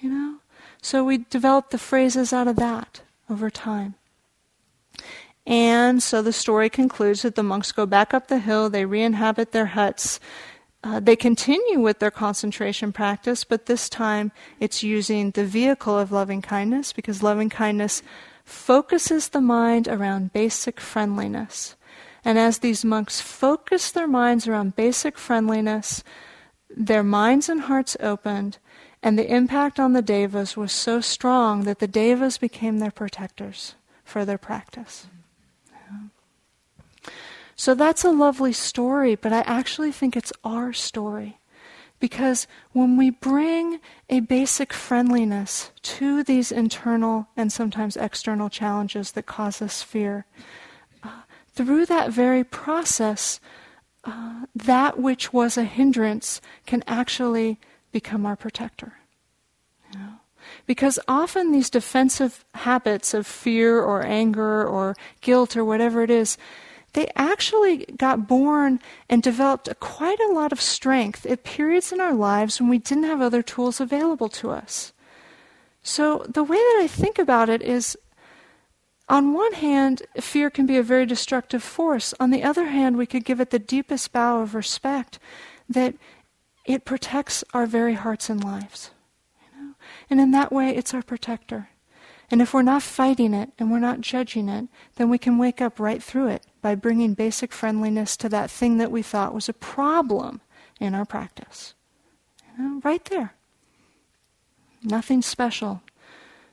You 0.00 0.10
know? 0.10 0.36
So 0.80 1.04
we 1.04 1.18
develop 1.18 1.70
the 1.70 1.78
phrases 1.78 2.32
out 2.32 2.48
of 2.48 2.56
that 2.56 3.02
over 3.28 3.50
time. 3.50 3.94
And 5.46 6.02
so 6.02 6.22
the 6.22 6.32
story 6.32 6.70
concludes 6.70 7.22
that 7.22 7.34
the 7.34 7.42
monks 7.42 7.72
go 7.72 7.84
back 7.84 8.14
up 8.14 8.28
the 8.28 8.38
hill, 8.38 8.70
they 8.70 8.84
re 8.84 9.02
inhabit 9.02 9.52
their 9.52 9.66
huts. 9.66 10.20
Uh, 10.82 10.98
they 11.00 11.16
continue 11.16 11.80
with 11.80 11.98
their 11.98 12.10
concentration 12.10 12.92
practice, 12.92 13.44
but 13.44 13.66
this 13.66 13.90
time 13.90 14.32
it's 14.58 14.82
using 14.82 15.30
the 15.32 15.44
vehicle 15.44 15.98
of 15.98 16.12
loving 16.12 16.40
kindness 16.40 16.94
because 16.94 17.22
loving 17.22 17.50
kindness 17.50 18.02
focuses 18.44 19.28
the 19.28 19.40
mind 19.42 19.86
around 19.88 20.32
basic 20.32 20.80
friendliness. 20.80 21.76
And 22.24 22.38
as 22.38 22.58
these 22.58 22.84
monks 22.84 23.20
focus 23.20 23.90
their 23.90 24.08
minds 24.08 24.46
around 24.46 24.76
basic 24.76 25.18
friendliness, 25.18 26.04
their 26.68 27.02
minds 27.02 27.48
and 27.48 27.62
hearts 27.62 27.96
opened, 28.00 28.58
and 29.02 29.18
the 29.18 29.34
impact 29.34 29.80
on 29.80 29.92
the 29.92 30.02
devas 30.02 30.56
was 30.56 30.72
so 30.72 31.00
strong 31.00 31.64
that 31.64 31.78
the 31.78 31.88
devas 31.88 32.36
became 32.36 32.78
their 32.78 32.90
protectors 32.90 33.74
for 34.04 34.24
their 34.24 34.38
practice. 34.38 35.06
So 37.56 37.74
that's 37.74 38.04
a 38.04 38.10
lovely 38.10 38.54
story, 38.54 39.16
but 39.16 39.34
I 39.34 39.40
actually 39.40 39.92
think 39.92 40.16
it's 40.16 40.32
our 40.42 40.72
story. 40.72 41.38
Because 41.98 42.46
when 42.72 42.96
we 42.96 43.10
bring 43.10 43.80
a 44.08 44.20
basic 44.20 44.72
friendliness 44.72 45.70
to 45.82 46.22
these 46.22 46.50
internal 46.50 47.28
and 47.36 47.52
sometimes 47.52 47.98
external 47.98 48.48
challenges 48.48 49.12
that 49.12 49.26
cause 49.26 49.60
us 49.60 49.82
fear, 49.82 50.24
through 51.64 51.84
that 51.86 52.10
very 52.10 52.42
process, 52.42 53.38
uh, 54.04 54.46
that 54.54 54.98
which 54.98 55.30
was 55.30 55.58
a 55.58 55.64
hindrance 55.64 56.40
can 56.64 56.82
actually 56.86 57.58
become 57.92 58.24
our 58.24 58.34
protector. 58.34 58.94
You 59.92 59.98
know? 59.98 60.12
Because 60.64 60.98
often 61.06 61.52
these 61.52 61.68
defensive 61.68 62.46
habits 62.54 63.12
of 63.12 63.26
fear 63.26 63.82
or 63.82 64.02
anger 64.02 64.66
or 64.66 64.96
guilt 65.20 65.54
or 65.54 65.62
whatever 65.62 66.02
it 66.02 66.10
is, 66.10 66.38
they 66.94 67.10
actually 67.14 67.84
got 67.98 68.26
born 68.26 68.80
and 69.10 69.22
developed 69.22 69.68
quite 69.80 70.18
a 70.18 70.32
lot 70.32 70.52
of 70.52 70.62
strength 70.62 71.26
at 71.26 71.44
periods 71.44 71.92
in 71.92 72.00
our 72.00 72.14
lives 72.14 72.58
when 72.58 72.70
we 72.70 72.78
didn't 72.78 73.04
have 73.04 73.20
other 73.20 73.42
tools 73.42 73.82
available 73.82 74.30
to 74.30 74.50
us. 74.50 74.94
So 75.82 76.24
the 76.26 76.42
way 76.42 76.56
that 76.56 76.80
I 76.82 76.86
think 76.88 77.18
about 77.18 77.50
it 77.50 77.60
is 77.60 77.98
on 79.10 79.34
one 79.34 79.54
hand, 79.54 80.02
fear 80.20 80.50
can 80.50 80.66
be 80.66 80.78
a 80.78 80.84
very 80.84 81.04
destructive 81.04 81.64
force. 81.64 82.14
On 82.20 82.30
the 82.30 82.44
other 82.44 82.66
hand, 82.66 82.96
we 82.96 83.06
could 83.06 83.24
give 83.24 83.40
it 83.40 83.50
the 83.50 83.58
deepest 83.58 84.12
bow 84.12 84.40
of 84.40 84.54
respect 84.54 85.18
that 85.68 85.96
it 86.64 86.84
protects 86.84 87.42
our 87.52 87.66
very 87.66 87.94
hearts 87.94 88.30
and 88.30 88.42
lives. 88.42 88.92
You 89.42 89.60
know? 89.60 89.74
And 90.08 90.20
in 90.20 90.30
that 90.30 90.52
way, 90.52 90.76
it's 90.76 90.94
our 90.94 91.02
protector. 91.02 91.70
And 92.30 92.40
if 92.40 92.54
we're 92.54 92.62
not 92.62 92.84
fighting 92.84 93.34
it 93.34 93.50
and 93.58 93.72
we're 93.72 93.80
not 93.80 94.00
judging 94.00 94.48
it, 94.48 94.68
then 94.94 95.10
we 95.10 95.18
can 95.18 95.38
wake 95.38 95.60
up 95.60 95.80
right 95.80 96.00
through 96.00 96.28
it 96.28 96.46
by 96.62 96.76
bringing 96.76 97.14
basic 97.14 97.52
friendliness 97.52 98.16
to 98.18 98.28
that 98.28 98.48
thing 98.48 98.78
that 98.78 98.92
we 98.92 99.02
thought 99.02 99.34
was 99.34 99.48
a 99.48 99.52
problem 99.52 100.40
in 100.78 100.94
our 100.94 101.04
practice. 101.04 101.74
You 102.56 102.62
know, 102.62 102.80
right 102.84 103.04
there. 103.06 103.34
Nothing 104.84 105.20
special. 105.20 105.82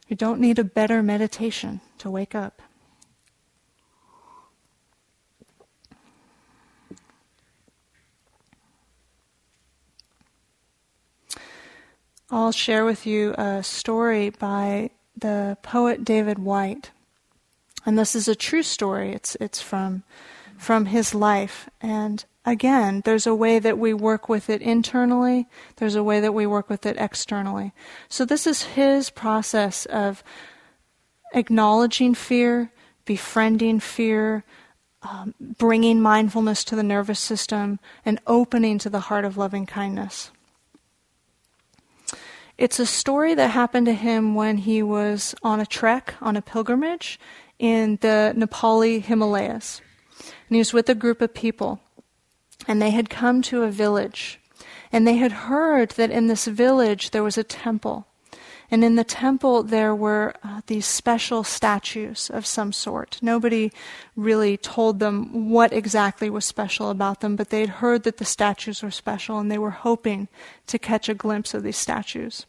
You 0.08 0.16
don't 0.16 0.42
need 0.42 0.58
a 0.58 0.64
better 0.64 1.04
meditation 1.04 1.82
to 2.00 2.10
wake 2.10 2.36
up. 2.36 2.62
I'll 12.30 12.52
share 12.52 12.84
with 12.84 13.06
you 13.06 13.34
a 13.38 13.64
story 13.64 14.32
by 14.32 14.90
the 15.16 15.58
poet 15.64 16.04
David 16.04 16.40
Whyte. 16.40 16.92
And 17.86 17.98
this 17.98 18.16
is 18.16 18.28
a 18.28 18.36
true 18.36 18.64
story. 18.64 19.14
It's, 19.14 19.38
it's 19.40 19.62
from, 19.62 20.04
from 20.58 20.88
his 20.88 21.16
life. 21.16 21.70
And 21.80 22.26
again, 22.46 23.02
there's 23.06 23.28
a 23.28 23.34
way 23.36 23.60
that 23.60 23.78
we 23.78 23.94
work 23.94 24.28
with 24.28 24.50
it 24.50 24.62
internally, 24.62 25.48
there's 25.78 25.96
a 25.96 26.04
way 26.04 26.20
that 26.20 26.34
we 26.34 26.46
work 26.46 26.70
with 26.70 26.86
it 26.86 26.98
externally. 27.00 27.72
So 28.10 28.26
this 28.26 28.46
is 28.46 28.64
his 28.64 29.10
process 29.10 29.86
of 29.86 30.22
acknowledging 31.34 32.14
fear, 32.14 32.72
befriending 33.06 33.80
fear, 33.80 34.44
um, 35.04 35.34
bringing 35.40 36.02
mindfulness 36.02 36.64
to 36.66 36.76
the 36.76 36.84
nervous 36.84 37.20
system, 37.20 37.80
and 38.06 38.20
opening 38.28 38.78
to 38.80 38.90
the 38.90 39.02
heart 39.02 39.26
of 39.26 39.38
loving 39.38 39.66
kindness. 39.66 40.32
It's 42.58 42.80
a 42.80 42.88
story 42.88 43.36
that 43.36 43.52
happened 43.52 43.86
to 43.86 43.94
him 43.94 44.34
when 44.34 44.58
he 44.58 44.82
was 44.82 45.36
on 45.44 45.60
a 45.60 45.66
trek, 45.66 46.16
on 46.22 46.36
a 46.36 46.42
pilgrimage 46.42 47.20
in 47.60 48.00
the 48.02 48.34
Nepali 48.36 49.02
Himalayas. 49.02 49.82
And 50.20 50.56
he 50.56 50.58
was 50.58 50.74
with 50.74 50.90
a 50.90 50.96
group 50.96 51.22
of 51.22 51.34
people. 51.34 51.80
And 52.68 52.82
they 52.82 52.90
had 52.90 53.12
come 53.12 53.44
to 53.44 53.64
a 53.64 53.70
village. 53.70 54.40
And 54.92 55.06
they 55.06 55.18
had 55.18 55.32
heard 55.32 55.92
that 55.92 56.10
in 56.10 56.28
this 56.28 56.46
village 56.46 57.12
there 57.12 57.24
was 57.24 57.38
a 57.38 57.44
temple. 57.44 58.08
And 58.70 58.84
in 58.84 58.96
the 58.96 59.04
temple, 59.06 59.64
there 59.64 59.96
were 59.96 60.34
uh, 60.44 60.62
these 60.68 60.86
special 60.86 61.44
statues 61.44 62.30
of 62.30 62.46
some 62.46 62.74
sort. 62.74 63.18
Nobody 63.22 63.72
really 64.16 64.58
told 64.58 65.00
them 65.00 65.50
what 65.50 65.72
exactly 65.72 66.30
was 66.30 66.44
special 66.44 66.90
about 66.90 67.22
them, 67.22 67.38
but 67.38 67.50
they 67.50 67.62
had 67.62 67.70
heard 67.70 68.04
that 68.04 68.18
the 68.18 68.26
statues 68.26 68.84
were 68.84 68.92
special 68.92 69.40
and 69.40 69.50
they 69.50 69.58
were 69.58 69.72
hoping 69.72 70.28
to 70.68 70.78
catch 70.78 71.08
a 71.08 71.14
glimpse 71.14 71.54
of 71.54 71.64
these 71.64 71.78
statues. 71.78 72.46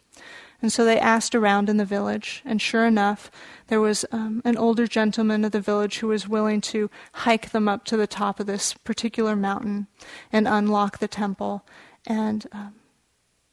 And 0.60 0.72
so 0.72 0.84
they 0.84 0.98
asked 0.98 1.36
around 1.36 1.68
in 1.68 1.76
the 1.76 1.84
village, 1.84 2.42
and 2.44 2.60
sure 2.60 2.84
enough, 2.84 3.30
there 3.68 3.80
was 3.80 4.04
um, 4.10 4.42
an 4.44 4.56
older 4.56 4.88
gentleman 4.88 5.44
of 5.44 5.52
the 5.52 5.60
village 5.60 6.00
who 6.00 6.08
was 6.08 6.26
willing 6.26 6.60
to 6.62 6.90
hike 7.12 7.50
them 7.50 7.68
up 7.68 7.84
to 7.84 7.96
the 7.96 8.08
top 8.08 8.40
of 8.40 8.46
this 8.46 8.74
particular 8.74 9.36
mountain 9.36 9.86
and 10.32 10.48
unlock 10.48 10.98
the 10.98 11.06
temple 11.06 11.64
and 12.08 12.48
um, 12.50 12.74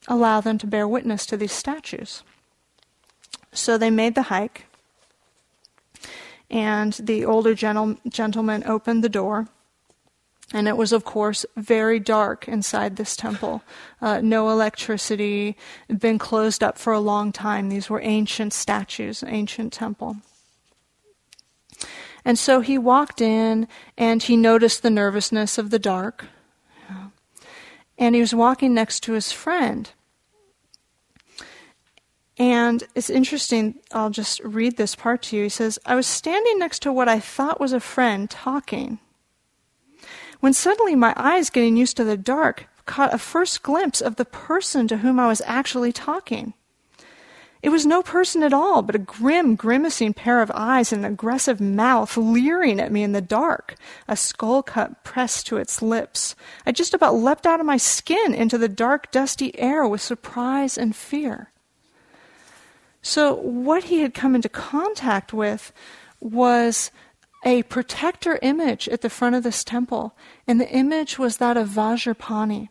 allow 0.08 0.42
them 0.42 0.58
to 0.58 0.66
bear 0.66 0.88
witness 0.88 1.28
to 1.28 1.38
these 1.38 1.52
statues. 1.52 2.24
So 3.56 3.78
they 3.78 3.90
made 3.90 4.16
the 4.16 4.24
hike, 4.24 4.66
and 6.52 6.94
the 6.94 7.26
older 7.26 7.56
gentle- 7.56 7.98
gentleman 8.08 8.64
opened 8.66 9.04
the 9.04 9.10
door. 9.10 9.48
And 10.54 10.68
it 10.68 10.78
was, 10.78 10.92
of 10.92 11.04
course, 11.04 11.44
very 11.58 12.00
dark 12.00 12.48
inside 12.48 12.98
this 12.98 13.16
temple. 13.16 13.64
Uh, 14.00 14.22
no 14.22 14.50
electricity, 14.50 15.58
been 15.88 16.20
closed 16.20 16.64
up 16.64 16.78
for 16.78 16.94
a 16.94 17.00
long 17.00 17.32
time. 17.32 17.70
These 17.70 17.90
were 17.90 18.00
ancient 18.02 18.54
statues, 18.54 19.24
ancient 19.26 19.74
temple. 19.74 20.18
And 22.24 22.38
so 22.38 22.62
he 22.62 22.78
walked 22.78 23.22
in 23.22 23.68
and 23.98 24.22
he 24.22 24.38
noticed 24.38 24.84
the 24.84 24.92
nervousness 24.92 25.58
of 25.58 25.72
the 25.72 25.80
dark. 25.80 26.26
And 27.98 28.14
he 28.14 28.22
was 28.22 28.36
walking 28.36 28.74
next 28.74 29.02
to 29.04 29.14
his 29.14 29.32
friend. 29.32 29.90
And 32.38 32.84
it's 32.96 33.10
interesting, 33.10 33.76
I'll 33.94 34.10
just 34.10 34.42
read 34.42 34.76
this 34.76 34.96
part 34.96 35.22
to 35.24 35.38
you. 35.38 35.44
He 35.44 35.50
says, 35.50 35.80
I 35.86 35.96
was 35.96 36.06
standing 36.06 36.60
next 36.60 36.82
to 36.82 36.92
what 36.92 37.08
I 37.08 37.20
thought 37.20 37.62
was 37.62 37.72
a 37.72 37.80
friend 37.80 38.30
talking, 38.30 39.00
when 40.42 40.52
suddenly 40.52 40.96
my 40.96 41.14
eyes, 41.16 41.50
getting 41.50 41.78
used 41.78 41.96
to 41.98 42.04
the 42.04 42.18
dark, 42.18 42.68
caught 42.86 43.14
a 43.14 43.18
first 43.18 43.64
glimpse 43.64 44.02
of 44.02 44.18
the 44.18 44.26
person 44.26 44.88
to 44.90 44.98
whom 44.98 45.20
I 45.20 45.28
was 45.28 45.42
actually 45.46 45.94
talking. 45.94 46.54
It 47.64 47.70
was 47.70 47.86
no 47.86 48.04
person 48.04 48.44
at 48.44 48.54
all, 48.54 48.84
but 48.84 48.94
a 48.94 49.00
grim, 49.00 49.56
grimacing 49.56 50.14
pair 50.14 50.42
of 50.42 50.52
eyes 50.54 50.94
and 50.94 51.04
an 51.04 51.12
aggressive 51.12 51.60
mouth 51.60 52.16
leering 52.16 52.80
at 52.80 52.92
me 52.92 53.02
in 53.02 53.14
the 53.14 53.22
dark, 53.22 53.76
a 54.08 54.16
skull 54.16 54.62
cut 54.62 55.04
pressed 55.04 55.48
to 55.48 55.58
its 55.58 55.82
lips. 55.82 56.36
I 56.66 56.72
just 56.72 56.94
about 56.94 57.16
leapt 57.16 57.48
out 57.48 57.60
of 57.60 57.66
my 57.66 57.78
skin 57.78 58.36
into 58.36 58.60
the 58.60 58.70
dark, 58.70 59.10
dusty 59.10 59.58
air 59.58 59.88
with 59.88 60.02
surprise 60.02 60.78
and 60.78 60.96
fear. 60.96 61.52
So, 63.08 63.36
what 63.36 63.84
he 63.84 64.00
had 64.00 64.16
come 64.16 64.34
into 64.34 64.50
contact 64.50 65.32
with 65.32 65.72
was 66.20 66.90
a 67.46 67.62
protector 67.62 68.40
image 68.42 68.90
at 68.90 69.02
the 69.02 69.12
front 69.12 69.36
of 69.36 69.44
this 69.44 69.64
temple, 69.64 70.18
and 70.48 70.60
the 70.60 70.68
image 70.72 71.20
was 71.20 71.38
that 71.38 71.56
of 71.56 71.70
Vajrapani. 71.70 72.70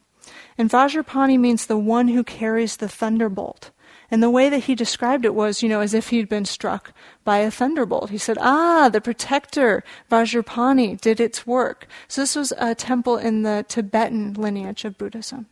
And 0.58 0.68
Vajrapani 0.68 1.38
means 1.38 1.66
the 1.66 1.78
one 1.78 2.08
who 2.08 2.24
carries 2.24 2.78
the 2.78 2.88
thunderbolt. 2.88 3.70
And 4.10 4.24
the 4.24 4.28
way 4.28 4.48
that 4.48 4.64
he 4.64 4.74
described 4.74 5.24
it 5.24 5.36
was, 5.36 5.62
you 5.62 5.68
know, 5.68 5.78
as 5.78 5.94
if 5.94 6.08
he'd 6.08 6.28
been 6.28 6.46
struck 6.46 6.92
by 7.22 7.38
a 7.38 7.50
thunderbolt. 7.50 8.10
He 8.10 8.18
said, 8.18 8.36
Ah, 8.40 8.88
the 8.88 9.00
protector, 9.00 9.84
Vajrapani, 10.10 11.00
did 11.00 11.20
its 11.20 11.46
work. 11.46 11.86
So 12.08 12.22
this 12.22 12.34
was 12.34 12.52
a 12.58 12.74
temple 12.74 13.18
in 13.18 13.42
the 13.42 13.64
Tibetan 13.68 14.34
lineage 14.34 14.84
of 14.84 14.98
Buddhism. 14.98 15.46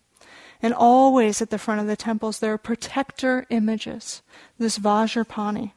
And 0.62 0.72
always 0.72 1.42
at 1.42 1.50
the 1.50 1.58
front 1.58 1.80
of 1.80 1.88
the 1.88 1.96
temples, 1.96 2.38
there 2.38 2.52
are 2.52 2.58
protector 2.58 3.44
images, 3.50 4.22
this 4.58 4.78
Vajrapani. 4.78 5.72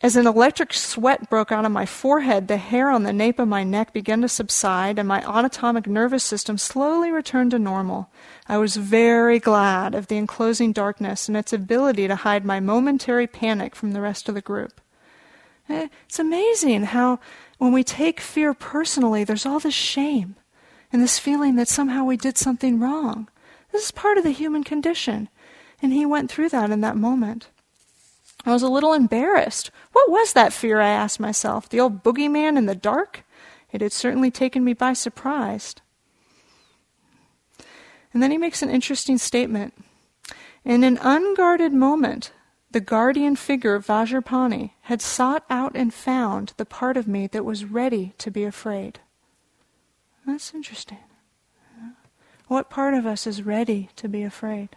As 0.00 0.14
an 0.14 0.28
electric 0.28 0.72
sweat 0.72 1.28
broke 1.28 1.50
out 1.50 1.64
on 1.64 1.72
my 1.72 1.84
forehead, 1.84 2.46
the 2.46 2.56
hair 2.56 2.88
on 2.88 3.02
the 3.02 3.12
nape 3.12 3.40
of 3.40 3.48
my 3.48 3.64
neck 3.64 3.92
began 3.92 4.22
to 4.22 4.28
subside, 4.28 4.96
and 4.96 5.08
my 5.08 5.24
autonomic 5.24 5.88
nervous 5.88 6.22
system 6.22 6.56
slowly 6.56 7.10
returned 7.10 7.50
to 7.50 7.58
normal. 7.58 8.08
I 8.46 8.58
was 8.58 8.76
very 8.76 9.40
glad 9.40 9.96
of 9.96 10.06
the 10.06 10.16
enclosing 10.16 10.72
darkness 10.72 11.26
and 11.26 11.36
its 11.36 11.52
ability 11.52 12.06
to 12.06 12.14
hide 12.14 12.44
my 12.44 12.60
momentary 12.60 13.26
panic 13.26 13.74
from 13.74 13.90
the 13.90 14.00
rest 14.00 14.28
of 14.28 14.36
the 14.36 14.40
group. 14.40 14.80
Eh, 15.68 15.88
it's 16.06 16.20
amazing 16.20 16.84
how, 16.84 17.18
when 17.58 17.72
we 17.72 17.82
take 17.82 18.20
fear 18.20 18.54
personally, 18.54 19.24
there's 19.24 19.44
all 19.44 19.58
this 19.58 19.74
shame 19.74 20.36
and 20.92 21.02
this 21.02 21.18
feeling 21.18 21.56
that 21.56 21.68
somehow 21.68 22.04
we 22.04 22.16
did 22.16 22.38
something 22.38 22.78
wrong. 22.78 23.28
This 23.72 23.84
is 23.84 23.90
part 23.90 24.18
of 24.18 24.24
the 24.24 24.30
human 24.30 24.64
condition. 24.64 25.28
And 25.82 25.92
he 25.92 26.06
went 26.06 26.30
through 26.30 26.48
that 26.50 26.70
in 26.70 26.80
that 26.80 26.96
moment. 26.96 27.48
I 28.44 28.52
was 28.52 28.62
a 28.62 28.68
little 28.68 28.92
embarrassed. 28.92 29.70
What 29.92 30.10
was 30.10 30.32
that 30.32 30.52
fear? 30.52 30.80
I 30.80 30.88
asked 30.88 31.20
myself. 31.20 31.68
The 31.68 31.80
old 31.80 32.02
boogeyman 32.02 32.56
in 32.56 32.66
the 32.66 32.74
dark? 32.74 33.24
It 33.70 33.80
had 33.80 33.92
certainly 33.92 34.30
taken 34.30 34.64
me 34.64 34.72
by 34.72 34.94
surprise. 34.94 35.74
And 38.14 38.22
then 38.22 38.30
he 38.30 38.38
makes 38.38 38.62
an 38.62 38.70
interesting 38.70 39.18
statement. 39.18 39.74
In 40.64 40.82
an 40.82 40.98
unguarded 41.02 41.72
moment, 41.72 42.32
the 42.70 42.80
guardian 42.80 43.36
figure, 43.36 43.74
of 43.74 43.86
Vajrapani, 43.86 44.72
had 44.82 45.00
sought 45.00 45.44
out 45.48 45.72
and 45.74 45.92
found 45.92 46.52
the 46.56 46.66
part 46.66 46.96
of 46.96 47.08
me 47.08 47.26
that 47.28 47.44
was 47.44 47.64
ready 47.64 48.14
to 48.18 48.30
be 48.30 48.44
afraid. 48.44 49.00
That's 50.28 50.52
interesting. 50.52 50.98
What 52.48 52.68
part 52.68 52.92
of 52.92 53.06
us 53.06 53.26
is 53.26 53.42
ready 53.42 53.88
to 53.96 54.08
be 54.08 54.22
afraid? 54.22 54.68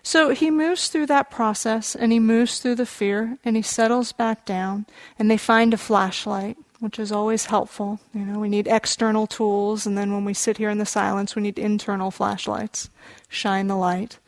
So 0.00 0.30
he 0.30 0.48
moves 0.48 0.86
through 0.86 1.06
that 1.06 1.28
process 1.28 1.96
and 1.96 2.12
he 2.12 2.20
moves 2.20 2.60
through 2.60 2.76
the 2.76 2.86
fear 2.86 3.38
and 3.44 3.56
he 3.56 3.62
settles 3.62 4.12
back 4.12 4.44
down 4.44 4.86
and 5.18 5.28
they 5.28 5.36
find 5.36 5.74
a 5.74 5.76
flashlight, 5.76 6.56
which 6.78 7.00
is 7.00 7.10
always 7.10 7.46
helpful. 7.46 7.98
You 8.12 8.20
know, 8.20 8.38
we 8.38 8.48
need 8.48 8.68
external 8.68 9.26
tools 9.26 9.86
and 9.86 9.98
then 9.98 10.12
when 10.12 10.24
we 10.24 10.34
sit 10.34 10.58
here 10.58 10.70
in 10.70 10.78
the 10.78 10.86
silence, 10.86 11.34
we 11.34 11.42
need 11.42 11.58
internal 11.58 12.12
flashlights. 12.12 12.90
Shine 13.28 13.66
the 13.66 13.76
light 13.76 14.20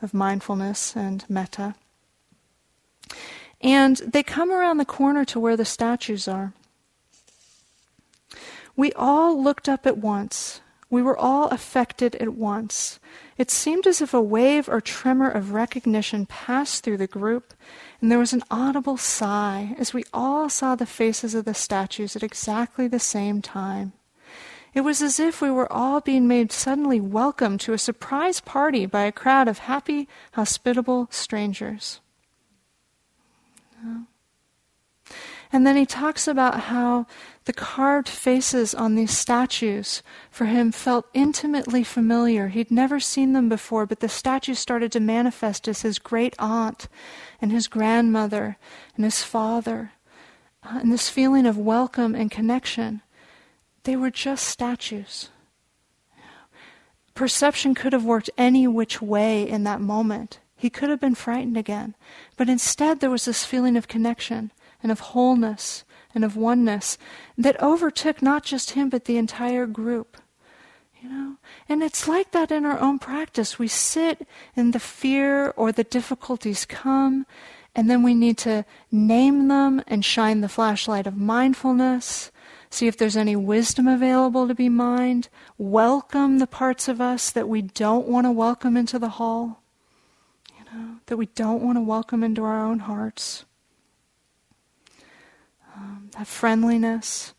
of 0.00 0.14
mindfulness 0.14 0.96
and 0.96 1.22
metta. 1.28 1.74
And 3.60 3.98
they 3.98 4.22
come 4.22 4.50
around 4.50 4.78
the 4.78 4.86
corner 4.86 5.26
to 5.26 5.38
where 5.38 5.56
the 5.56 5.66
statues 5.66 6.26
are. 6.26 6.54
We 8.76 8.92
all 8.92 9.42
looked 9.42 9.70
up 9.70 9.86
at 9.86 9.96
once. 9.96 10.60
We 10.90 11.00
were 11.00 11.16
all 11.16 11.48
affected 11.48 12.14
at 12.16 12.34
once. 12.34 13.00
It 13.38 13.50
seemed 13.50 13.86
as 13.86 14.02
if 14.02 14.12
a 14.12 14.20
wave 14.20 14.68
or 14.68 14.82
tremor 14.82 15.30
of 15.30 15.52
recognition 15.52 16.26
passed 16.26 16.84
through 16.84 16.98
the 16.98 17.06
group, 17.06 17.54
and 18.00 18.12
there 18.12 18.18
was 18.18 18.34
an 18.34 18.44
audible 18.50 18.98
sigh 18.98 19.74
as 19.78 19.94
we 19.94 20.04
all 20.12 20.50
saw 20.50 20.74
the 20.74 20.84
faces 20.84 21.34
of 21.34 21.46
the 21.46 21.54
statues 21.54 22.14
at 22.16 22.22
exactly 22.22 22.86
the 22.86 23.00
same 23.00 23.40
time. 23.40 23.94
It 24.74 24.82
was 24.82 25.00
as 25.00 25.18
if 25.18 25.40
we 25.40 25.50
were 25.50 25.72
all 25.72 26.02
being 26.02 26.28
made 26.28 26.52
suddenly 26.52 27.00
welcome 27.00 27.56
to 27.58 27.72
a 27.72 27.78
surprise 27.78 28.40
party 28.40 28.84
by 28.84 29.04
a 29.04 29.12
crowd 29.12 29.48
of 29.48 29.60
happy, 29.60 30.06
hospitable 30.32 31.08
strangers. 31.10 32.00
And 35.56 35.66
then 35.66 35.76
he 35.76 35.86
talks 35.86 36.28
about 36.28 36.64
how 36.64 37.06
the 37.46 37.52
carved 37.54 38.10
faces 38.10 38.74
on 38.74 38.94
these 38.94 39.16
statues 39.16 40.02
for 40.30 40.44
him 40.44 40.70
felt 40.70 41.08
intimately 41.14 41.82
familiar. 41.82 42.48
He'd 42.48 42.70
never 42.70 43.00
seen 43.00 43.32
them 43.32 43.48
before, 43.48 43.86
but 43.86 44.00
the 44.00 44.08
statues 44.10 44.58
started 44.58 44.92
to 44.92 45.00
manifest 45.00 45.66
as 45.66 45.80
his 45.80 45.98
great 45.98 46.34
aunt 46.38 46.88
and 47.40 47.52
his 47.52 47.68
grandmother 47.68 48.58
and 48.96 49.06
his 49.06 49.22
father. 49.22 49.92
Uh, 50.62 50.80
and 50.82 50.92
this 50.92 51.08
feeling 51.08 51.46
of 51.46 51.56
welcome 51.56 52.14
and 52.14 52.30
connection. 52.30 53.00
They 53.84 53.96
were 53.96 54.10
just 54.10 54.44
statues. 54.44 55.30
Perception 57.14 57.74
could 57.74 57.94
have 57.94 58.04
worked 58.04 58.28
any 58.36 58.68
which 58.68 59.00
way 59.00 59.48
in 59.48 59.64
that 59.64 59.80
moment. 59.80 60.38
He 60.54 60.68
could 60.68 60.90
have 60.90 61.00
been 61.00 61.14
frightened 61.14 61.56
again. 61.56 61.94
But 62.36 62.50
instead, 62.50 63.00
there 63.00 63.08
was 63.08 63.24
this 63.24 63.46
feeling 63.46 63.78
of 63.78 63.88
connection 63.88 64.52
and 64.82 64.92
of 64.92 65.00
wholeness 65.00 65.84
and 66.14 66.24
of 66.24 66.36
oneness 66.36 66.98
that 67.36 67.60
overtook 67.62 68.22
not 68.22 68.44
just 68.44 68.70
him, 68.70 68.88
but 68.88 69.04
the 69.04 69.18
entire 69.18 69.66
group. 69.66 70.16
You 71.02 71.08
know? 71.08 71.36
And 71.68 71.82
it's 71.82 72.08
like 72.08 72.32
that 72.32 72.50
in 72.50 72.64
our 72.64 72.78
own 72.78 72.98
practice. 72.98 73.58
We 73.58 73.68
sit 73.68 74.26
and 74.54 74.72
the 74.72 74.80
fear 74.80 75.50
or 75.56 75.72
the 75.72 75.84
difficulties 75.84 76.64
come, 76.64 77.26
and 77.74 77.90
then 77.90 78.02
we 78.02 78.14
need 78.14 78.38
to 78.38 78.64
name 78.90 79.48
them 79.48 79.82
and 79.86 80.04
shine 80.04 80.40
the 80.40 80.48
flashlight 80.48 81.06
of 81.06 81.16
mindfulness 81.16 82.30
See 82.76 82.88
if 82.88 82.98
there's 82.98 83.16
any 83.16 83.36
wisdom 83.36 83.88
available 83.88 84.46
to 84.46 84.54
be 84.54 84.68
mined. 84.68 85.30
Welcome 85.56 86.40
the 86.40 86.46
parts 86.46 86.88
of 86.88 87.00
us 87.00 87.30
that 87.30 87.48
we 87.48 87.62
don't 87.62 88.06
want 88.06 88.26
to 88.26 88.30
welcome 88.30 88.76
into 88.76 88.98
the 88.98 89.08
hall. 89.08 89.62
You 90.58 90.64
know, 90.70 90.96
that 91.06 91.16
we 91.16 91.24
don't 91.24 91.62
want 91.62 91.78
to 91.78 91.80
welcome 91.80 92.22
into 92.22 92.44
our 92.44 92.60
own 92.60 92.80
hearts. 92.80 93.45
Um, 95.76 96.10
that 96.16 96.26
friendliness. 96.26 97.34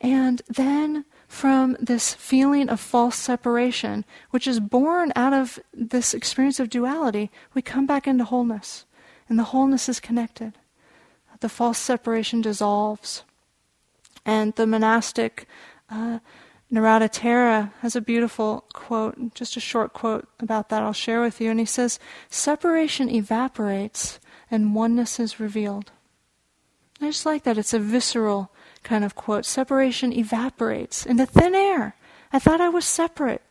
And 0.00 0.42
then 0.48 1.04
from 1.26 1.76
this 1.80 2.14
feeling 2.14 2.68
of 2.68 2.78
false 2.78 3.16
separation, 3.16 4.04
which 4.30 4.46
is 4.46 4.60
born 4.60 5.12
out 5.16 5.32
of 5.32 5.58
this 5.72 6.14
experience 6.14 6.60
of 6.60 6.70
duality, 6.70 7.30
we 7.54 7.62
come 7.62 7.86
back 7.86 8.06
into 8.06 8.24
wholeness. 8.24 8.84
And 9.28 9.38
the 9.38 9.44
wholeness 9.44 9.88
is 9.88 9.98
connected. 9.98 10.52
The 11.40 11.48
false 11.48 11.78
separation 11.78 12.40
dissolves. 12.40 13.24
And 14.24 14.54
the 14.54 14.66
monastic 14.66 15.48
uh, 15.90 16.20
Narada 16.70 17.08
Thera 17.08 17.72
has 17.80 17.96
a 17.96 18.00
beautiful 18.00 18.64
quote, 18.72 19.34
just 19.34 19.56
a 19.56 19.60
short 19.60 19.92
quote 19.92 20.28
about 20.40 20.68
that 20.68 20.82
I'll 20.82 20.92
share 20.92 21.20
with 21.20 21.40
you. 21.40 21.50
And 21.50 21.58
he 21.60 21.66
says, 21.66 21.98
Separation 22.30 23.08
evaporates 23.10 24.20
and 24.50 24.74
oneness 24.74 25.18
is 25.18 25.40
revealed. 25.40 25.90
I 27.00 27.06
just 27.06 27.26
like 27.26 27.42
that. 27.44 27.58
It's 27.58 27.74
a 27.74 27.78
visceral 27.78 28.50
kind 28.82 29.04
of 29.04 29.14
quote. 29.14 29.44
Separation 29.44 30.12
evaporates 30.12 31.04
into 31.04 31.26
thin 31.26 31.54
air. 31.54 31.96
I 32.32 32.38
thought 32.38 32.60
I 32.60 32.68
was 32.68 32.84
separate. 32.84 33.42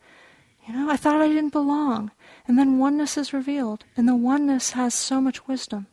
You 0.66 0.74
know, 0.74 0.90
I 0.90 0.96
thought 0.96 1.20
I 1.20 1.28
didn't 1.28 1.52
belong. 1.52 2.10
And 2.46 2.58
then 2.58 2.78
oneness 2.78 3.16
is 3.16 3.32
revealed. 3.32 3.84
And 3.96 4.08
the 4.08 4.16
oneness 4.16 4.70
has 4.70 4.94
so 4.94 5.20
much 5.20 5.46
wisdom. 5.46 5.86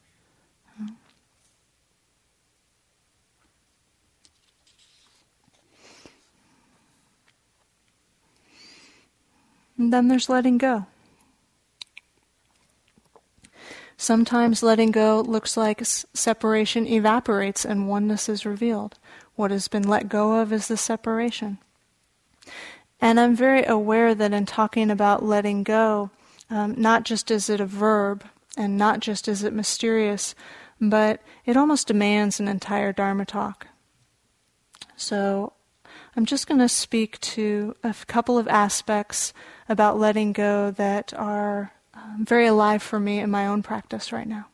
And 9.77 9.91
then 9.91 10.09
there's 10.09 10.29
letting 10.29 10.59
go. 10.59 10.85
Sometimes 14.01 14.63
letting 14.63 14.89
go 14.89 15.21
looks 15.21 15.55
like 15.55 15.85
separation 15.85 16.87
evaporates 16.87 17.63
and 17.63 17.87
oneness 17.87 18.27
is 18.27 18.47
revealed. 18.47 18.97
What 19.35 19.51
has 19.51 19.67
been 19.67 19.87
let 19.87 20.09
go 20.09 20.41
of 20.41 20.51
is 20.51 20.67
the 20.67 20.75
separation. 20.75 21.59
And 22.99 23.19
I'm 23.19 23.35
very 23.35 23.63
aware 23.63 24.15
that 24.15 24.33
in 24.33 24.47
talking 24.47 24.89
about 24.89 25.21
letting 25.21 25.61
go, 25.61 26.09
um, 26.49 26.73
not 26.79 27.03
just 27.03 27.29
is 27.29 27.47
it 27.47 27.61
a 27.61 27.67
verb 27.67 28.23
and 28.57 28.75
not 28.75 29.01
just 29.01 29.27
is 29.27 29.43
it 29.43 29.53
mysterious, 29.53 30.33
but 30.79 31.21
it 31.45 31.55
almost 31.55 31.85
demands 31.85 32.39
an 32.39 32.47
entire 32.47 32.91
Dharma 32.91 33.27
talk. 33.27 33.67
So 34.95 35.53
I'm 36.15 36.25
just 36.25 36.47
going 36.47 36.59
to 36.59 36.67
speak 36.67 37.19
to 37.19 37.75
a 37.83 37.93
couple 38.07 38.39
of 38.39 38.47
aspects 38.47 39.31
about 39.69 39.99
letting 39.99 40.33
go 40.33 40.71
that 40.71 41.13
are 41.13 41.73
um, 41.93 42.25
very 42.25 42.47
alive 42.47 42.81
for 42.81 42.99
me 42.99 43.19
in 43.19 43.29
my 43.29 43.47
own 43.47 43.63
practice 43.63 44.11
right 44.11 44.27
now. 44.27 44.47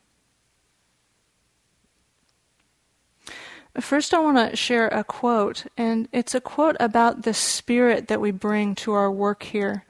First, 3.79 4.13
I 4.13 4.19
want 4.19 4.37
to 4.37 4.55
share 4.55 4.87
a 4.87 5.03
quote, 5.03 5.65
and 5.77 6.07
it's 6.11 6.33
a 6.33 6.41
quote 6.41 6.75
about 6.79 7.23
the 7.23 7.33
spirit 7.33 8.07
that 8.07 8.19
we 8.19 8.31
bring 8.31 8.73
to 8.75 8.93
our 8.93 9.11
work 9.11 9.43
here 9.43 9.85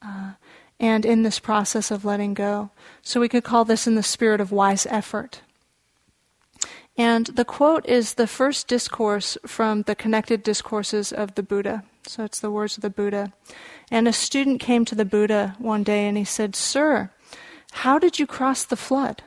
uh, 0.00 0.32
and 0.80 1.04
in 1.04 1.24
this 1.24 1.38
process 1.38 1.90
of 1.90 2.06
letting 2.06 2.32
go. 2.32 2.70
So, 3.02 3.20
we 3.20 3.28
could 3.28 3.44
call 3.44 3.66
this 3.66 3.86
in 3.86 3.96
the 3.96 4.02
spirit 4.02 4.40
of 4.40 4.50
wise 4.50 4.86
effort. 4.86 5.42
And 6.96 7.26
the 7.26 7.44
quote 7.44 7.86
is 7.86 8.14
the 8.14 8.26
first 8.26 8.66
discourse 8.66 9.36
from 9.46 9.82
the 9.82 9.94
connected 9.94 10.42
discourses 10.42 11.12
of 11.12 11.34
the 11.34 11.42
Buddha. 11.42 11.84
So 12.08 12.24
it's 12.24 12.40
the 12.40 12.50
words 12.50 12.76
of 12.76 12.82
the 12.82 12.90
Buddha. 12.90 13.32
And 13.90 14.08
a 14.08 14.12
student 14.12 14.60
came 14.60 14.84
to 14.86 14.94
the 14.94 15.04
Buddha 15.04 15.56
one 15.58 15.82
day 15.82 16.06
and 16.06 16.16
he 16.16 16.24
said, 16.24 16.56
Sir, 16.56 17.10
how 17.72 17.98
did 17.98 18.18
you 18.18 18.26
cross 18.26 18.64
the 18.64 18.76
flood? 18.76 19.22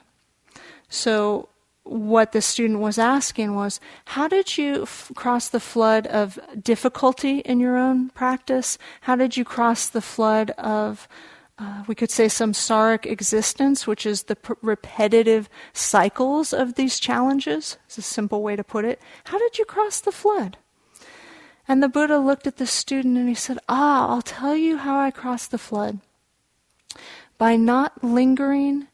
So 0.90 1.50
what 1.84 2.32
the 2.32 2.42
student 2.42 2.80
was 2.80 2.98
asking 2.98 3.56
was, 3.56 3.80
How 4.06 4.28
did 4.28 4.58
you 4.58 4.84
f- 4.84 5.12
cross 5.16 5.50
the 5.50 5.60
flood 5.60 6.08
of 6.08 6.40
difficulty 6.62 7.40
in 7.40 7.60
your 7.60 7.78
own 7.78 8.10
practice? 8.10 8.78
How 9.02 9.16
did 9.16 9.38
you 9.38 9.46
cross 9.46 9.88
the 9.88 10.02
flood 10.02 10.52
of 10.52 11.08
uh, 11.62 11.84
we 11.86 11.94
could 11.94 12.10
say 12.10 12.26
samsaric 12.26 13.06
existence, 13.06 13.86
which 13.86 14.04
is 14.04 14.24
the 14.24 14.38
repetitive 14.64 15.48
cycles 15.74 16.54
of 16.54 16.74
these 16.74 17.00
challenges. 17.00 17.78
It's 17.86 18.00
a 18.00 18.02
simple 18.02 18.42
way 18.42 18.56
to 18.56 18.64
put 18.64 18.84
it. 18.84 19.00
How 19.26 19.38
did 19.38 19.60
you 19.60 19.66
cross 19.66 20.00
the 20.00 20.12
flood? 20.12 20.58
And 21.72 21.82
the 21.82 21.88
Buddha 21.88 22.18
looked 22.18 22.48
at 22.48 22.58
the 22.58 22.68
student 22.68 23.18
and 23.18 23.30
he 23.30 23.34
said, 23.34 23.58
Ah, 23.70 24.10
I'll 24.10 24.22
tell 24.22 24.58
you 24.58 24.76
how 24.76 25.00
I 25.00 25.10
crossed 25.10 25.52
the 25.52 25.58
flood. 25.58 26.00
By 27.38 27.56
not 27.56 28.04
lingering, 28.04 28.90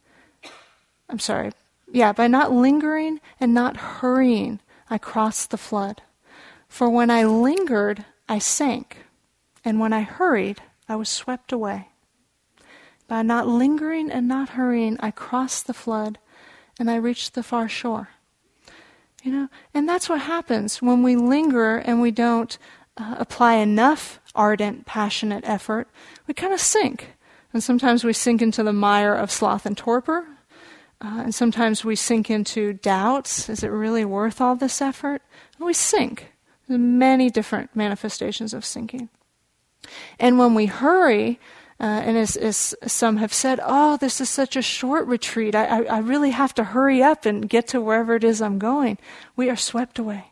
I'm 1.10 1.18
sorry, 1.18 1.54
yeah, 1.92 2.14
by 2.14 2.28
not 2.28 2.52
lingering 2.52 3.20
and 3.40 3.52
not 3.52 3.78
hurrying, 3.78 4.60
I 4.92 5.00
crossed 5.00 5.50
the 5.50 5.58
flood. 5.58 6.04
For 6.70 6.88
when 6.88 7.10
I 7.10 7.24
lingered, 7.24 8.06
I 8.30 8.38
sank, 8.38 9.06
and 9.66 9.80
when 9.80 9.92
I 9.92 10.02
hurried, 10.02 10.62
I 10.88 10.98
was 10.98 11.10
swept 11.10 11.52
away. 11.52 11.88
By 13.08 13.24
not 13.24 13.48
lingering 13.48 14.12
and 14.12 14.28
not 14.28 14.50
hurrying, 14.50 14.98
I 15.00 15.10
crossed 15.10 15.66
the 15.66 15.74
flood 15.74 16.20
and 16.80 16.92
I 16.92 16.98
reached 16.98 17.34
the 17.34 17.42
far 17.42 17.68
shore. 17.68 18.10
You 19.28 19.34
know, 19.34 19.50
and 19.74 19.90
that's 19.90 20.08
what 20.08 20.22
happens 20.22 20.82
when 20.82 21.04
we 21.04 21.18
linger 21.18 21.80
and 21.80 22.00
we 22.00 22.12
don't 22.12 22.58
uh, 22.96 23.16
apply 23.20 23.56
enough 23.56 24.22
ardent, 24.34 24.86
passionate 24.86 25.44
effort. 25.46 25.90
We 26.28 26.34
kind 26.34 26.54
of 26.54 26.62
sink. 26.62 27.10
And 27.52 27.62
sometimes 27.62 28.06
we 28.06 28.14
sink 28.14 28.42
into 28.42 28.64
the 28.64 28.72
mire 28.72 29.14
of 29.14 29.30
sloth 29.30 29.66
and 29.66 29.78
torpor. 29.78 30.26
Uh, 31.02 31.24
and 31.26 31.36
sometimes 31.36 31.84
we 31.84 31.94
sink 31.94 32.30
into 32.30 32.72
doubts. 32.72 33.50
Is 33.50 33.64
it 33.64 33.68
really 33.68 34.06
worth 34.06 34.40
all 34.40 34.56
this 34.56 34.82
effort? 34.82 35.22
And 35.58 35.66
we 35.66 35.74
sink. 35.74 36.32
There's 36.70 36.80
many 36.80 37.30
different 37.30 37.76
manifestations 37.76 38.54
of 38.54 38.64
sinking. 38.64 39.10
And 40.22 40.40
when 40.40 40.56
we 40.56 40.68
hurry, 40.68 41.38
Uh, 41.80 41.84
and 41.84 42.18
as, 42.18 42.36
as, 42.36 42.74
some 42.88 43.18
have 43.18 43.34
said, 43.34 43.60
oh, 43.64 43.98
this 43.98 44.20
is 44.20 44.30
such 44.30 44.56
a 44.56 44.64
short 44.64 45.06
retreat. 45.06 45.54
I, 45.54 45.66
I, 45.66 45.82
I, 45.84 46.00
really 46.00 46.32
have 46.32 46.56
to 46.56 46.64
hurry 46.64 47.04
up 47.04 47.24
and 47.24 47.48
get 47.48 47.68
to 47.68 47.80
wherever 47.80 48.16
it 48.16 48.24
is 48.24 48.42
I'm 48.42 48.58
going. 48.58 48.98
We 49.36 49.48
are 49.52 49.56
swept 49.56 50.00
away. 50.00 50.32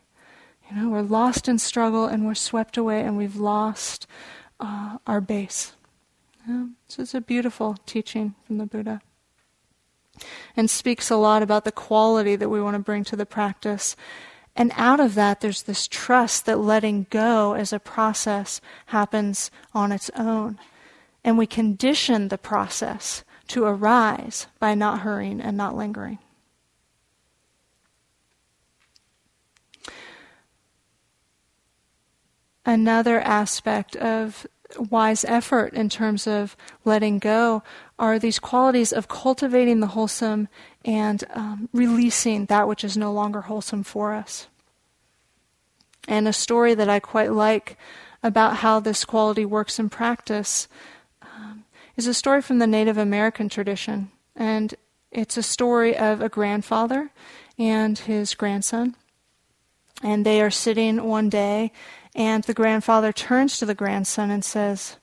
You 0.69 0.75
know, 0.75 0.89
we're 0.89 1.01
lost 1.01 1.47
in 1.47 1.59
struggle 1.59 2.07
and 2.07 2.25
we're 2.25 2.33
swept 2.33 2.77
away 2.77 3.01
and 3.01 3.15
we've 3.15 3.35
lost 3.35 4.07
uh, 4.59 4.97
our 5.05 5.21
base. 5.21 5.73
Yeah, 6.47 6.67
so 6.87 7.03
it's 7.03 7.13
a 7.13 7.21
beautiful 7.21 7.77
teaching 7.85 8.33
from 8.47 8.57
the 8.57 8.65
Buddha. 8.65 9.01
And 10.55 10.67
speaks 10.67 11.11
a 11.11 11.15
lot 11.15 11.43
about 11.43 11.63
the 11.63 11.71
quality 11.71 12.35
that 12.35 12.49
we 12.49 12.61
want 12.61 12.75
to 12.75 12.79
bring 12.79 13.03
to 13.03 13.15
the 13.15 13.25
practice. 13.25 13.95
And 14.55 14.71
out 14.75 14.99
of 14.99 15.13
that, 15.15 15.41
there's 15.41 15.63
this 15.63 15.87
trust 15.87 16.45
that 16.45 16.57
letting 16.57 17.05
go 17.11 17.53
as 17.53 17.71
a 17.71 17.79
process 17.79 18.61
happens 18.87 19.51
on 19.73 19.91
its 19.91 20.09
own. 20.15 20.57
And 21.25 21.39
we 21.39 21.47
condition 21.47 22.27
the 22.27 22.37
process 22.37 23.23
to 23.47 23.65
arise 23.65 24.45
by 24.59 24.75
not 24.75 24.99
hurrying 24.99 25.41
and 25.41 25.57
not 25.57 25.75
lingering. 25.75 26.19
Another 32.63 33.19
aspect 33.19 33.95
of 33.95 34.45
wise 34.77 35.25
effort 35.25 35.73
in 35.73 35.89
terms 35.89 36.27
of 36.27 36.55
letting 36.83 37.17
go 37.17 37.63
are 37.97 38.19
these 38.19 38.39
qualities 38.39 38.93
of 38.93 39.07
cultivating 39.07 39.79
the 39.79 39.87
wholesome 39.87 40.47
and 40.83 41.23
um, 41.33 41.69
releasing 41.73 42.45
that 42.45 42.67
which 42.67 42.83
is 42.83 42.95
no 42.95 43.11
longer 43.11 43.41
wholesome 43.41 43.83
for 43.83 44.13
us. 44.13 44.47
And 46.07 46.27
a 46.27 46.33
story 46.33 46.75
that 46.75 46.89
I 46.89 46.99
quite 46.99 47.31
like 47.31 47.77
about 48.21 48.57
how 48.57 48.79
this 48.79 49.05
quality 49.05 49.45
works 49.45 49.79
in 49.79 49.89
practice 49.89 50.67
is 51.95 52.07
a 52.07 52.13
story 52.13 52.41
from 52.41 52.59
the 52.59 52.67
Native 52.67 52.97
American 52.97 53.49
tradition. 53.49 54.11
And 54.35 54.75
it's 55.11 55.37
a 55.37 55.43
story 55.43 55.95
of 55.95 56.21
a 56.21 56.29
grandfather 56.29 57.11
and 57.57 57.97
his 57.97 58.35
grandson. 58.35 58.95
And 60.03 60.25
they 60.25 60.41
are 60.41 60.51
sitting 60.51 61.03
one 61.05 61.29
day, 61.29 61.71
and 62.13 62.43
the 62.43 62.53
grandfather 62.53 63.13
turns 63.13 63.57
to 63.59 63.65
the 63.65 63.73
grandson 63.73 64.29
and 64.29 64.43
says, 64.43 64.97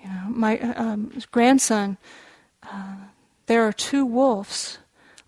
You 0.00 0.08
know, 0.08 0.24
my 0.28 0.60
um, 0.60 1.12
grandson, 1.32 1.98
uh, 2.62 2.94
there 3.46 3.66
are 3.66 3.72
two 3.72 4.06
wolves 4.06 4.78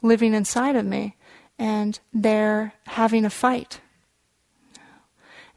living 0.02 0.34
inside 0.34 0.76
of 0.76 0.86
me, 0.86 1.16
and 1.58 1.98
they're 2.12 2.74
having 2.86 3.24
a 3.24 3.30
fight. 3.30 3.80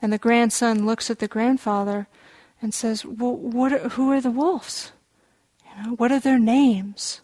And 0.02 0.12
the 0.12 0.18
grandson 0.18 0.86
looks 0.86 1.10
at 1.12 1.20
the 1.20 1.28
grandfather 1.28 2.08
and 2.62 2.74
says, 2.74 3.06
Well, 3.06 3.36
what 3.36 3.74
are, 3.74 3.90
who 3.90 4.12
are 4.12 4.22
the 4.22 4.32
wolves? 4.32 4.92
Know, 5.84 5.96
what 5.96 6.12
are 6.12 6.20
their 6.20 6.40
names? 6.40 7.22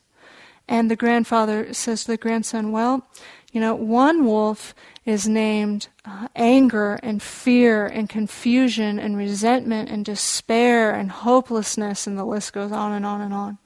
And 0.67 0.89
the 0.89 0.95
grandfather 0.95 1.73
says 1.73 2.03
to 2.05 2.11
the 2.11 2.17
grandson, 2.17 2.71
Well, 2.71 3.07
you 3.51 3.59
know, 3.59 3.75
one 3.75 4.25
wolf 4.25 4.73
is 5.05 5.27
named 5.27 5.89
uh, 6.05 6.27
anger 6.35 6.99
and 7.03 7.21
fear 7.21 7.85
and 7.85 8.07
confusion 8.07 8.97
and 8.97 9.17
resentment 9.17 9.89
and 9.89 10.05
despair 10.05 10.91
and 10.91 11.11
hopelessness, 11.11 12.07
and 12.07 12.17
the 12.17 12.23
list 12.23 12.53
goes 12.53 12.71
on 12.71 12.93
and 12.93 13.05
on 13.05 13.19
and 13.19 13.33
on. 13.33 13.57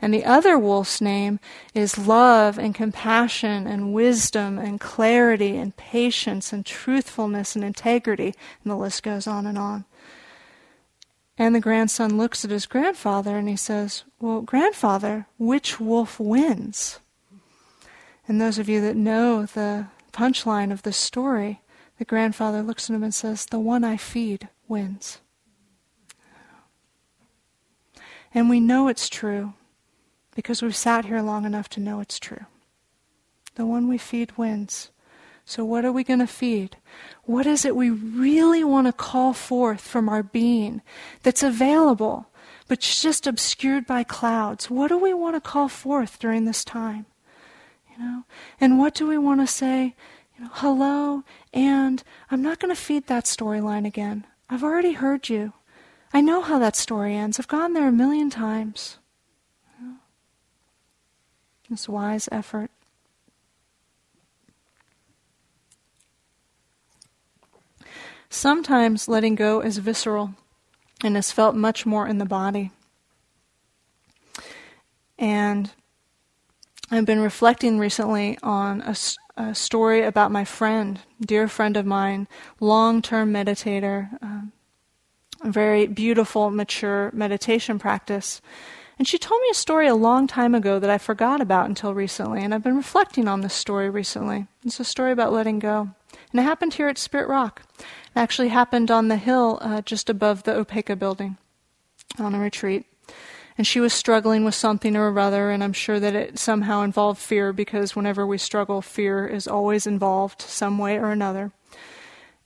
And 0.00 0.14
the 0.14 0.24
other 0.24 0.58
wolf's 0.58 1.00
name 1.00 1.40
is 1.74 1.98
love 1.98 2.58
and 2.58 2.74
compassion 2.74 3.66
and 3.66 3.92
wisdom 3.92 4.58
and 4.58 4.80
clarity 4.80 5.56
and 5.56 5.76
patience 5.76 6.52
and 6.52 6.64
truthfulness 6.64 7.54
and 7.54 7.64
integrity, 7.64 8.34
and 8.64 8.70
the 8.70 8.76
list 8.76 9.02
goes 9.02 9.26
on 9.26 9.46
and 9.46 9.58
on. 9.58 9.84
And 11.38 11.54
the 11.54 11.60
grandson 11.60 12.18
looks 12.18 12.44
at 12.44 12.50
his 12.50 12.66
grandfather 12.66 13.38
and 13.38 13.48
he 13.48 13.54
says, 13.54 14.02
Well, 14.20 14.40
grandfather, 14.40 15.26
which 15.38 15.78
wolf 15.78 16.18
wins? 16.18 16.98
And 18.26 18.40
those 18.40 18.58
of 18.58 18.68
you 18.68 18.80
that 18.80 18.96
know 18.96 19.46
the 19.46 19.86
punchline 20.12 20.72
of 20.72 20.82
this 20.82 20.96
story, 20.96 21.60
the 21.98 22.04
grandfather 22.04 22.60
looks 22.60 22.90
at 22.90 22.96
him 22.96 23.04
and 23.04 23.14
says, 23.14 23.46
The 23.46 23.60
one 23.60 23.84
I 23.84 23.96
feed 23.96 24.48
wins. 24.66 25.20
And 28.34 28.50
we 28.50 28.58
know 28.60 28.88
it's 28.88 29.08
true 29.08 29.54
because 30.34 30.60
we've 30.60 30.76
sat 30.76 31.06
here 31.06 31.22
long 31.22 31.44
enough 31.44 31.68
to 31.70 31.80
know 31.80 32.00
it's 32.00 32.18
true. 32.18 32.46
The 33.54 33.64
one 33.64 33.88
we 33.88 33.96
feed 33.96 34.36
wins. 34.36 34.90
So, 35.48 35.64
what 35.64 35.86
are 35.86 35.92
we 35.92 36.04
going 36.04 36.18
to 36.18 36.26
feed? 36.26 36.76
What 37.24 37.46
is 37.46 37.64
it 37.64 37.74
we 37.74 37.88
really 37.88 38.62
want 38.62 38.86
to 38.86 38.92
call 38.92 39.32
forth 39.32 39.80
from 39.80 40.06
our 40.06 40.22
being 40.22 40.82
that's 41.22 41.42
available, 41.42 42.28
but 42.68 42.80
just 42.80 43.26
obscured 43.26 43.86
by 43.86 44.04
clouds? 44.04 44.68
What 44.68 44.88
do 44.88 44.98
we 44.98 45.14
want 45.14 45.36
to 45.36 45.40
call 45.40 45.68
forth 45.68 46.18
during 46.18 46.44
this 46.44 46.64
time? 46.64 47.06
You 47.90 47.98
know, 47.98 48.24
and 48.60 48.78
what 48.78 48.94
do 48.94 49.06
we 49.06 49.16
want 49.16 49.40
to 49.40 49.46
say? 49.46 49.94
You 50.36 50.44
know, 50.44 50.50
hello, 50.52 51.24
and 51.54 52.02
I'm 52.30 52.42
not 52.42 52.58
going 52.58 52.74
to 52.74 52.80
feed 52.80 53.06
that 53.06 53.24
storyline 53.24 53.86
again. 53.86 54.26
I've 54.50 54.62
already 54.62 54.92
heard 54.92 55.30
you. 55.30 55.54
I 56.12 56.20
know 56.20 56.42
how 56.42 56.58
that 56.58 56.76
story 56.76 57.16
ends. 57.16 57.38
I've 57.38 57.48
gone 57.48 57.72
there 57.72 57.88
a 57.88 57.92
million 57.92 58.28
times. 58.28 58.98
You 59.80 59.86
know? 59.86 59.94
This 61.70 61.88
wise 61.88 62.28
effort. 62.30 62.70
Sometimes 68.30 69.08
letting 69.08 69.34
go 69.34 69.60
is 69.60 69.78
visceral 69.78 70.34
and 71.02 71.16
is 71.16 71.32
felt 71.32 71.54
much 71.54 71.86
more 71.86 72.06
in 72.06 72.18
the 72.18 72.24
body. 72.24 72.70
And 75.18 75.70
I've 76.90 77.06
been 77.06 77.20
reflecting 77.20 77.78
recently 77.78 78.38
on 78.42 78.80
a, 78.82 78.96
a 79.36 79.54
story 79.54 80.02
about 80.02 80.30
my 80.30 80.44
friend, 80.44 81.00
dear 81.20 81.48
friend 81.48 81.76
of 81.76 81.86
mine, 81.86 82.28
long 82.60 83.02
term 83.02 83.32
meditator, 83.32 84.10
uh, 84.22 84.42
a 85.42 85.50
very 85.50 85.86
beautiful, 85.86 86.50
mature 86.50 87.10
meditation 87.12 87.78
practice. 87.78 88.40
And 88.98 89.06
she 89.06 89.18
told 89.18 89.40
me 89.42 89.48
a 89.50 89.54
story 89.54 89.86
a 89.86 89.94
long 89.94 90.26
time 90.26 90.54
ago 90.54 90.78
that 90.78 90.90
I 90.90 90.98
forgot 90.98 91.40
about 91.40 91.68
until 91.68 91.94
recently, 91.94 92.42
and 92.42 92.52
I've 92.52 92.64
been 92.64 92.76
reflecting 92.76 93.28
on 93.28 93.42
this 93.42 93.54
story 93.54 93.88
recently. 93.88 94.46
It's 94.64 94.80
a 94.80 94.84
story 94.84 95.12
about 95.12 95.32
letting 95.32 95.60
go. 95.60 95.90
And 96.32 96.40
it 96.40 96.44
happened 96.44 96.74
here 96.74 96.88
at 96.88 96.98
Spirit 96.98 97.28
Rock. 97.28 97.62
It 97.78 97.84
actually 98.16 98.48
happened 98.48 98.90
on 98.90 99.08
the 99.08 99.16
hill 99.16 99.58
uh, 99.60 99.82
just 99.82 100.10
above 100.10 100.42
the 100.42 100.52
Opeka 100.52 100.98
building 100.98 101.36
on 102.18 102.34
a 102.34 102.40
retreat. 102.40 102.86
And 103.56 103.66
she 103.66 103.80
was 103.80 103.92
struggling 103.92 104.44
with 104.44 104.54
something 104.54 104.94
or 104.94 105.18
other, 105.18 105.50
and 105.50 105.64
I'm 105.64 105.72
sure 105.72 105.98
that 105.98 106.14
it 106.14 106.38
somehow 106.38 106.82
involved 106.82 107.20
fear 107.20 107.52
because 107.52 107.96
whenever 107.96 108.24
we 108.24 108.38
struggle, 108.38 108.80
fear 108.80 109.26
is 109.26 109.48
always 109.48 109.84
involved 109.84 110.42
some 110.42 110.78
way 110.78 110.96
or 110.96 111.10
another. 111.10 111.50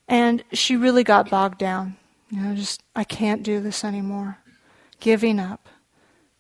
And 0.09 0.43
she 0.53 0.75
really 0.75 1.05
got 1.05 1.29
bogged 1.29 1.59
down. 1.59 1.97
You 2.31 2.41
know, 2.41 2.55
just, 2.55 2.83
I 2.97 3.05
can't 3.05 3.43
do 3.43 3.61
this 3.61 3.85
anymore. 3.85 4.39
Giving 5.01 5.39
up. 5.39 5.69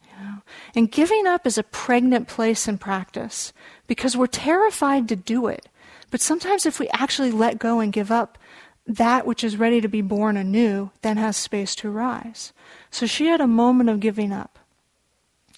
You 0.04 0.24
know? 0.24 0.42
And 0.74 0.90
giving 0.90 1.26
up 1.26 1.46
is 1.46 1.58
a 1.58 1.62
pregnant 1.62 2.26
place 2.26 2.66
in 2.66 2.78
practice 2.78 3.52
because 3.86 4.16
we're 4.16 4.26
terrified 4.26 5.06
to 5.08 5.16
do 5.16 5.48
it. 5.48 5.68
But 6.12 6.20
sometimes 6.20 6.66
if 6.66 6.78
we 6.78 6.88
actually 6.90 7.32
let 7.32 7.58
go 7.58 7.80
and 7.80 7.90
give 7.90 8.12
up, 8.12 8.38
that 8.86 9.26
which 9.26 9.42
is 9.42 9.56
ready 9.56 9.80
to 9.80 9.88
be 9.88 10.02
born 10.02 10.36
anew 10.36 10.90
then 11.00 11.16
has 11.16 11.36
space 11.36 11.74
to 11.76 11.90
rise. 11.90 12.52
So 12.90 13.06
she 13.06 13.26
had 13.26 13.40
a 13.40 13.46
moment 13.46 13.88
of 13.88 13.98
giving 13.98 14.30
up. 14.30 14.58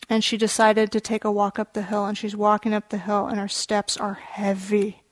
And 0.08 0.22
she 0.22 0.36
decided 0.36 0.92
to 0.92 1.00
take 1.00 1.24
a 1.24 1.32
walk 1.32 1.58
up 1.58 1.72
the 1.72 1.82
hill, 1.82 2.04
and 2.04 2.16
she's 2.16 2.36
walking 2.36 2.72
up 2.72 2.90
the 2.90 2.98
hill, 2.98 3.26
and 3.26 3.38
her 3.38 3.48
steps 3.48 3.96
are 3.96 4.14
heavy. 4.14 5.02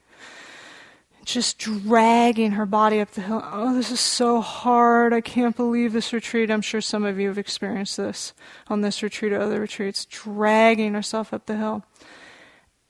Just 1.25 1.59
dragging 1.59 2.53
her 2.53 2.67
body 2.67 3.01
up 3.01 3.11
the 3.13 3.23
hill. 3.23 3.43
Oh, 3.45 3.75
this 3.75 3.91
is 3.91 4.01
so 4.01 4.41
hard. 4.41 5.13
I 5.13 5.23
can't 5.23 5.57
believe 5.57 5.93
this 5.93 6.13
retreat. 6.13 6.51
I'm 6.51 6.61
sure 6.61 6.81
some 6.81 7.05
of 7.05 7.19
you 7.19 7.29
have 7.29 7.39
experienced 7.39 7.97
this 7.97 8.33
on 8.69 8.83
this 8.83 9.03
retreat 9.03 9.33
or 9.33 9.41
other 9.41 9.61
retreats, 9.61 10.05
dragging 10.05 10.95
herself 10.95 11.33
up 11.33 11.47
the 11.47 11.57
hill. 11.57 11.85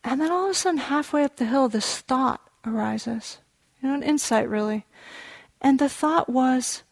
And 0.05 0.21
then 0.21 0.33
all 0.33 0.47
of 0.47 0.51
a 0.51 0.55
sudden, 0.55 0.79
halfway 0.79 1.23
up 1.23 1.37
the 1.37 1.47
hill, 1.47 1.69
this 1.69 2.01
thought 2.01 2.42
arises. 2.67 3.39
You 3.81 3.89
know, 3.89 3.95
an 3.95 4.03
insight 4.03 4.49
really. 4.49 4.87
And 5.61 5.79
the 5.79 5.89
thought 5.89 6.29
was, 6.29 6.83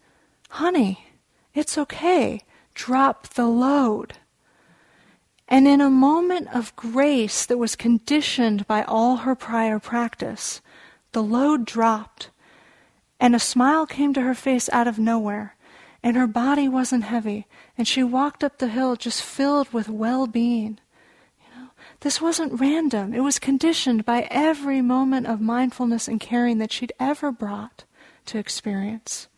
honey, 0.50 1.06
it's 1.54 1.78
okay. 1.78 2.42
Drop 2.74 3.28
the 3.28 3.46
load. 3.46 4.14
And 5.48 5.66
in 5.66 5.80
a 5.80 5.90
moment 5.90 6.48
of 6.54 6.74
grace 6.76 7.44
that 7.44 7.58
was 7.58 7.74
conditioned 7.74 8.66
by 8.68 8.84
all 8.84 9.18
her 9.18 9.34
prior 9.34 9.80
practice, 9.80 10.60
the 11.12 11.22
load 11.22 11.64
dropped, 11.64 12.30
and 13.18 13.34
a 13.34 13.40
smile 13.40 13.84
came 13.84 14.14
to 14.14 14.22
her 14.22 14.34
face 14.34 14.68
out 14.72 14.86
of 14.86 14.98
nowhere, 14.98 15.56
and 16.04 16.16
her 16.16 16.28
body 16.28 16.68
wasn't 16.68 17.02
heavy, 17.02 17.46
and 17.76 17.88
she 17.88 18.04
walked 18.04 18.44
up 18.44 18.58
the 18.58 18.68
hill 18.68 18.94
just 18.94 19.22
filled 19.22 19.72
with 19.72 19.88
well 19.88 20.28
being. 20.28 20.78
This 22.00 22.20
wasn't 22.20 22.58
random. 22.58 23.12
It 23.12 23.20
was 23.20 23.38
conditioned 23.38 24.06
by 24.06 24.26
every 24.30 24.80
moment 24.80 25.26
of 25.26 25.40
mindfulness 25.40 26.08
and 26.08 26.18
caring 26.18 26.58
that 26.58 26.72
she'd 26.72 26.92
ever 26.98 27.30
brought 27.30 27.84
to 28.26 28.38
experience. 28.38 29.28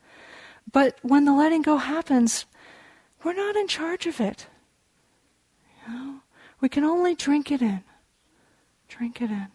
But 0.70 0.96
when 1.02 1.24
the 1.24 1.34
letting 1.34 1.62
go 1.62 1.78
happens, 1.78 2.46
we're 3.24 3.34
not 3.34 3.56
in 3.56 3.66
charge 3.66 4.06
of 4.06 4.20
it. 4.20 4.46
We 6.60 6.68
can 6.68 6.84
only 6.84 7.16
drink 7.16 7.50
it 7.50 7.60
in. 7.60 7.82
Drink 8.88 9.20
it 9.20 9.30
in. 9.30 9.48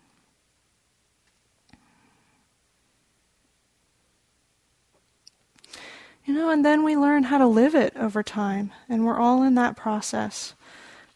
You 6.26 6.34
know, 6.34 6.50
and 6.50 6.66
then 6.66 6.84
we 6.84 6.98
learn 6.98 7.24
how 7.24 7.38
to 7.38 7.48
live 7.48 7.74
it 7.74 7.96
over 7.96 8.22
time, 8.22 8.74
and 8.90 9.06
we're 9.06 9.18
all 9.18 9.44
in 9.44 9.56
that 9.56 9.78
process. 9.78 10.56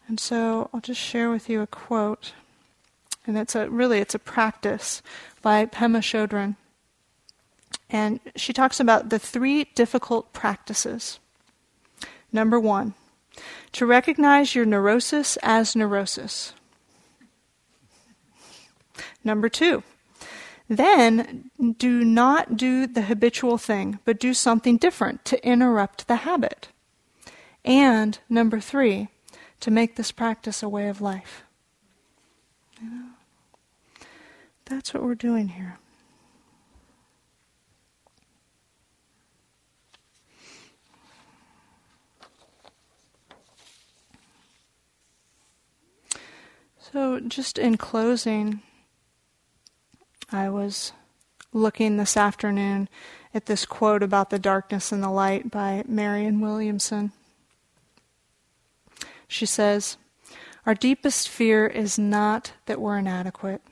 And 0.08 0.18
so 0.20 0.68
I'll 0.72 0.80
just 0.80 1.00
share 1.00 1.30
with 1.30 1.48
you 1.48 1.62
a 1.62 1.66
quote, 1.66 2.32
and 3.26 3.38
it's 3.38 3.54
a 3.54 3.70
really 3.70 3.98
it's 3.98 4.14
a 4.14 4.18
practice 4.18 5.02
by 5.40 5.64
Pema 5.66 6.00
Chodron, 6.00 6.56
and 7.88 8.20
she 8.36 8.52
talks 8.52 8.80
about 8.80 9.10
the 9.10 9.18
three 9.18 9.64
difficult 9.74 10.32
practices. 10.32 11.18
Number 12.32 12.58
one, 12.58 12.94
to 13.72 13.86
recognize 13.86 14.54
your 14.54 14.64
neurosis 14.64 15.36
as 15.42 15.76
neurosis. 15.76 16.52
Number 19.24 19.48
two, 19.48 19.82
then 20.68 21.50
do 21.78 22.04
not 22.04 22.56
do 22.56 22.86
the 22.86 23.02
habitual 23.02 23.58
thing, 23.58 23.98
but 24.04 24.18
do 24.18 24.34
something 24.34 24.76
different 24.76 25.24
to 25.26 25.46
interrupt 25.46 26.08
the 26.08 26.16
habit. 26.16 26.68
And 27.64 28.18
number 28.28 28.58
three, 28.60 29.08
to 29.62 29.70
make 29.70 29.94
this 29.94 30.10
practice 30.10 30.60
a 30.60 30.68
way 30.68 30.88
of 30.88 31.00
life. 31.00 31.44
You 32.82 32.90
know? 32.90 33.08
That's 34.64 34.92
what 34.92 35.04
we're 35.04 35.14
doing 35.14 35.48
here. 35.50 35.78
So, 46.80 47.20
just 47.20 47.56
in 47.56 47.76
closing, 47.76 48.62
I 50.32 50.50
was 50.50 50.92
looking 51.52 51.98
this 51.98 52.16
afternoon 52.16 52.88
at 53.32 53.46
this 53.46 53.64
quote 53.64 54.02
about 54.02 54.30
the 54.30 54.40
darkness 54.40 54.90
and 54.90 55.04
the 55.04 55.08
light 55.08 55.52
by 55.52 55.84
Marianne 55.86 56.40
Williamson. 56.40 57.12
She 59.32 59.46
says, 59.46 59.96
Our 60.66 60.74
deepest 60.74 61.26
fear 61.26 61.66
is 61.66 61.98
not 61.98 62.52
that 62.66 62.80
we're 62.80 62.98
inadequate. 62.98 63.62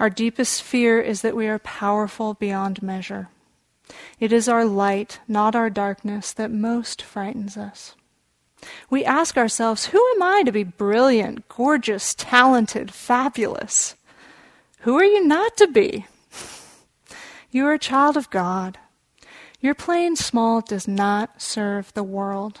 Our 0.00 0.08
deepest 0.08 0.62
fear 0.62 0.98
is 0.98 1.20
that 1.20 1.36
we 1.36 1.46
are 1.46 1.58
powerful 1.58 2.32
beyond 2.32 2.82
measure. 2.82 3.28
It 4.18 4.32
is 4.32 4.48
our 4.48 4.64
light, 4.64 5.20
not 5.28 5.54
our 5.54 5.68
darkness, 5.68 6.32
that 6.32 6.50
most 6.50 7.02
frightens 7.02 7.58
us. 7.58 7.94
We 8.88 9.04
ask 9.04 9.36
ourselves, 9.36 9.86
who 9.86 9.98
am 10.14 10.22
I 10.22 10.42
to 10.44 10.52
be 10.52 10.64
brilliant, 10.64 11.48
gorgeous, 11.48 12.14
talented, 12.14 12.94
fabulous? 12.94 13.94
Who 14.80 14.96
are 14.96 15.04
you 15.04 15.26
not 15.26 15.58
to 15.58 15.66
be? 15.66 16.06
You 17.50 17.66
are 17.66 17.74
a 17.74 17.78
child 17.78 18.16
of 18.16 18.30
God. 18.30 18.78
Your 19.60 19.74
playing 19.74 20.16
small 20.16 20.62
does 20.62 20.88
not 20.88 21.42
serve 21.42 21.92
the 21.92 22.02
world. 22.02 22.60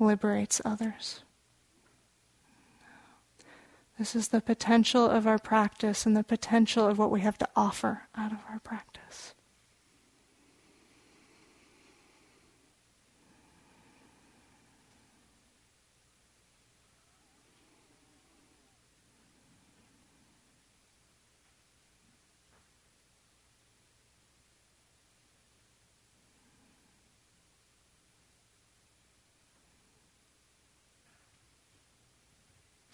liberates 0.00 0.60
others. 0.64 1.20
This 3.98 4.16
is 4.16 4.28
the 4.28 4.40
potential 4.40 5.04
of 5.04 5.26
our 5.26 5.38
practice 5.38 6.06
and 6.06 6.16
the 6.16 6.24
potential 6.24 6.86
of 6.86 6.98
what 6.98 7.10
we 7.10 7.20
have 7.20 7.36
to 7.38 7.48
offer 7.54 8.08
out 8.16 8.32
of 8.32 8.38
our 8.50 8.58
practice. 8.60 8.89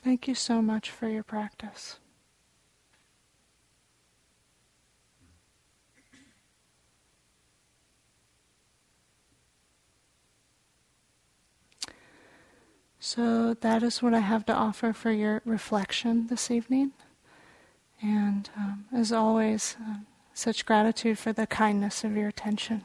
Thank 0.07 0.29
you 0.29 0.37
so 0.37 0.63
much 0.63 0.89
for 0.89 1.09
your 1.09 1.25
practice. 1.25 1.99
So 13.01 13.55
that 13.55 13.83
is 13.83 14.01
what 14.01 14.15
I 14.15 14.21
have 14.21 14.47
to 14.47 14.53
offer 14.55 14.93
for 14.93 15.11
your 15.11 15.43
reflection 15.45 16.29
this 16.29 16.53
evening. 16.53 16.93
And 18.01 18.49
um, 18.57 18.85
as 18.93 19.11
always, 19.11 19.75
um, 19.81 20.07
such 20.33 20.65
gratitude 20.65 21.19
for 21.19 21.33
the 21.33 21.49
kindness 21.49 22.05
of 22.05 22.17
your 22.17 22.29
attention. 22.29 22.85